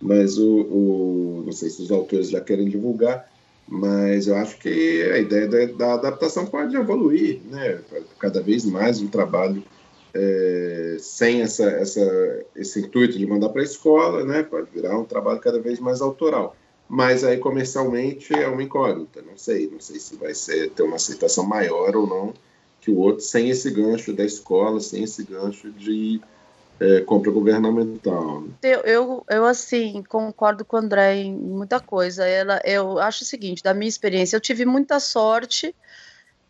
[0.00, 3.28] mas o, o- não sei se os autores já querem divulgar,
[3.72, 7.80] mas eu acho que a ideia da, da adaptação pode evoluir, né?
[8.18, 9.64] Cada vez mais um trabalho
[10.12, 14.42] é, sem essa, essa, esse intuito de mandar para a escola, né?
[14.42, 16.54] Pode virar um trabalho cada vez mais autoral.
[16.86, 20.96] Mas aí comercialmente é uma incógnita, não sei, não sei se vai ser ter uma
[20.96, 22.34] aceitação maior ou não
[22.78, 26.20] que o outro sem esse gancho da escola, sem esse gancho de
[26.82, 28.44] é, compra governamental.
[28.62, 32.26] Eu, eu, eu, assim, concordo com o André em muita coisa.
[32.26, 35.74] Ela, eu acho o seguinte, da minha experiência, eu tive muita sorte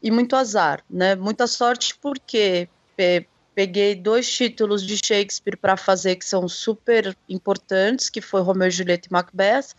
[0.02, 1.14] e muito azar, né?
[1.14, 8.09] Muita sorte porque pe- peguei dois títulos de Shakespeare para fazer que são super importantes,
[8.09, 9.74] que foi Romeu e Julieta e Macbeth.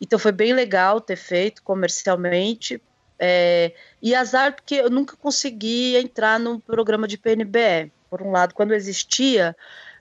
[0.00, 2.80] Então foi bem legal ter feito comercialmente.
[3.20, 7.90] É, e azar porque eu nunca consegui entrar no programa de PNBE.
[8.10, 9.56] Por um lado, quando existia,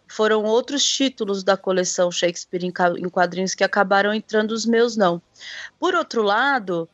[0.07, 5.21] foram outros títulos da coleção Shakespeare em, quadrinhos que acabaram entrando, os meus não.
[5.79, 6.89] Por outro lado,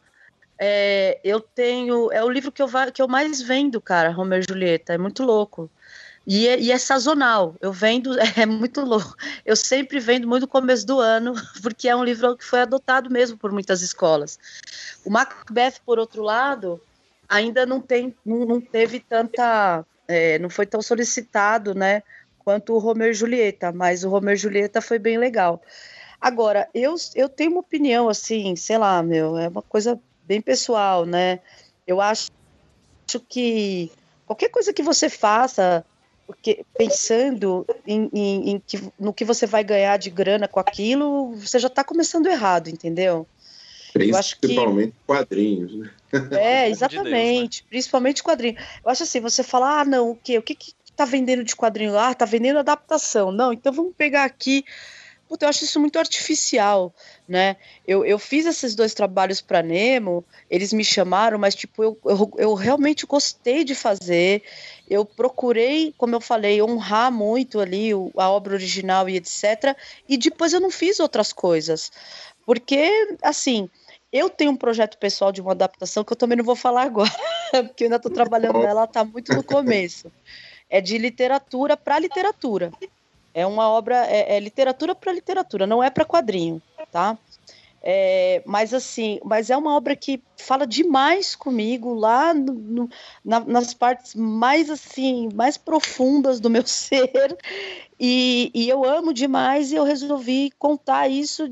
[0.59, 2.11] é, eu tenho.
[2.11, 4.93] É o livro que eu, que eu mais vendo, cara, Romeu e Julieta.
[4.93, 5.69] É muito louco.
[6.25, 7.55] E é, e é sazonal.
[7.61, 9.15] Eu vendo, é muito louco.
[9.45, 13.09] Eu sempre vendo muito no começo do ano, porque é um livro que foi adotado
[13.09, 14.39] mesmo por muitas escolas.
[15.05, 16.81] O Macbeth, por outro lado,
[17.27, 22.03] ainda não tem, não, não teve tanta, é, não foi tão solicitado, né,
[22.39, 25.61] quanto o Romeu e Julieta, mas o Romeu e Julieta foi bem legal.
[26.19, 31.05] Agora, eu, eu tenho uma opinião, assim, sei lá, meu, é uma coisa bem pessoal,
[31.05, 31.39] né,
[31.85, 32.27] eu acho,
[33.09, 33.91] acho que
[34.25, 35.85] qualquer coisa que você faça,
[36.25, 41.35] porque pensando em, em- em que, no que você vai ganhar de grana com aquilo,
[41.35, 43.27] você já está começando errado, entendeu?
[43.95, 45.89] Eu acho que- Principalmente quadrinhos, né?
[46.31, 47.63] É, Deus, exatamente.
[47.69, 48.55] Principalmente quadrinho.
[48.83, 50.37] Eu acho assim, você fala, ah, não, o quê?
[50.37, 51.97] O que que tá vendendo de quadrinho?
[51.97, 53.31] Ah, tá vendendo adaptação.
[53.31, 54.63] Não, então vamos pegar aqui.
[55.27, 56.93] puta, eu acho isso muito artificial,
[57.27, 57.55] né?
[57.87, 62.31] Eu, eu fiz esses dois trabalhos para Nemo, eles me chamaram, mas tipo, eu, eu,
[62.37, 64.43] eu realmente gostei de fazer.
[64.87, 69.75] Eu procurei, como eu falei, honrar muito ali o- a obra original e etc.
[70.07, 71.89] E depois eu não fiz outras coisas.
[72.45, 73.69] Porque, assim,
[74.13, 77.09] eu tenho um projeto pessoal de uma adaptação que eu também não vou falar agora,
[77.67, 80.11] porque eu ainda estou trabalhando nela, está muito no começo.
[80.69, 82.71] É de literatura para literatura.
[83.33, 86.61] É uma obra, é, é literatura para literatura, não é para quadrinho,
[86.91, 87.17] tá?
[87.85, 92.89] É, mas assim, mas é uma obra que fala demais comigo lá no- no-
[93.25, 97.11] na- nas partes mais assim, mais profundas do meu ser.
[97.99, 101.49] E, e eu amo demais e eu resolvi contar isso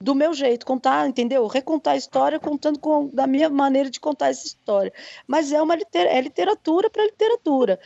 [0.00, 1.46] do meu jeito, contar, entendeu?
[1.46, 4.92] Recontar a história contando com, da minha maneira de contar essa história.
[5.26, 7.78] Mas é uma liter, é literatura para literatura.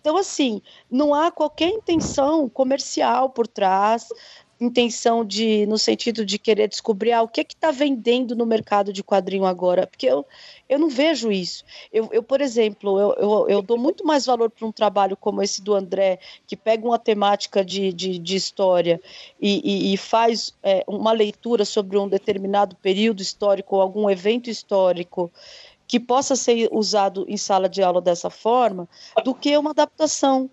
[0.00, 4.08] Então, assim, não há qualquer intenção comercial por trás,
[4.62, 8.46] intenção de, no sentido de querer descobrir ah, o que é que está vendendo no
[8.46, 10.24] mercado de quadrinho agora, porque eu,
[10.68, 11.64] eu não vejo isso.
[11.92, 15.42] Eu, eu por exemplo, eu, eu, eu dou muito mais valor para um trabalho como
[15.42, 19.00] esse do André, que pega uma temática de, de, de história
[19.40, 24.48] e, e, e faz é, uma leitura sobre um determinado período histórico ou algum evento
[24.48, 25.30] histórico
[25.86, 28.88] que possa ser usado em sala de aula dessa forma,
[29.24, 30.48] do que uma adaptação.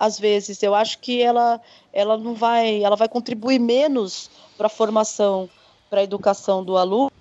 [0.00, 1.60] Às vezes, eu acho que ela,
[1.92, 5.46] ela não vai, ela vai contribuir menos para a formação,
[5.90, 7.12] para a educação do aluno,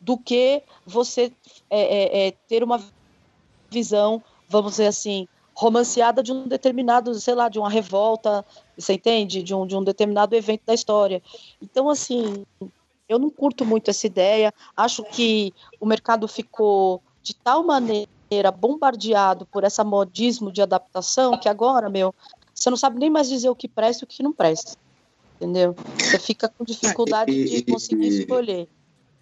[0.00, 1.30] do que você
[1.68, 2.82] é, é, é, ter uma
[3.70, 8.42] visão, vamos dizer assim, romanceada de um determinado, sei lá, de uma revolta,
[8.74, 9.42] você entende?
[9.42, 11.22] De um, de um determinado evento da história.
[11.60, 12.46] Então, assim,
[13.06, 14.54] eu não curto muito essa ideia.
[14.74, 18.08] Acho que o mercado ficou de tal maneira
[18.56, 22.14] bombardeado por essa modismo de adaptação que agora, meu,
[22.54, 24.72] você não sabe nem mais dizer o que presta e o que não presta.
[25.36, 25.74] Entendeu?
[25.96, 28.68] Você fica com dificuldade E- de e- conseguir e- escolher.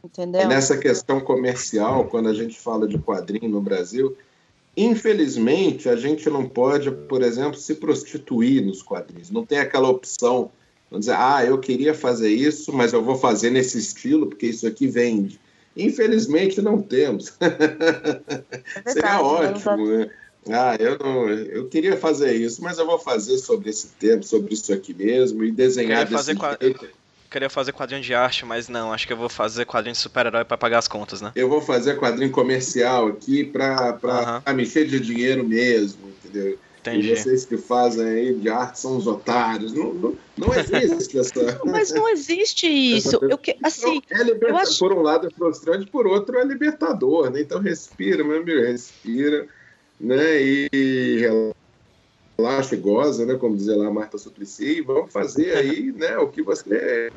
[0.02, 0.48] E Entendeu?
[0.48, 4.16] nessa questão comercial, quando a gente fala de quadrinho no Brasil,
[4.76, 9.30] infelizmente a gente não pode, por exemplo, se prostituir nos quadrinhos.
[9.30, 10.50] Não tem aquela opção,
[10.90, 14.66] vamos dizer, ah, eu queria fazer isso, mas eu vou fazer nesse estilo porque isso
[14.66, 15.40] aqui vende.
[15.76, 17.32] Infelizmente não temos.
[18.84, 20.10] É Seria verdade, ótimo, né?
[20.48, 24.54] Ah, eu não, eu queria fazer isso, mas eu vou fazer sobre esse tema, sobre
[24.54, 26.88] isso aqui mesmo e desenhar Queria fazer desse qua- jeito.
[27.28, 30.44] Queria fazer quadrinho de arte, mas não, acho que eu vou fazer quadrinho de super-herói
[30.44, 31.32] pra pagar as contas, né?
[31.34, 34.54] Eu vou fazer quadrinho comercial aqui para Aham.
[34.54, 36.56] me encher de dinheiro mesmo, entendeu?
[36.90, 37.12] Entendi.
[37.12, 39.72] E vocês que fazem aí de arte são os otários.
[39.72, 41.60] Não, não, não existe essa.
[41.64, 43.18] Mas não existe isso.
[43.22, 46.44] Eu que, assim, é liberta- eu acho- Por um lado é frustrante, por outro é
[46.44, 47.40] libertador, né?
[47.40, 49.46] Então respira, meu amigo, respira,
[50.00, 50.42] né?
[50.42, 51.28] E
[52.38, 53.34] relaxa e goza, né?
[53.36, 56.16] Como dizia lá a Marta Suplicy, e vamos fazer aí, né?
[56.18, 57.10] O que você.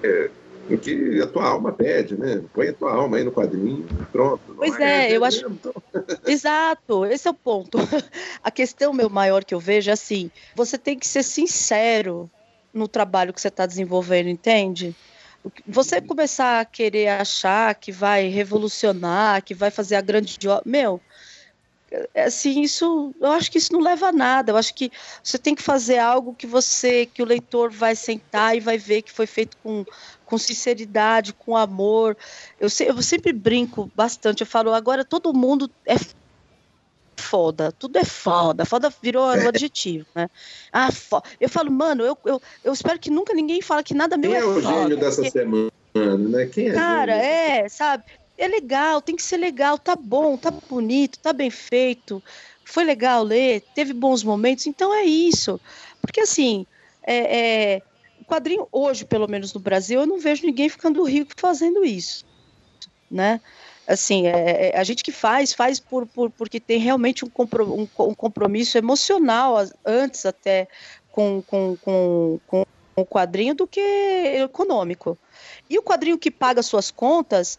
[0.70, 2.44] O que a tua alma pede, né?
[2.54, 4.41] Põe a tua alma aí no quadrinho, pronto.
[4.50, 5.74] Não Pois é, eu acho- mesmo, então.
[6.28, 7.78] Exato, esse é o ponto.
[8.44, 12.30] A questão meu maior que eu vejo é assim: você tem que ser sincero
[12.74, 14.96] no trabalho que você está desenvolvendo, entende?
[15.66, 21.02] Você começar a querer achar que vai revolucionar, que vai fazer a grande meu,
[22.14, 24.52] é assim, isso, eu acho que isso não leva a nada.
[24.52, 24.91] Eu acho que
[25.24, 29.02] você tem que fazer algo que você, que o leitor vai sentar e vai ver
[29.02, 29.84] que foi feito com,
[30.30, 32.15] com sinceridade, com amor.
[32.60, 34.41] Eu, se- eu sempre brinco bastante.
[34.41, 35.95] Eu falo, agora todo mundo é
[37.18, 38.65] foda, tudo é foda.
[38.65, 40.30] Foda virou um adjetivo, né?
[40.72, 44.18] Ah, fo- eu falo, mano, eu, eu, eu espero que nunca ninguém fale que nada
[44.18, 44.68] meu Quem é é o foda.
[44.81, 45.72] gênio dessa porque- semana,
[46.30, 46.45] né?
[46.45, 47.26] Quem é Cara, gênio?
[47.27, 48.03] é, sabe?
[48.38, 52.23] É legal, tem que ser legal, tá bom, tá bonito, tá bem feito.
[52.64, 55.60] Foi legal ler, teve bons momentos, então é isso.
[56.01, 56.65] Porque assim,
[57.03, 57.18] é,
[57.76, 57.81] é,
[58.30, 62.23] quadrinho hoje, pelo menos no Brasil, eu não vejo ninguém ficando rico fazendo isso,
[63.10, 63.41] né?
[63.88, 67.73] Assim, é, é, a gente que faz, faz por, por- porque tem realmente um, compro-
[67.73, 70.68] um um compromisso emocional antes até
[71.11, 72.64] com, com, com, com
[72.95, 75.18] o quadrinho do que econômico.
[75.68, 77.57] E o quadrinho que paga suas contas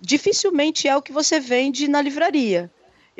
[0.00, 2.70] dificilmente é o que você vende na livraria.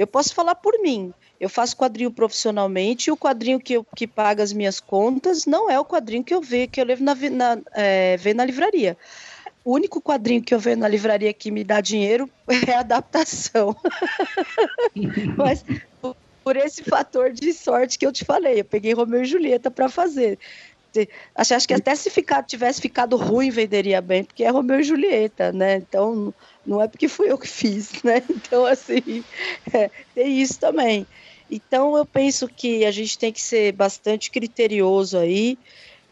[0.01, 1.12] Eu posso falar por mim.
[1.39, 5.68] Eu faço quadrinho profissionalmente e o quadrinho que, eu, que paga as minhas contas não
[5.68, 8.97] é o quadrinho que eu vejo, que eu levo na, na, é, vê na livraria.
[9.62, 12.31] O único quadrinho que eu vejo na livraria que me dá dinheiro
[12.66, 13.77] é a adaptação.
[15.36, 15.62] Mas
[16.43, 19.90] por esse fator de sorte que eu te falei, eu peguei Romeu e Julieta para
[19.90, 20.39] fazer.
[21.35, 24.83] Acho, acho que até se ficar, tivesse ficado ruim, venderia bem, porque é Romeu e
[24.85, 25.77] Julieta, né?
[25.77, 26.35] Então,
[26.65, 28.23] não é porque fui eu que fiz, né?
[28.31, 29.25] Então, assim,
[29.73, 31.07] é, tem isso também.
[31.51, 35.59] Então, eu penso que a gente tem que ser bastante criterioso aí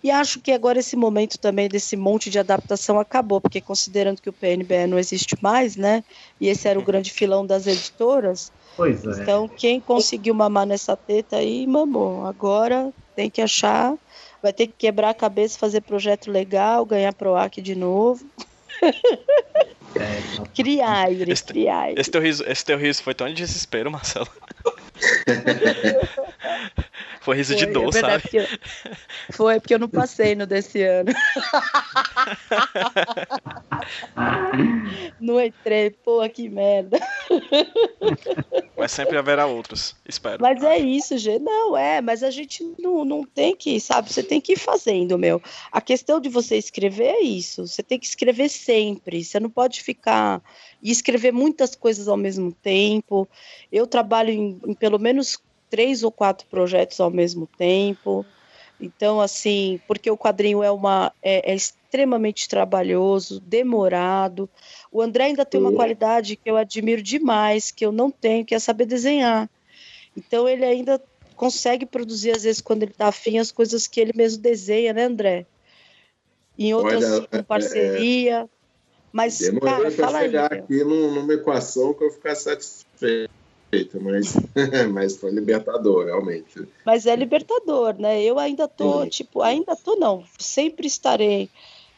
[0.03, 4.29] E acho que agora esse momento também desse monte de adaptação acabou, porque considerando que
[4.31, 6.05] o PNBE não existe mais, né?
[6.41, 8.53] E esse era o grande filão das editoras.
[8.77, 9.23] Pois é.
[9.23, 12.25] Então, quem conseguiu mamar nessa teta aí, mamou.
[12.25, 13.95] Agora tem que achar,
[14.43, 18.25] vai ter que quebrar a cabeça, fazer projeto legal, ganhar PROAC de novo.
[19.99, 21.99] É, então, Criar, Iris, Esse- criar.
[21.99, 24.29] Esse teu riso, esse teu riso foi tão de desespero, Marcelo.
[27.29, 28.23] foi riso de Foi, dor, é sabe?
[28.23, 28.47] porque eu-
[29.33, 31.13] Foi, porque eu não passei no desse ano.
[35.21, 36.99] Não entrei, pô, que merda.
[38.77, 40.39] Mas sempre haverá outros, espero.
[40.41, 41.43] Mas é isso, gente.
[41.43, 44.13] Não, é, mas a gente não, não tem que, sabe?
[44.13, 45.43] Você tem que ir fazendo, meu.
[45.73, 47.67] A questão de você escrever é isso.
[47.67, 49.25] Você tem que escrever sempre.
[49.25, 50.43] Você não pode ficar
[50.83, 53.29] e escrever muitas coisas ao mesmo tempo.
[53.71, 55.39] Eu trabalho em, em pelo menos
[55.71, 58.25] três ou quatro projetos ao mesmo tempo.
[58.81, 64.49] Então, assim, porque o quadrinho é uma é, é extremamente trabalhoso, demorado.
[64.93, 68.55] O André ainda tem uma qualidade que eu admiro demais, que eu não tenho, que
[68.55, 69.51] é saber desenhar.
[70.17, 71.03] Então ele ainda
[71.35, 75.05] consegue produzir, às vezes, quando ele tá afim, as coisas que ele mesmo desenha, né,
[75.05, 75.47] André?
[76.59, 78.49] Em outras, Olha, com é- parceria.
[79.13, 80.27] Mas, cara, Demorei para fala aí.
[80.27, 80.65] chegar meu.
[80.65, 83.28] aqui num- numa equação que eu ficar satisfeito,
[84.01, 84.37] mas,
[84.93, 86.67] mas foi libertador, realmente.
[86.85, 88.23] Mas é libertador, né?
[88.23, 89.09] Eu ainda tô, Sim.
[89.09, 91.51] tipo, ainda tô não, sempre estarei.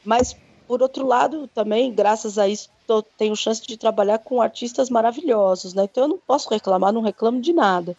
[0.05, 0.36] Mas
[0.70, 5.74] por outro lado, também, graças a isso, tô, tenho chance de trabalhar com artistas maravilhosos,
[5.74, 5.82] né?
[5.82, 7.97] Então eu não posso reclamar, não reclamo de nada.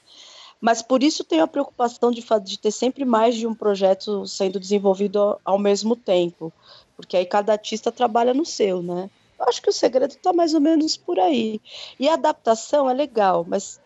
[0.62, 4.58] Mas por isso tenho a preocupação de, de ter sempre mais de um projeto sendo
[4.58, 6.54] desenvolvido ao, ao mesmo tempo,
[6.96, 9.10] porque aí cada artista trabalha no seu, né?
[9.42, 11.60] Eu acho que o segredo está mais ou menos por aí.
[12.00, 13.82] E a adaptação é legal, mas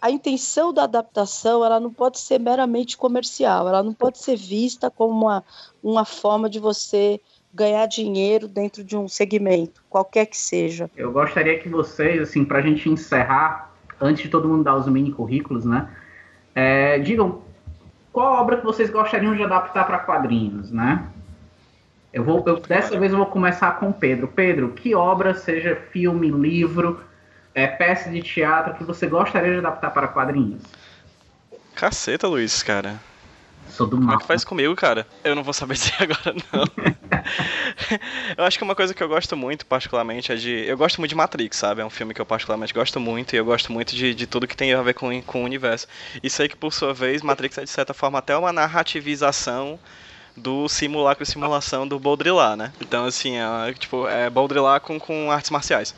[0.00, 4.90] a intenção da adaptação ela não pode ser meramente comercial, ela não pode ser vista
[4.90, 5.44] como uma,
[5.82, 7.20] uma forma de você
[7.52, 10.88] ganhar dinheiro dentro de um segmento, qualquer que seja.
[10.96, 15.12] Eu gostaria que vocês, assim, pra gente encerrar, antes de todo mundo dar os mini
[15.12, 15.90] currículos, né?
[16.54, 17.42] é, digam
[18.12, 21.06] qual obra que vocês gostariam de adaptar para quadrinhos, né?
[22.12, 24.28] Eu vou, eu- dessa vez eu vou começar com o Pedro.
[24.28, 27.00] Pedro, que obra, seja filme, livro,
[27.54, 30.62] é, peça de teatro, que você gostaria de adaptar para quadrinhos?
[31.74, 33.00] Caceta, Luiz, cara.
[33.68, 34.18] Sou do Como é mal.
[34.18, 35.06] que faz comigo, cara?
[35.22, 36.64] Eu não vou saber dizer agora, não.
[38.36, 40.50] eu acho que uma coisa que eu gosto muito, particularmente, é de.
[40.66, 41.80] Eu gosto muito de Matrix, sabe?
[41.80, 44.48] É um filme que eu particularmente gosto muito e eu gosto muito de, de tudo
[44.48, 45.86] que tem a ver com, com o universo.
[46.22, 49.78] E sei que, por sua vez, Matrix é, de certa forma, até uma narrativização
[50.36, 52.72] do simulacro e simulação do Baudrillard, né?
[52.80, 55.94] Então, assim, é, tipo, é Baudrillard com, com artes marciais.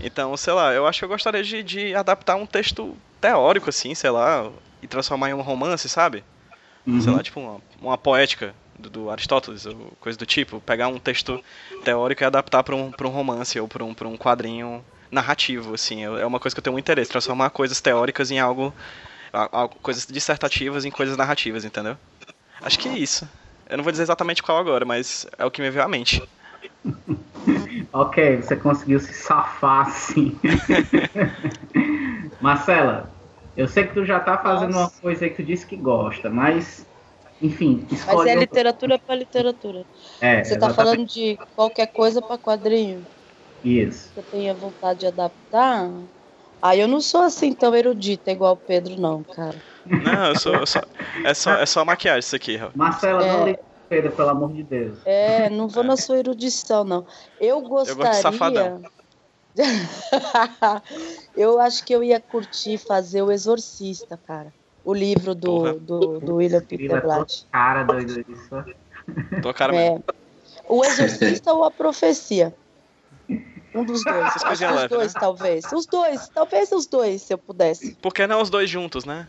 [0.00, 3.94] Então, sei lá, eu acho que eu gostaria de, de adaptar um texto teórico, assim,
[3.94, 4.50] sei lá,
[4.82, 6.24] e transformar em um romance, sabe?
[6.86, 7.12] sei Uhum.
[7.16, 11.42] lá, tipo uma, uma poética do, do Aristóteles, ou coisa do tipo, pegar um texto
[11.84, 15.74] teórico e adaptar para um, pra um romance ou para um, pra um quadrinho narrativo,
[15.74, 18.74] assim, é é uma coisa que eu tenho muito interesse, transformar coisas teóricas em algo,
[19.32, 21.96] a- a- coisas dissertativas em coisas narrativas, entendeu?
[22.62, 23.28] Acho que é isso.
[23.70, 26.20] Eu não vou dizer exatamente qual agora, mas é o que me veio à mente.
[27.92, 30.38] Ok, você conseguiu se safar assim.
[32.40, 33.10] Marcela,
[33.56, 34.94] eu sei que tu já tá fazendo Nossa.
[34.94, 36.86] uma coisa aí que tu disse que gosta, mas
[37.42, 39.86] enfim, Mas escolhe é outra- literatura para literatura.
[40.20, 43.06] É, Você está falando de qualquer coisa para quadrinho
[43.64, 44.12] isso.
[44.12, 45.90] que eu tenha vontade de adaptar?
[46.62, 49.56] Ah, eu não sou assim tão erudita igual o Pedro, não, cara.
[49.86, 50.82] Não, eu sou, eu sou-
[51.24, 52.76] é, só, é só maquiagem isso aqui, Rafa.
[52.76, 53.44] Marcela, não É.
[53.46, 54.98] liga pro Pedro, pelo amor de Deus.
[55.06, 57.06] É, não vou na sua erudição, não.
[57.40, 58.20] Eu gosto de gostaria.
[58.22, 58.82] safadão.
[61.36, 64.52] eu acho que eu ia curtir fazer o Exorcista, cara.
[64.84, 65.74] O livro do, Porra.
[65.74, 67.46] do, do William Peter Vira Blatt.
[67.52, 68.48] Cara, doido isso.
[69.42, 70.04] Tô a cara mesmo.
[70.08, 70.12] É.
[70.68, 72.54] O Exorcista ou a Profecia?
[73.74, 74.26] Um dos dois.
[74.26, 75.20] Acho que coisinhas os leves, dois, né?
[75.20, 75.72] talvez.
[75.72, 77.94] Os dois, talvez os dois, se eu pudesse.
[78.02, 79.28] Por que não os dois juntos, né?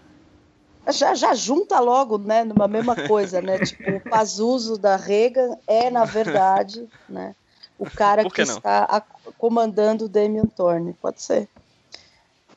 [0.89, 3.57] Já, já junta logo, né, numa mesma coisa, né?
[3.63, 7.35] Tipo, o Pazuzu da Reagan é, na verdade, né,
[7.77, 9.01] o cara que, que está a-
[9.38, 10.93] comandando o Damien Thorne.
[10.95, 11.47] Pode ser.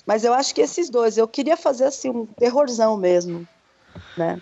[0.06, 3.46] Mas eu acho que esses dois, eu queria fazer assim um terrorzão mesmo,
[4.16, 4.40] né?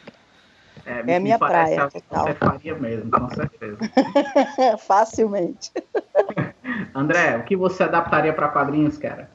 [0.86, 2.26] É, É a minha praia, que total.
[2.26, 3.78] Você faria mesmo, com certeza.
[4.86, 5.72] Facilmente.
[6.94, 9.30] André, o que você adaptaria para quadrinhos, cara?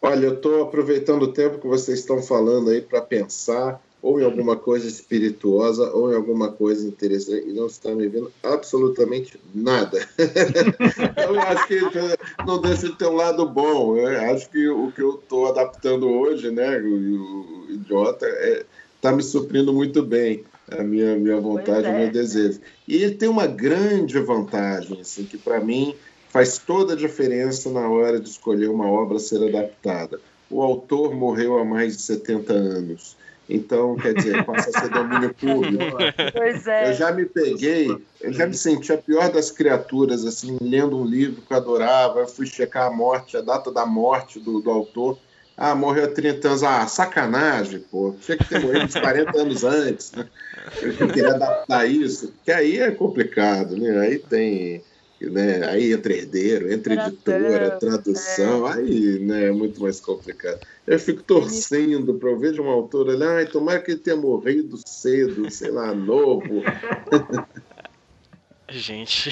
[0.00, 4.24] Olha, eu estou aproveitando o tempo que vocês estão falando aí para pensar ou em
[4.24, 9.98] alguma coisa espirituosa ou em alguma coisa interessante e não está me vendo absolutamente nada.
[11.26, 11.80] eu acho que
[12.46, 13.96] não deixa de ter um lado bom.
[13.96, 18.26] Eu acho que o que eu estou adaptando hoje, né, o, o idiota,
[18.94, 20.44] está me suprindo muito bem.
[20.70, 21.90] a minha, minha vontade, é.
[21.90, 22.60] o meu desejo.
[22.86, 25.94] E ele tem uma grande vantagem, assim, que para mim
[26.28, 30.20] faz toda a diferença na hora de escolher uma obra a ser adaptada.
[30.50, 33.16] O autor morreu há mais de 70 anos.
[33.48, 35.96] Então, quer dizer, passa a ser domínio público.
[36.32, 36.90] Pois é.
[36.90, 37.88] Eu já me peguei,
[38.20, 42.20] eu já me senti a pior das criaturas, assim, lendo um livro que eu adorava.
[42.20, 45.18] Eu fui checar a morte, a data da morte do, do autor.
[45.56, 46.62] Ah, morreu há 30 anos.
[46.62, 48.14] Ah, sacanagem, pô.
[48.20, 50.28] Tinha que ter morrido uns 40 anos antes, né?
[50.82, 53.98] Eu queria adaptar isso, porque aí é complicado, né?
[54.00, 54.82] Aí tem.
[55.20, 55.64] Né?
[55.66, 60.58] Aí entra herdeiro, entra editora, tradução, aí né, é muito mais complicado.
[60.86, 64.16] Eu fico torcendo para eu ver de uma autora ali, ai, tomara que ele tenha
[64.16, 66.62] morrido cedo, sei lá, novo.
[68.76, 69.30] Gente,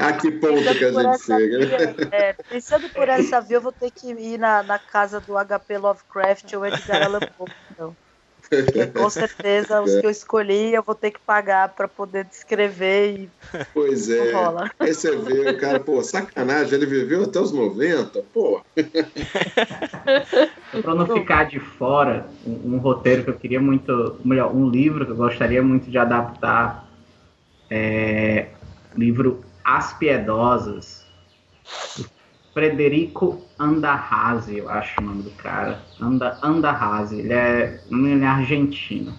[0.00, 1.66] a que ponto que a gente chega?
[1.66, 5.34] via, é, pensando por essa via, eu vou ter que ir na, na casa do
[5.34, 7.96] HP Lovecraft ou Edgar Allan Poe, então.
[8.50, 13.14] Porque com certeza os que eu escolhi eu vou ter que pagar para poder descrever
[13.14, 13.30] e
[13.74, 14.32] Pois é.
[14.32, 14.70] rola.
[14.78, 18.62] Aí você vê o cara, pô, sacanagem, ele viveu até os 90, pô.
[20.82, 25.04] Para não ficar de fora, um, um roteiro que eu queria muito, melhor, um livro
[25.04, 26.87] que eu gostaria muito de adaptar
[27.70, 28.48] é
[28.96, 31.06] livro As Piedosas,
[31.96, 32.08] do
[32.54, 35.80] Frederico Andarrazi, eu acho o nome do cara.
[36.00, 39.14] Anda, Andarrazi, ele é, ele é argentino.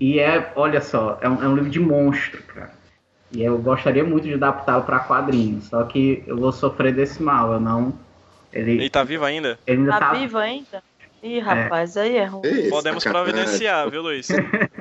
[0.00, 2.72] E é, olha só, é um, é um livro de monstro, cara.
[3.32, 7.52] E eu gostaria muito de adaptá-lo para quadrinhos, só que eu vou sofrer desse mal,
[7.52, 7.92] eu não.
[8.52, 9.58] Ele, ele tá vivo ainda?
[9.66, 10.82] ele ainda Tá tá, vivo ainda?
[11.26, 12.68] Ih, rapaz, aí é ruim.
[12.68, 14.28] Podemos providenciar, viu, Luiz?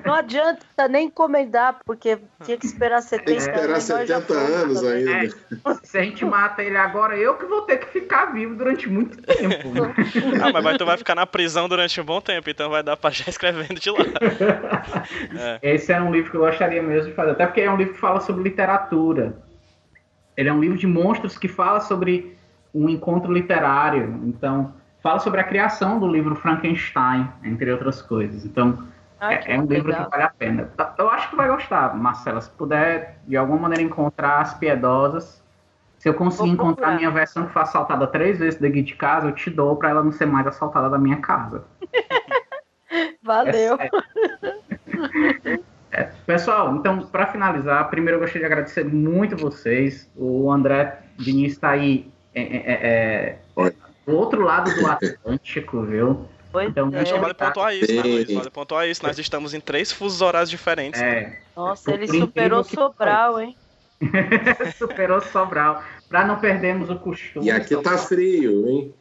[0.06, 3.88] Não adianta nem encomendar, porque tinha que esperar 70 Tem que esperar anos.
[3.90, 5.08] nós já 70 fomos anos também.
[5.08, 5.36] ainda.
[5.84, 9.22] Se a gente mata ele agora, eu que vou ter que ficar vivo durante muito
[9.22, 9.70] tempo.
[9.70, 9.94] né?
[10.44, 12.98] Ah, mas vai- tu vai ficar na prisão durante um bom tempo, então vai dar
[12.98, 14.00] pra já escrevendo de lá.
[15.40, 15.60] É.
[15.76, 17.94] Esse é um livro que eu gostaria mesmo de fazer, até porque é um livro
[17.94, 19.34] que fala sobre literatura.
[20.36, 22.38] Ele é um livro de monstros que fala sobre
[22.74, 24.20] um encontro literário.
[24.26, 28.46] Então, fala sobre a criação do livro Frankenstein, entre outras coisas.
[28.46, 28.88] Então,
[29.20, 30.06] Ai, é, é um livro legal.
[30.06, 30.70] que vale a pena.
[30.98, 32.40] Eu acho que vai gostar, Marcela.
[32.40, 35.44] Se puder, de alguma maneira, encontrar as piedosas.
[35.98, 39.28] Se eu conseguir encontrar a minha versão que foi assaltada três vezes daqui de casa,
[39.28, 41.66] eu te dou pra ela não ser mais assaltada da minha casa.
[43.22, 43.78] Valeu.
[45.92, 50.12] É, pessoal, então, para finalizar, primeiro eu gostaria de agradecer muito vocês.
[50.16, 53.74] O André Diniz está aí é, é, é, Oi.
[54.06, 56.28] Do outro lado do Atlântico, viu?
[56.52, 57.06] Pois Então, é.
[57.06, 58.02] Só vale pontuar isso, né.
[58.04, 58.32] Luiz?
[58.32, 59.04] Vale pontuar isso.
[59.06, 61.02] Nós estamos em três fusos horários diferentes.
[61.02, 61.10] né?
[61.20, 63.58] É, Nossa, ele Por superou Sobral, hein?
[64.78, 65.84] superou Sobral.
[66.10, 67.48] Para não perdermos o costume.
[67.48, 68.94] E aqui tá frio, hein?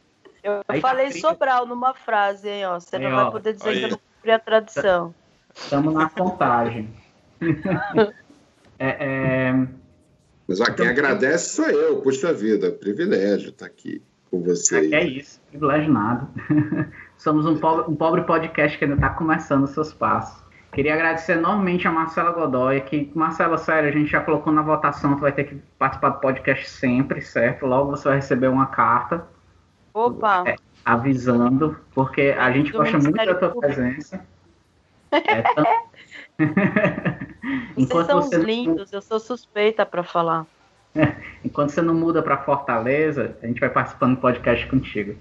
[0.42, 1.20] Eu Aí tá falei frio.
[1.20, 2.80] Sobral numa frase, hein, ó.
[2.80, 3.22] Você Aí, não ó.
[3.24, 3.78] vai poder dizer Aí.
[3.80, 5.14] que eu não cumpri a tradição.
[5.54, 6.88] Estamos na contagem.
[8.78, 8.96] É,
[9.50, 9.66] é,
[10.48, 14.02] Mas ó, quem agradece sou eu, puxa vida, privilégio estar aqui
[14.32, 14.90] com vocês.
[14.92, 16.26] é isso, privilégio nada.
[17.16, 20.42] Somos um pobre, um pobre podcast que ainda está começando os seus passos.
[20.72, 25.14] Queria agradecer enormemente a Marcela Godoy, que, Marcela, sério, a gente já colocou na votação,
[25.14, 27.66] tu vai ter que participar do podcast sempre, certo?
[27.66, 29.26] Logo você vai receber uma carta
[29.92, 30.56] Opa, É.
[30.82, 33.60] avisando, porque a gente Do gosta muito da tua Público.
[33.60, 34.24] presença.
[35.12, 35.64] É, tão-
[36.38, 40.46] vocês enquanto, são você lindos, eu sou suspeita pra falar.
[41.44, 45.16] enquanto você não muda para Fortaleza, a gente vai participando do podcast contigo.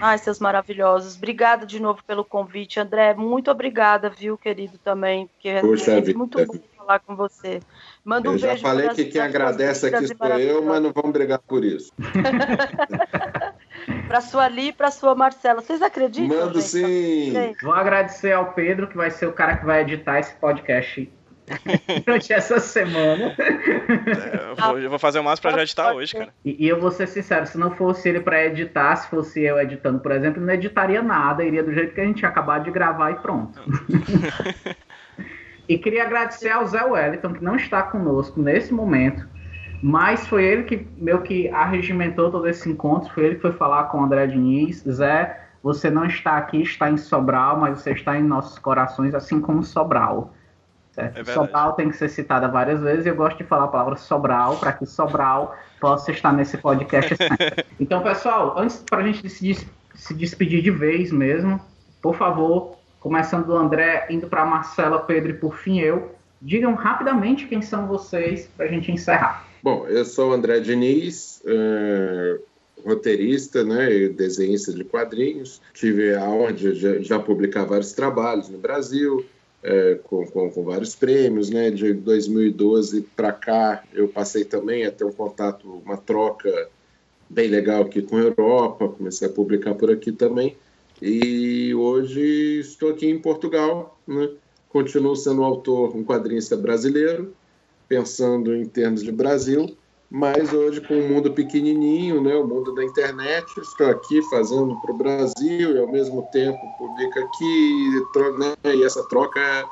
[0.00, 1.16] Ai, seus maravilhosos.
[1.16, 3.14] Obrigada de novo pelo convite, André.
[3.14, 5.28] Muito obrigada, viu, querido, também.
[5.28, 6.18] Porque é Poxa sempre vida.
[6.18, 7.60] muito bom falar com você.
[8.04, 10.92] Manda um Eu já beijo falei pras- que quem agradece aqui sou eu, mas não
[10.92, 11.92] vamos brigar por isso.
[14.08, 15.60] Pra sua Li e pra sua Marcela.
[15.60, 16.36] Vocês acreditam?
[16.38, 16.68] Mando gente?
[16.70, 17.32] sim.
[17.62, 21.10] Vou agradecer ao Pedro, que vai ser o cara que vai editar esse podcast
[22.04, 23.34] durante essa semana.
[23.38, 26.34] É, eu, vou, eu vou fazer o máximo pra já editar hoje, cara.
[26.44, 29.58] E, e eu vou ser sincero, se não fosse ele para editar, se fosse eu
[29.58, 32.70] editando, por exemplo, não editaria nada, iria do jeito que a gente tinha acabado de
[32.70, 33.60] gravar e pronto.
[35.68, 39.28] e queria agradecer ao Zé Wellington, que não está conosco nesse momento,
[39.82, 43.84] mas foi ele que meio que arregimentou todo esse encontro, foi ele que foi falar
[43.84, 44.84] com o André Diniz.
[44.88, 49.40] Zé, você não está aqui, está em Sobral, mas você está em nossos corações, assim
[49.40, 50.32] como Sobral.
[50.96, 51.32] É verdade.
[51.32, 54.58] Sobral tem que ser citada várias vezes e eu gosto de falar a palavra Sobral
[54.58, 57.16] para que Sobral possa estar nesse podcast.
[57.16, 57.64] sempre.
[57.80, 61.60] então, pessoal, antes para a gente se, des- se despedir de vez mesmo,
[62.02, 67.46] por favor, começando do André, indo para Marcela, Pedro e por fim eu, digam rapidamente
[67.46, 69.46] quem são vocês para a gente encerrar.
[69.62, 72.38] Bom, eu sou o André Diniz, eh,
[72.84, 75.60] roteirista né, e desenhista de quadrinhos.
[75.72, 79.24] Tive a honra de já, já publicar vários trabalhos no Brasil,
[79.62, 81.50] é, com, com, com, vários prêmios.
[81.50, 86.68] Né, de 2012 para cá, eu passei também a ter um contato, uma troca
[87.28, 90.56] bem legal aqui com a Europa, comecei a publicar por aqui também.
[91.00, 94.30] E hoje estou aqui em Portugal, né?
[94.68, 97.34] continuo sendo autor, um quadrinista brasileiro,
[97.88, 99.76] pensando em termos de Brasil,
[100.12, 104.92] mas hoje com o mundo pequenininho, né, o mundo da internet, estou aqui fazendo para
[104.92, 108.04] o Brasil e ao mesmo tempo publico aqui,
[108.38, 109.64] né, e essa troca é,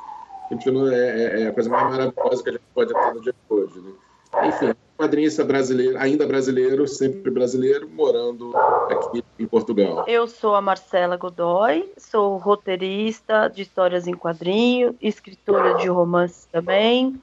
[0.49, 3.55] continua, é, é, a coisa mais maravilhosa que a gente pode ter no dia de
[3.55, 3.81] hoje.
[3.81, 4.49] Né?
[4.49, 10.07] Enfim, quadrinista brasileiro, ainda brasileiro, sempre brasileiro, morando aqui em Portugal.
[10.07, 17.21] Eu sou a Marcela Godoy, sou roteirista de histórias em quadrinho, escritora de romances também.